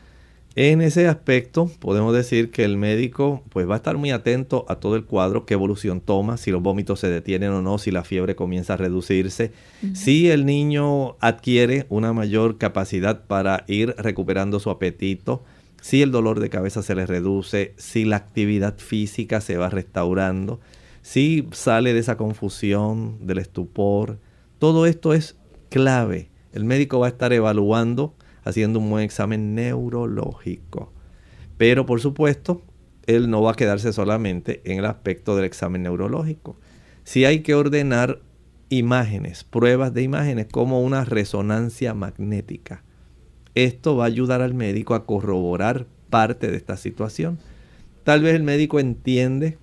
En 0.58 0.80
ese 0.80 1.06
aspecto 1.06 1.70
podemos 1.80 2.14
decir 2.14 2.50
que 2.50 2.64
el 2.64 2.78
médico 2.78 3.42
pues 3.50 3.68
va 3.68 3.74
a 3.74 3.76
estar 3.76 3.98
muy 3.98 4.10
atento 4.10 4.64
a 4.70 4.76
todo 4.76 4.96
el 4.96 5.04
cuadro, 5.04 5.44
qué 5.44 5.52
evolución 5.52 6.00
toma, 6.00 6.38
si 6.38 6.50
los 6.50 6.62
vómitos 6.62 6.98
se 6.98 7.10
detienen 7.10 7.50
o 7.50 7.60
no, 7.60 7.76
si 7.76 7.90
la 7.90 8.04
fiebre 8.04 8.36
comienza 8.36 8.72
a 8.72 8.78
reducirse, 8.78 9.52
si 9.92 10.30
el 10.30 10.46
niño 10.46 11.16
adquiere 11.20 11.84
una 11.90 12.14
mayor 12.14 12.56
capacidad 12.56 13.26
para 13.26 13.64
ir 13.66 13.94
recuperando 13.98 14.58
su 14.58 14.70
apetito, 14.70 15.44
si 15.82 16.00
el 16.00 16.10
dolor 16.10 16.40
de 16.40 16.48
cabeza 16.48 16.82
se 16.82 16.94
le 16.94 17.04
reduce, 17.04 17.74
si 17.76 18.06
la 18.06 18.16
actividad 18.16 18.78
física 18.78 19.42
se 19.42 19.58
va 19.58 19.68
restaurando, 19.68 20.58
si 21.02 21.46
sale 21.52 21.92
de 21.92 22.00
esa 22.00 22.16
confusión, 22.16 23.26
del 23.26 23.38
estupor, 23.40 24.18
todo 24.58 24.86
esto 24.86 25.12
es 25.12 25.36
clave. 25.68 26.30
El 26.54 26.64
médico 26.64 26.98
va 26.98 27.08
a 27.08 27.10
estar 27.10 27.34
evaluando 27.34 28.14
haciendo 28.46 28.78
un 28.78 28.88
buen 28.88 29.04
examen 29.04 29.54
neurológico. 29.54 30.92
Pero 31.58 31.84
por 31.84 32.00
supuesto, 32.00 32.62
él 33.06 33.28
no 33.28 33.42
va 33.42 33.52
a 33.52 33.56
quedarse 33.56 33.92
solamente 33.92 34.62
en 34.64 34.78
el 34.78 34.86
aspecto 34.86 35.36
del 35.36 35.44
examen 35.44 35.82
neurológico. 35.82 36.56
Si 37.04 37.24
hay 37.24 37.40
que 37.40 37.54
ordenar 37.54 38.20
imágenes, 38.68 39.44
pruebas 39.44 39.92
de 39.94 40.02
imágenes 40.02 40.46
como 40.50 40.80
una 40.80 41.04
resonancia 41.04 41.92
magnética. 41.92 42.82
Esto 43.54 43.96
va 43.96 44.04
a 44.04 44.08
ayudar 44.08 44.42
al 44.42 44.54
médico 44.54 44.94
a 44.94 45.06
corroborar 45.06 45.86
parte 46.08 46.50
de 46.50 46.56
esta 46.56 46.76
situación. 46.76 47.38
Tal 48.04 48.22
vez 48.22 48.34
el 48.34 48.44
médico 48.44 48.78
entiende 48.78 49.58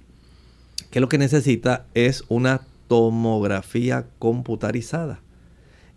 que 0.91 0.99
lo 0.99 1.07
que 1.07 1.17
necesita 1.17 1.85
es 1.93 2.25
una 2.27 2.61
tomografía 2.87 4.07
computarizada. 4.19 5.22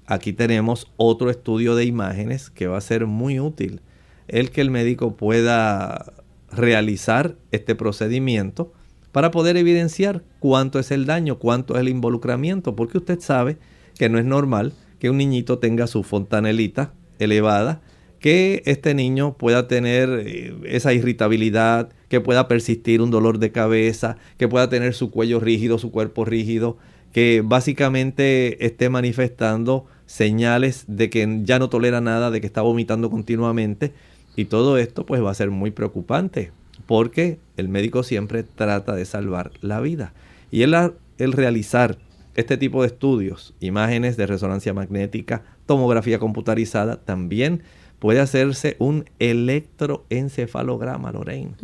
Aquí 0.07 0.33
tenemos 0.33 0.91
otro 0.97 1.31
estudio 1.31 1.75
de 1.75 1.85
imágenes 1.85 2.51
que 2.51 2.69
va 2.69 2.79
a 2.79 2.81
ser 2.81 3.07
muy 3.07 3.41
útil. 3.41 3.81
El 4.29 4.51
que 4.51 4.61
el 4.61 4.71
médico 4.71 5.17
pueda 5.17 6.13
realizar 6.53 7.37
este 7.51 7.75
procedimiento 7.75 8.73
para 9.13 9.31
poder 9.31 9.57
evidenciar 9.57 10.23
cuánto 10.39 10.79
es 10.79 10.91
el 10.91 11.07
daño, 11.07 11.39
cuánto 11.39 11.75
es 11.75 11.81
el 11.81 11.89
involucramiento, 11.89 12.77
porque 12.77 12.99
usted 12.99 13.21
sabe 13.21 13.59
que 13.99 14.09
no 14.09 14.19
es 14.19 14.25
normal 14.25 14.75
que 14.99 15.11
un 15.11 15.19
niñito 15.19 15.59
tenga 15.59 15.87
su 15.87 16.03
fontanelita 16.03 16.93
elevada, 17.19 17.81
que 18.21 18.63
este 18.67 18.95
niño 18.95 19.37
pueda 19.37 19.69
tener 19.69 20.09
eh, 20.25 20.55
esa 20.65 20.93
irritabilidad, 20.93 21.91
que 22.09 22.21
pueda 22.21 22.49
persistir 22.49 23.01
un 23.01 23.11
dolor 23.11 23.39
de 23.39 23.53
cabeza, 23.53 24.17
que 24.39 24.49
pueda 24.49 24.69
tener 24.69 24.95
su 24.95 25.11
cuello 25.11 25.41
rígido, 25.41 25.79
su 25.79 25.91
cuerpo 25.91 26.25
rígido, 26.25 26.79
que 27.13 27.43
básicamente 27.45 28.67
esté 28.67 28.89
manifestando 28.91 29.87
señales 30.07 30.85
de 30.89 31.11
que 31.11 31.41
ya 31.45 31.59
no 31.59 31.69
tolera 31.69 32.01
nada, 32.01 32.31
de 32.31 32.41
que 32.41 32.47
está 32.47 32.63
vomitando 32.63 33.11
continuamente. 33.11 33.93
Y 34.37 34.47
todo 34.47 34.79
esto 34.79 35.07
pues 35.07 35.23
va 35.23 35.31
a 35.31 35.35
ser 35.35 35.51
muy 35.51 35.71
preocupante 35.71 36.53
porque 36.87 37.39
el 37.57 37.69
médico 37.69 38.03
siempre 38.03 38.43
trata 38.43 38.95
de 38.95 39.05
salvar 39.05 39.51
la 39.61 39.81
vida. 39.81 40.13
Y 40.51 40.63
el, 40.63 40.75
el 41.19 41.33
realizar 41.33 41.99
este 42.35 42.57
tipo 42.57 42.83
de 42.83 42.89
estudios, 42.89 43.55
imágenes 43.61 44.17
de 44.17 44.27
resonancia 44.27 44.75
magnética, 44.75 45.43
tomografía 45.65 46.19
computarizada, 46.19 46.97
también 46.97 47.63
puede 47.99 48.21
hacerse 48.21 48.77
un 48.79 49.07
electroencefalograma, 49.19 51.13
Lorraine. 51.13 51.55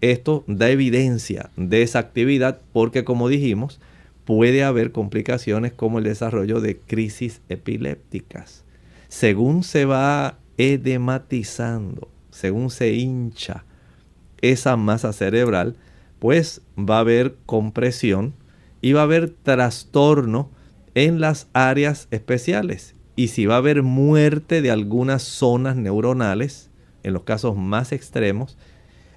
esto 0.00 0.44
da 0.46 0.70
evidencia 0.70 1.50
de 1.56 1.82
esa 1.82 1.98
actividad 1.98 2.60
porque 2.72 3.04
como 3.04 3.28
dijimos, 3.28 3.80
puede 4.28 4.62
haber 4.62 4.92
complicaciones 4.92 5.72
como 5.72 5.96
el 5.96 6.04
desarrollo 6.04 6.60
de 6.60 6.78
crisis 6.78 7.40
epilépticas. 7.48 8.62
Según 9.08 9.62
se 9.62 9.86
va 9.86 10.36
edematizando, 10.58 12.10
según 12.30 12.68
se 12.68 12.92
hincha 12.92 13.64
esa 14.42 14.76
masa 14.76 15.14
cerebral, 15.14 15.76
pues 16.18 16.60
va 16.78 16.98
a 16.98 17.00
haber 17.00 17.36
compresión 17.46 18.34
y 18.82 18.92
va 18.92 19.00
a 19.00 19.04
haber 19.04 19.30
trastorno 19.30 20.50
en 20.94 21.22
las 21.22 21.48
áreas 21.54 22.06
especiales. 22.10 22.96
Y 23.16 23.28
si 23.28 23.46
va 23.46 23.54
a 23.54 23.58
haber 23.58 23.82
muerte 23.82 24.60
de 24.60 24.70
algunas 24.70 25.22
zonas 25.22 25.74
neuronales, 25.74 26.68
en 27.02 27.14
los 27.14 27.22
casos 27.22 27.56
más 27.56 27.92
extremos, 27.92 28.58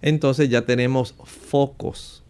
entonces 0.02 0.50
ya 0.50 0.62
tenemos 0.62 1.16
focos 1.26 2.24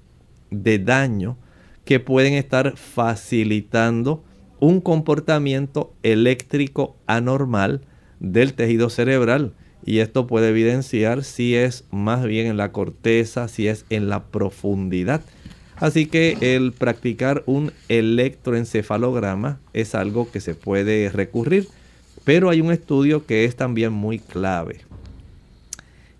de 0.49 0.79
daño 0.79 1.37
que 1.85 1.99
pueden 1.99 2.33
estar 2.33 2.77
facilitando 2.77 4.23
un 4.59 4.79
comportamiento 4.81 5.93
eléctrico 6.03 6.95
anormal 7.07 7.81
del 8.19 8.53
tejido 8.53 8.89
cerebral. 8.89 9.53
Y 9.83 9.99
esto 9.99 10.27
puede 10.27 10.49
evidenciar 10.49 11.23
si 11.23 11.55
es 11.55 11.85
más 11.89 12.23
bien 12.23 12.45
en 12.45 12.57
la 12.57 12.71
corteza, 12.71 13.47
si 13.47 13.67
es 13.67 13.85
en 13.89 14.09
la 14.09 14.25
profundidad. 14.25 15.21
Así 15.77 16.05
que 16.05 16.37
el 16.41 16.73
practicar 16.73 17.41
un 17.47 17.71
electroencefalograma 17.89 19.59
es 19.73 19.95
algo 19.95 20.29
que 20.29 20.39
se 20.39 20.53
puede 20.53 21.09
recurrir. 21.09 21.67
Pero 22.23 22.51
hay 22.51 22.61
un 22.61 22.71
estudio 22.71 23.25
que 23.25 23.45
es 23.45 23.55
también 23.55 23.91
muy 23.91 24.19
clave. 24.19 24.81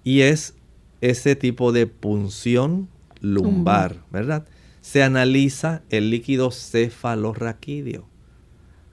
Y 0.04 0.22
es 0.22 0.56
ese 1.02 1.36
tipo 1.36 1.72
de 1.72 1.86
punción 1.86 2.88
lumbar, 3.20 3.98
¿verdad? 4.12 4.48
Se 4.82 5.04
analiza 5.04 5.84
el 5.90 6.10
líquido 6.10 6.52
cefalorraquídeo. 6.52 8.08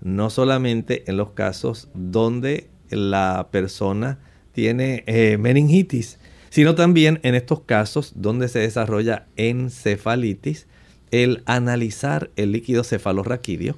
No 0.00 0.30
solamente 0.30 1.04
en 1.10 1.16
los 1.16 1.30
casos 1.30 1.88
donde 1.94 2.68
la 2.90 3.48
persona 3.50 4.18
tiene 4.52 5.02
eh, 5.06 5.38
meningitis, 5.38 6.18
sino 6.50 6.74
también 6.74 7.20
en 7.22 7.34
estos 7.34 7.60
casos 7.60 8.12
donde 8.16 8.48
se 8.48 8.60
desarrolla 8.60 9.26
encefalitis, 9.36 10.66
el 11.10 11.42
analizar 11.46 12.30
el 12.36 12.52
líquido 12.52 12.84
cefalorraquídeo 12.84 13.76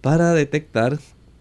para 0.00 0.32
detectar 0.32 0.98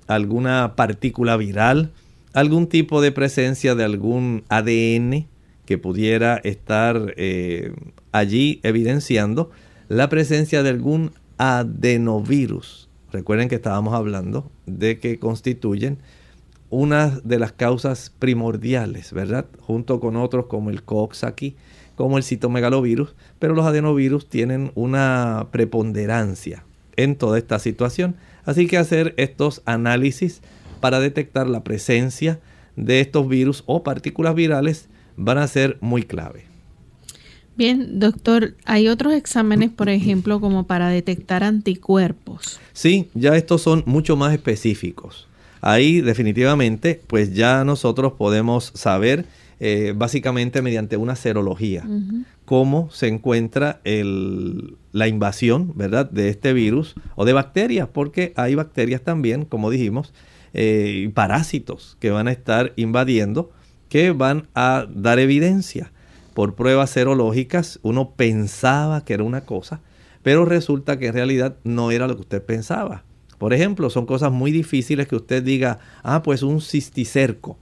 alguna 0.08 0.76
partícula 0.76 1.38
viral, 1.38 1.92
algún 2.34 2.68
tipo 2.68 3.02
de 3.02 3.12
presencia 3.12 3.76
de 3.76 3.84
algún 3.84 4.44
ADN 4.50 5.28
que 5.66 5.78
pudiera 5.78 6.38
estar 6.38 7.14
eh, 7.16 7.74
allí 8.12 8.60
evidenciando 8.64 9.52
la 9.90 10.08
presencia 10.08 10.62
de 10.64 10.70
algún 10.70 11.12
adenovirus. 11.40 12.90
Recuerden 13.12 13.50
que 13.50 13.56
estábamos 13.56 13.96
hablando 13.96 14.52
de 14.68 15.00
que 15.00 15.18
constituyen 15.18 15.98
una 16.70 17.20
de 17.24 17.40
las 17.40 17.52
causas 17.52 18.14
primordiales, 18.20 19.12
¿verdad? 19.12 19.48
Junto 19.60 20.00
con 20.00 20.16
otros 20.16 20.46
como 20.46 20.70
el 20.70 20.84
Coxsackie, 20.84 21.56
como 21.96 22.18
el 22.18 22.24
citomegalovirus, 22.24 23.16
pero 23.40 23.56
los 23.56 23.66
adenovirus 23.66 24.30
tienen 24.30 24.72
una 24.76 25.48
preponderancia 25.52 26.64
en 26.96 27.16
toda 27.16 27.40
esta 27.40 27.58
situación. 27.58 28.16
Así 28.46 28.68
que 28.68 28.78
hacer 28.78 29.16
estos 29.18 29.64
análisis 29.66 30.42
para 30.82 31.00
detectar 31.00 31.50
la 31.50 31.64
presencia 31.64 32.40
de 32.76 33.02
estos 33.02 33.28
virus 33.28 33.64
o 33.66 33.82
partículas 33.82 34.36
virales 34.36 34.88
van 35.18 35.40
a 35.40 35.48
ser 35.48 35.80
muy 35.82 36.04
clave. 36.04 36.49
Bien, 37.60 38.00
doctor, 38.00 38.54
hay 38.64 38.88
otros 38.88 39.12
exámenes, 39.12 39.70
por 39.70 39.90
ejemplo, 39.90 40.40
como 40.40 40.66
para 40.66 40.88
detectar 40.88 41.44
anticuerpos. 41.44 42.58
Sí, 42.72 43.10
ya 43.16 43.36
estos 43.36 43.62
son 43.62 43.84
mucho 43.86 44.16
más 44.16 44.32
específicos. 44.32 45.28
Ahí 45.60 46.00
definitivamente, 46.00 47.02
pues 47.08 47.34
ya 47.34 47.66
nosotros 47.66 48.14
podemos 48.14 48.72
saber 48.76 49.26
eh, 49.60 49.94
básicamente 49.94 50.62
mediante 50.62 50.96
una 50.96 51.18
serología 51.18 51.86
cómo 52.46 52.90
se 52.92 53.10
encuentra 53.10 53.82
la 53.84 55.08
invasión, 55.10 55.74
¿verdad?, 55.76 56.10
de 56.10 56.30
este 56.30 56.54
virus 56.54 56.96
o 57.16 57.26
de 57.26 57.34
bacterias, 57.34 57.90
porque 57.92 58.32
hay 58.38 58.56
bacterias 58.56 59.02
también, 59.02 59.44
como 59.44 59.70
dijimos, 59.70 60.14
eh, 60.54 61.12
parásitos 61.14 61.98
que 62.00 62.10
van 62.10 62.30
a 62.30 62.32
estar 62.32 62.72
invadiendo, 62.78 63.52
que 63.90 64.14
van 64.14 64.48
a 64.56 64.88
dar 64.90 65.20
evidencia. 65.20 65.92
Por 66.40 66.56
pruebas 66.56 66.92
serológicas, 66.92 67.82
uno 67.82 68.12
pensaba 68.12 69.04
que 69.04 69.14
era 69.14 69.26
una 69.26 69.42
cosa, 69.42 69.82
pero 70.24 70.46
resulta 70.46 70.98
que 70.98 71.08
en 71.08 71.14
realidad 71.14 71.58
no 71.66 71.92
era 71.92 72.08
lo 72.08 72.16
que 72.16 72.22
usted 72.22 72.42
pensaba. 72.42 73.04
Por 73.38 73.54
ejemplo, 73.54 73.90
son 73.90 74.06
cosas 74.06 74.32
muy 74.32 74.54
difíciles 74.54 75.10
que 75.10 75.18
usted 75.18 75.44
diga, 75.44 75.80
ah, 76.02 76.24
pues 76.24 76.42
un 76.42 76.62
cisticerco 76.62 77.58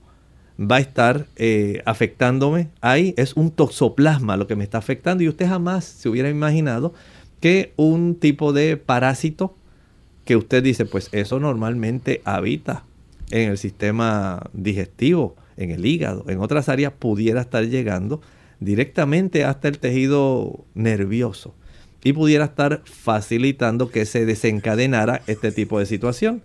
va 0.60 0.76
a 0.76 0.78
estar 0.78 1.26
eh, 1.34 1.82
afectándome. 1.86 2.68
Ahí 2.80 3.14
es 3.16 3.34
un 3.34 3.50
toxoplasma 3.50 4.36
lo 4.36 4.46
que 4.46 4.54
me 4.54 4.62
está 4.62 4.78
afectando 4.78 5.24
y 5.24 5.28
usted 5.28 5.48
jamás 5.48 5.84
se 5.84 6.08
hubiera 6.08 6.30
imaginado 6.30 6.94
que 7.40 7.72
un 7.74 8.14
tipo 8.14 8.52
de 8.52 8.76
parásito 8.76 9.56
que 10.24 10.36
usted 10.36 10.62
dice, 10.62 10.84
pues 10.84 11.08
eso 11.10 11.40
normalmente 11.40 12.22
habita 12.24 12.84
en 13.32 13.50
el 13.50 13.58
sistema 13.58 14.48
digestivo, 14.52 15.34
en 15.56 15.72
el 15.72 15.84
hígado, 15.84 16.26
en 16.28 16.38
otras 16.38 16.68
áreas 16.68 16.92
pudiera 16.96 17.40
estar 17.40 17.66
llegando 17.66 18.20
directamente 18.60 19.44
hasta 19.44 19.68
el 19.68 19.78
tejido 19.78 20.64
nervioso 20.74 21.54
y 22.02 22.12
pudiera 22.12 22.46
estar 22.46 22.82
facilitando 22.84 23.90
que 23.90 24.06
se 24.06 24.24
desencadenara 24.24 25.22
este 25.26 25.52
tipo 25.52 25.78
de 25.78 25.86
situación. 25.86 26.42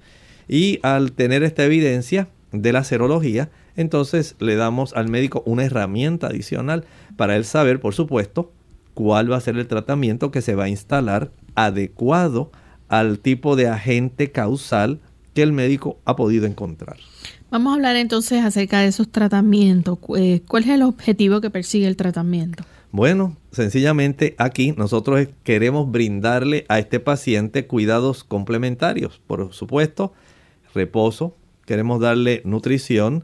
Y 0.47 0.79
al 0.83 1.13
tener 1.13 1.43
esta 1.43 1.63
evidencia 1.63 2.27
de 2.51 2.73
la 2.73 2.83
serología, 2.83 3.49
entonces 3.75 4.35
le 4.39 4.55
damos 4.55 4.93
al 4.93 5.09
médico 5.09 5.43
una 5.45 5.65
herramienta 5.65 6.27
adicional 6.27 6.85
para 7.17 7.35
él 7.35 7.45
saber, 7.45 7.79
por 7.79 7.93
supuesto, 7.93 8.51
cuál 8.93 9.31
va 9.31 9.37
a 9.37 9.41
ser 9.41 9.57
el 9.57 9.67
tratamiento 9.67 10.31
que 10.31 10.41
se 10.41 10.55
va 10.55 10.65
a 10.65 10.69
instalar 10.69 11.31
adecuado 11.55 12.51
al 12.89 13.19
tipo 13.19 13.55
de 13.55 13.67
agente 13.67 14.31
causal 14.31 14.99
que 15.33 15.41
el 15.41 15.51
médico 15.51 15.97
ha 16.05 16.15
podido 16.15 16.45
encontrar. 16.45 16.97
Vamos 17.53 17.69
a 17.69 17.75
hablar 17.75 17.97
entonces 17.97 18.43
acerca 18.43 18.79
de 18.79 18.87
esos 18.87 19.09
tratamientos. 19.09 19.99
Eh, 20.17 20.41
¿Cuál 20.47 20.63
es 20.63 20.69
el 20.69 20.81
objetivo 20.81 21.39
que 21.39 21.51
persigue 21.51 21.85
el 21.85 21.95
tratamiento? 21.95 22.63
Bueno, 22.91 23.37
sencillamente 23.51 24.33
aquí 24.39 24.71
nosotros 24.71 25.27
queremos 25.43 25.91
brindarle 25.91 26.65
a 26.67 26.79
este 26.79 26.99
paciente 26.99 27.67
cuidados 27.67 28.23
complementarios. 28.23 29.21
Por 29.27 29.53
supuesto, 29.53 30.13
reposo, 30.73 31.35
queremos 31.67 31.99
darle 31.99 32.41
nutrición, 32.43 33.23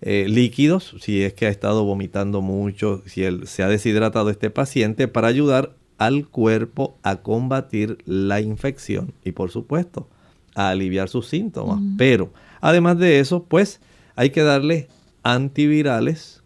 eh, 0.00 0.26
líquidos, 0.28 0.96
si 1.00 1.22
es 1.22 1.32
que 1.34 1.46
ha 1.46 1.50
estado 1.50 1.84
vomitando 1.84 2.42
mucho, 2.42 3.04
si 3.06 3.22
él, 3.22 3.46
se 3.46 3.62
ha 3.62 3.68
deshidratado 3.68 4.30
este 4.30 4.50
paciente, 4.50 5.06
para 5.06 5.28
ayudar 5.28 5.76
al 5.98 6.26
cuerpo 6.26 6.96
a 7.04 7.22
combatir 7.22 7.98
la 8.06 8.40
infección 8.40 9.12
y 9.24 9.30
por 9.30 9.52
supuesto 9.52 10.08
a 10.56 10.70
aliviar 10.70 11.08
sus 11.08 11.28
síntomas. 11.28 11.78
Pero 11.96 12.32
además 12.60 12.98
de 12.98 13.20
eso, 13.20 13.44
pues 13.44 13.80
hay 14.16 14.30
que 14.30 14.42
darle 14.42 14.88
antivirales 15.22 16.42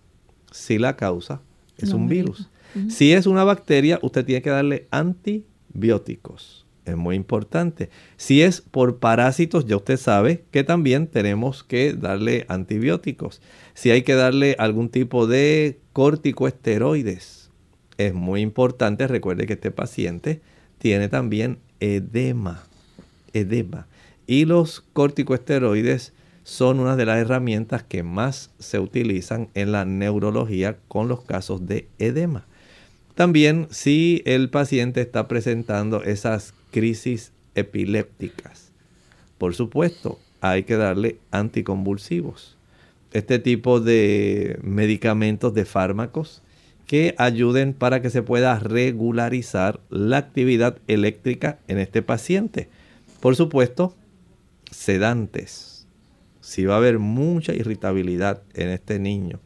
si 0.50 0.78
la 0.78 0.96
causa 0.96 1.40
es 1.78 1.92
un 1.92 2.08
virus. 2.08 2.48
Si 2.88 3.12
es 3.12 3.26
una 3.26 3.44
bacteria, 3.44 3.98
usted 4.02 4.24
tiene 4.24 4.42
que 4.42 4.50
darle 4.50 4.86
antibióticos. 4.90 6.66
Es 6.84 6.96
muy 6.96 7.14
importante. 7.16 7.90
Si 8.16 8.42
es 8.42 8.60
por 8.60 8.98
parásitos, 8.98 9.66
ya 9.66 9.76
usted 9.76 9.96
sabe 9.96 10.44
que 10.50 10.64
también 10.64 11.06
tenemos 11.06 11.62
que 11.62 11.92
darle 11.92 12.44
antibióticos. 12.48 13.40
Si 13.74 13.90
hay 13.90 14.02
que 14.02 14.14
darle 14.14 14.56
algún 14.58 14.88
tipo 14.88 15.26
de 15.26 15.78
corticoesteroides, 15.92 17.50
es 17.98 18.14
muy 18.14 18.40
importante. 18.40 19.06
Recuerde 19.06 19.46
que 19.46 19.52
este 19.52 19.70
paciente 19.70 20.40
tiene 20.78 21.08
también 21.08 21.58
edema. 21.78 22.64
Edema. 23.32 23.86
Y 24.32 24.46
los 24.46 24.80
corticoesteroides 24.94 26.14
son 26.42 26.80
una 26.80 26.96
de 26.96 27.04
las 27.04 27.18
herramientas 27.18 27.82
que 27.82 28.02
más 28.02 28.48
se 28.58 28.78
utilizan 28.78 29.50
en 29.52 29.72
la 29.72 29.84
neurología 29.84 30.78
con 30.88 31.06
los 31.06 31.20
casos 31.20 31.66
de 31.66 31.86
edema. 31.98 32.46
También 33.14 33.68
si 33.70 34.22
el 34.24 34.48
paciente 34.48 35.02
está 35.02 35.28
presentando 35.28 36.02
esas 36.02 36.54
crisis 36.70 37.32
epilépticas, 37.54 38.70
por 39.36 39.54
supuesto, 39.54 40.18
hay 40.40 40.62
que 40.62 40.78
darle 40.78 41.18
anticonvulsivos. 41.30 42.56
Este 43.12 43.38
tipo 43.38 43.80
de 43.80 44.58
medicamentos, 44.62 45.52
de 45.52 45.66
fármacos, 45.66 46.40
que 46.86 47.14
ayuden 47.18 47.74
para 47.74 48.00
que 48.00 48.08
se 48.08 48.22
pueda 48.22 48.58
regularizar 48.58 49.80
la 49.90 50.16
actividad 50.16 50.78
eléctrica 50.88 51.58
en 51.68 51.76
este 51.76 52.00
paciente. 52.00 52.70
Por 53.20 53.36
supuesto, 53.36 53.94
sedantes. 54.72 55.86
Si 56.40 56.64
va 56.64 56.74
a 56.74 56.78
haber 56.78 56.98
mucha 56.98 57.54
irritabilidad 57.54 58.42
en 58.54 58.70
este 58.70 58.98
niño, 58.98 59.40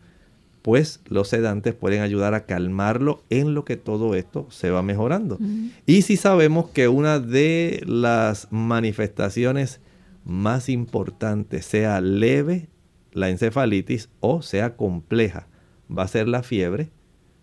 pues 0.62 1.00
los 1.06 1.28
sedantes 1.28 1.74
pueden 1.74 2.02
ayudar 2.02 2.34
a 2.34 2.46
calmarlo 2.46 3.22
en 3.30 3.54
lo 3.54 3.64
que 3.64 3.76
todo 3.76 4.14
esto 4.14 4.48
se 4.50 4.70
va 4.70 4.82
mejorando. 4.82 5.38
Y 5.86 6.02
si 6.02 6.16
sabemos 6.16 6.70
que 6.70 6.88
una 6.88 7.20
de 7.20 7.82
las 7.86 8.48
manifestaciones 8.50 9.80
más 10.24 10.68
importantes, 10.68 11.66
sea 11.66 12.00
leve 12.00 12.68
la 13.12 13.30
encefalitis 13.30 14.08
o 14.20 14.42
sea 14.42 14.76
compleja, 14.76 15.46
va 15.88 16.02
a 16.02 16.08
ser 16.08 16.26
la 16.26 16.42
fiebre, 16.42 16.90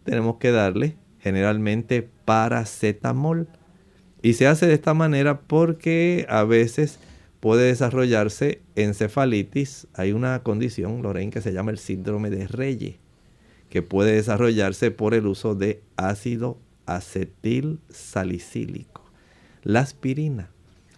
tenemos 0.03 0.35
que 0.35 0.51
darle 0.51 0.97
generalmente 1.19 2.09
paracetamol. 2.25 3.47
Y 4.21 4.33
se 4.33 4.47
hace 4.47 4.67
de 4.67 4.73
esta 4.73 4.93
manera 4.93 5.39
porque 5.41 6.25
a 6.27 6.43
veces 6.43 6.99
puede 7.43 7.65
desarrollarse 7.65 8.61
encefalitis. 8.77 9.87
Hay 9.95 10.13
una 10.13 10.43
condición, 10.43 11.01
Lorraine, 11.01 11.29
que 11.29 11.41
se 11.41 11.51
llama 11.51 11.71
el 11.71 11.77
síndrome 11.77 12.29
de 12.29 12.47
Reye, 12.47 12.99
que 13.69 13.81
puede 13.81 14.13
desarrollarse 14.13 14.91
por 14.91 15.13
el 15.13 15.27
uso 15.27 15.53
de 15.53 15.81
ácido 15.97 16.57
acetil 16.85 17.81
salicílico. 17.89 19.03
La 19.61 19.81
aspirina 19.81 20.51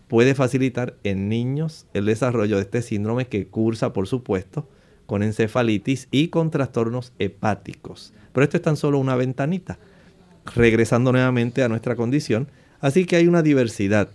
puede 0.07 0.35
facilitar 0.35 0.97
en 1.03 1.29
niños 1.29 1.87
el 1.95 2.05
desarrollo 2.05 2.57
de 2.57 2.61
este 2.61 2.83
síndrome 2.83 3.25
que 3.25 3.47
cursa, 3.47 3.91
por 3.91 4.05
supuesto, 4.05 4.69
con 5.07 5.23
encefalitis 5.23 6.07
y 6.11 6.27
con 6.27 6.51
trastornos 6.51 7.11
hepáticos. 7.17 8.13
Pero 8.33 8.43
esto 8.43 8.57
es 8.57 8.61
tan 8.61 8.77
solo 8.77 8.99
una 8.99 9.15
ventanita. 9.15 9.79
Regresando 10.53 11.11
nuevamente 11.11 11.63
a 11.63 11.69
nuestra 11.69 11.95
condición, 11.95 12.51
así 12.81 13.07
que 13.07 13.15
hay 13.15 13.25
una 13.25 13.41
diversidad 13.41 14.11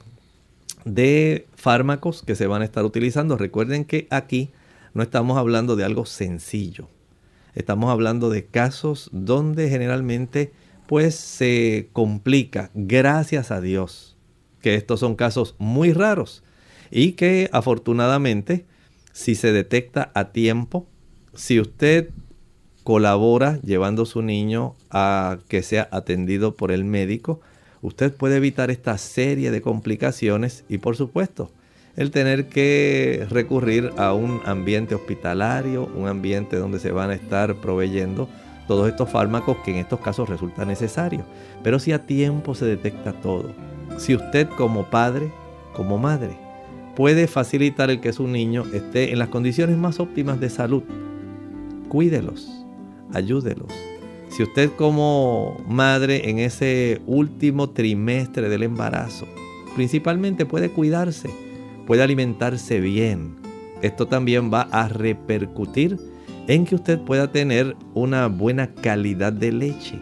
de 0.84 1.46
fármacos 1.54 2.22
que 2.22 2.34
se 2.34 2.46
van 2.46 2.62
a 2.62 2.64
estar 2.64 2.84
utilizando. 2.84 3.36
Recuerden 3.36 3.84
que 3.84 4.06
aquí 4.10 4.50
no 4.94 5.02
estamos 5.02 5.38
hablando 5.38 5.76
de 5.76 5.84
algo 5.84 6.06
sencillo. 6.06 6.88
Estamos 7.54 7.90
hablando 7.90 8.30
de 8.30 8.46
casos 8.46 9.10
donde 9.12 9.68
generalmente 9.68 10.52
pues 10.86 11.14
se 11.14 11.88
complica, 11.92 12.70
gracias 12.74 13.50
a 13.50 13.60
Dios, 13.60 14.16
que 14.60 14.74
estos 14.74 15.00
son 15.00 15.14
casos 15.14 15.54
muy 15.58 15.92
raros 15.92 16.42
y 16.90 17.12
que 17.12 17.48
afortunadamente 17.52 18.66
si 19.12 19.34
se 19.34 19.52
detecta 19.52 20.10
a 20.14 20.32
tiempo, 20.32 20.86
si 21.34 21.60
usted 21.60 22.10
colabora 22.82 23.60
llevando 23.62 24.02
a 24.02 24.06
su 24.06 24.22
niño 24.22 24.74
a 24.90 25.38
que 25.48 25.62
sea 25.62 25.88
atendido 25.92 26.56
por 26.56 26.72
el 26.72 26.84
médico, 26.84 27.40
usted 27.82 28.12
puede 28.14 28.36
evitar 28.36 28.70
esta 28.70 28.98
serie 28.98 29.50
de 29.50 29.62
complicaciones 29.62 30.64
y 30.68 30.78
por 30.78 30.96
supuesto 30.96 31.50
el 31.96 32.10
tener 32.10 32.48
que 32.48 33.26
recurrir 33.30 33.92
a 33.96 34.12
un 34.12 34.40
ambiente 34.44 34.94
hospitalario, 34.94 35.90
un 35.94 36.08
ambiente 36.08 36.56
donde 36.56 36.78
se 36.78 36.92
van 36.92 37.10
a 37.10 37.14
estar 37.14 37.56
proveyendo 37.56 38.28
todos 38.68 38.88
estos 38.88 39.10
fármacos 39.10 39.58
que 39.64 39.72
en 39.72 39.78
estos 39.78 40.00
casos 40.00 40.28
resulta 40.28 40.64
necesario. 40.64 41.24
Pero 41.64 41.78
si 41.78 41.92
a 41.92 42.06
tiempo 42.06 42.54
se 42.54 42.64
detecta 42.64 43.12
todo, 43.12 43.52
si 43.98 44.14
usted 44.14 44.48
como 44.56 44.84
padre, 44.88 45.32
como 45.74 45.98
madre, 45.98 46.38
puede 46.94 47.26
facilitar 47.26 47.90
el 47.90 48.00
que 48.00 48.12
su 48.12 48.28
niño 48.28 48.64
esté 48.72 49.12
en 49.12 49.18
las 49.18 49.28
condiciones 49.28 49.76
más 49.76 49.98
óptimas 49.98 50.38
de 50.38 50.50
salud, 50.50 50.84
cuídelos, 51.88 52.48
ayúdelos 53.12 53.89
si 54.30 54.42
usted 54.42 54.70
como 54.76 55.62
madre 55.68 56.30
en 56.30 56.38
ese 56.38 57.00
último 57.06 57.70
trimestre 57.70 58.48
del 58.48 58.62
embarazo, 58.62 59.26
principalmente 59.74 60.46
puede 60.46 60.70
cuidarse, 60.70 61.30
puede 61.86 62.02
alimentarse 62.02 62.80
bien, 62.80 63.36
esto 63.82 64.06
también 64.06 64.52
va 64.52 64.62
a 64.70 64.88
repercutir 64.88 65.98
en 66.46 66.64
que 66.64 66.74
usted 66.74 66.98
pueda 67.00 67.32
tener 67.32 67.76
una 67.94 68.28
buena 68.28 68.74
calidad 68.74 69.32
de 69.32 69.52
leche, 69.52 69.98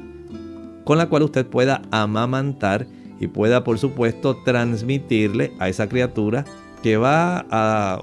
con 0.85 0.99
la 0.99 1.09
cual 1.09 1.23
usted 1.23 1.47
pueda 1.47 1.83
amamantar 1.91 2.87
y 3.21 3.27
pueda 3.27 3.65
por 3.65 3.79
supuesto 3.79 4.37
transmitirle 4.45 5.53
a 5.59 5.69
esa 5.69 5.89
criatura 5.89 6.45
que 6.83 6.97
va 6.97 7.47
a 7.51 8.03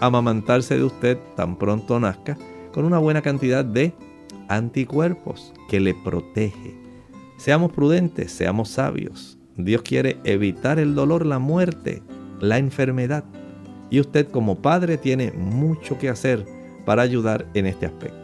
amamantarse 0.00 0.76
de 0.76 0.84
usted 0.84 1.18
tan 1.36 1.56
pronto 1.56 1.98
nazca 1.98 2.36
con 2.72 2.84
una 2.84 2.98
buena 2.98 3.22
cantidad 3.22 3.64
de 3.64 3.94
anticuerpos 4.48 5.52
que 5.68 5.80
le 5.80 5.94
protege. 5.94 6.74
Seamos 7.36 7.72
prudentes, 7.72 8.32
seamos 8.32 8.70
sabios. 8.70 9.38
Dios 9.56 9.82
quiere 9.82 10.18
evitar 10.24 10.78
el 10.78 10.94
dolor, 10.94 11.26
la 11.26 11.38
muerte, 11.38 12.02
la 12.40 12.58
enfermedad. 12.58 13.24
Y 13.90 14.00
usted 14.00 14.28
como 14.28 14.56
padre 14.60 14.98
tiene 14.98 15.32
mucho 15.32 15.98
que 15.98 16.08
hacer 16.08 16.44
para 16.84 17.02
ayudar 17.02 17.46
en 17.54 17.66
este 17.66 17.86
aspecto. 17.86 18.23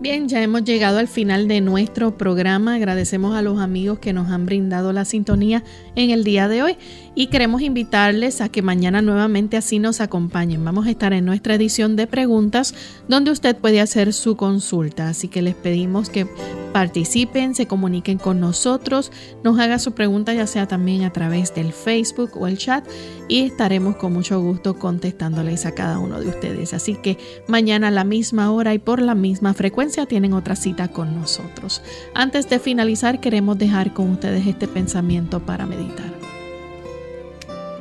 Bien, 0.00 0.28
ya 0.28 0.40
hemos 0.40 0.62
llegado 0.62 0.98
al 0.98 1.08
final 1.08 1.48
de 1.48 1.60
nuestro 1.60 2.16
programa. 2.16 2.76
Agradecemos 2.76 3.34
a 3.34 3.42
los 3.42 3.58
amigos 3.58 3.98
que 3.98 4.12
nos 4.12 4.30
han 4.30 4.46
brindado 4.46 4.92
la 4.92 5.04
sintonía 5.04 5.64
en 5.96 6.10
el 6.10 6.22
día 6.22 6.46
de 6.46 6.62
hoy 6.62 6.76
y 7.16 7.26
queremos 7.26 7.62
invitarles 7.62 8.40
a 8.40 8.48
que 8.48 8.62
mañana 8.62 9.02
nuevamente 9.02 9.56
así 9.56 9.80
nos 9.80 10.00
acompañen. 10.00 10.64
Vamos 10.64 10.86
a 10.86 10.90
estar 10.90 11.12
en 11.12 11.24
nuestra 11.24 11.56
edición 11.56 11.96
de 11.96 12.06
preguntas 12.06 12.76
donde 13.08 13.32
usted 13.32 13.56
puede 13.56 13.80
hacer 13.80 14.12
su 14.12 14.36
consulta. 14.36 15.08
Así 15.08 15.26
que 15.26 15.42
les 15.42 15.56
pedimos 15.56 16.10
que 16.10 16.28
participen, 16.72 17.56
se 17.56 17.66
comuniquen 17.66 18.18
con 18.18 18.38
nosotros, 18.38 19.10
nos 19.42 19.58
haga 19.58 19.80
su 19.80 19.92
pregunta 19.92 20.32
ya 20.32 20.46
sea 20.46 20.68
también 20.68 21.02
a 21.02 21.12
través 21.12 21.54
del 21.54 21.72
Facebook 21.72 22.32
o 22.34 22.46
el 22.46 22.58
chat 22.58 22.86
y 23.26 23.40
estaremos 23.40 23.96
con 23.96 24.12
mucho 24.12 24.40
gusto 24.40 24.78
contestándoles 24.78 25.66
a 25.66 25.74
cada 25.74 25.98
uno 25.98 26.20
de 26.20 26.28
ustedes. 26.28 26.72
Así 26.72 26.94
que 26.94 27.18
mañana 27.48 27.88
a 27.88 27.90
la 27.90 28.04
misma 28.04 28.52
hora 28.52 28.74
y 28.74 28.78
por 28.78 29.02
la 29.02 29.16
misma 29.16 29.54
frecuencia 29.54 29.87
tienen 30.06 30.32
otra 30.32 30.56
cita 30.56 30.88
con 30.88 31.14
nosotros. 31.14 31.82
Antes 32.14 32.48
de 32.48 32.58
finalizar 32.58 33.20
queremos 33.20 33.58
dejar 33.58 33.92
con 33.92 34.10
ustedes 34.10 34.46
este 34.46 34.68
pensamiento 34.68 35.40
para 35.40 35.66
meditar. 35.66 36.12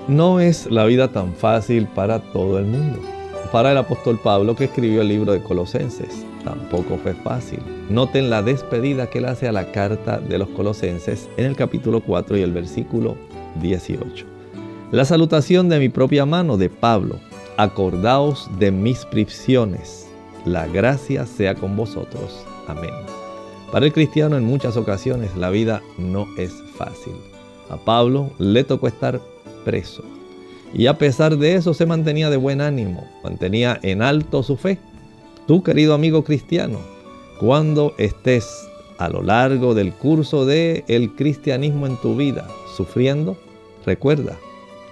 No 0.08 0.40
es 0.40 0.72
la 0.72 0.86
vida 0.86 1.10
tan 1.10 1.34
fácil 1.34 1.88
para 1.88 2.20
todo 2.20 2.60
el 2.60 2.66
mundo. 2.66 3.00
Para 3.52 3.72
el 3.72 3.78
apóstol 3.78 4.20
Pablo 4.22 4.56
que 4.56 4.66
escribió 4.66 5.02
el 5.02 5.10
libro 5.10 5.34
de 5.34 5.42
Colosenses, 5.42 6.26
tampoco 6.44 6.98
fue 6.98 7.14
fácil. 7.14 7.60
Noten 7.90 8.30
la 8.30 8.42
despedida 8.42 9.10
que 9.10 9.20
él 9.20 9.26
hace 9.26 9.48
a 9.48 9.52
la 9.52 9.72
carta 9.72 10.20
de 10.20 10.38
los 10.38 10.50
Colosenses 10.50 11.30
en 11.38 11.46
el 11.46 11.56
capítulo 11.56 12.02
4 12.02 12.38
y 12.38 12.42
el 12.42 12.52
versículo 12.52 13.18
18. 13.62 14.26
La 14.92 15.04
salutación 15.04 15.68
de 15.68 15.80
mi 15.80 15.90
propia 15.90 16.26
mano 16.26 16.58
de 16.58 16.70
Pablo. 16.70 17.20
Acordaos 17.58 18.50
de 18.60 18.72
mis 18.72 19.06
prisiones. 19.06 20.07
La 20.48 20.66
gracia 20.66 21.26
sea 21.26 21.56
con 21.56 21.76
vosotros. 21.76 22.46
Amén. 22.68 22.94
Para 23.70 23.86
el 23.86 23.92
cristiano 23.92 24.38
en 24.38 24.46
muchas 24.46 24.78
ocasiones 24.78 25.36
la 25.36 25.50
vida 25.50 25.82
no 25.98 26.26
es 26.38 26.54
fácil. 26.78 27.12
A 27.70 27.76
Pablo 27.76 28.32
le 28.40 28.64
tocó 28.64 28.88
estar 28.88 29.20
preso. 29.66 30.06
Y 30.74 30.88
a 30.88 30.98
pesar 30.98 31.36
de 31.38 31.56
eso 31.56 31.74
se 31.74 31.86
mantenía 31.86 32.30
de 32.30 32.38
buen 32.38 32.62
ánimo, 32.62 33.06
mantenía 33.26 33.78
en 33.84 34.02
alto 34.02 34.42
su 34.42 34.56
fe. 34.56 34.80
Tú, 35.48 35.64
querido 35.64 35.94
amigo 35.94 36.24
cristiano, 36.24 36.80
cuando 37.42 37.94
estés 37.98 38.70
a 39.00 39.10
lo 39.10 39.24
largo 39.24 39.74
del 39.74 39.92
curso 39.92 40.46
de 40.46 40.86
el 40.88 41.14
cristianismo 41.14 41.88
en 41.88 41.98
tu 41.98 42.16
vida 42.16 42.48
sufriendo, 42.78 43.36
recuerda, 43.86 44.38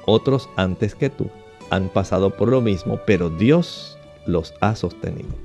otros 0.05 0.49
antes 0.57 0.95
que 0.95 1.09
tú 1.09 1.29
han 1.69 1.87
pasado 1.87 2.31
por 2.31 2.49
lo 2.49 2.59
mismo, 2.59 2.99
pero 3.07 3.29
Dios 3.29 3.97
los 4.25 4.53
ha 4.59 4.75
sostenido. 4.75 5.44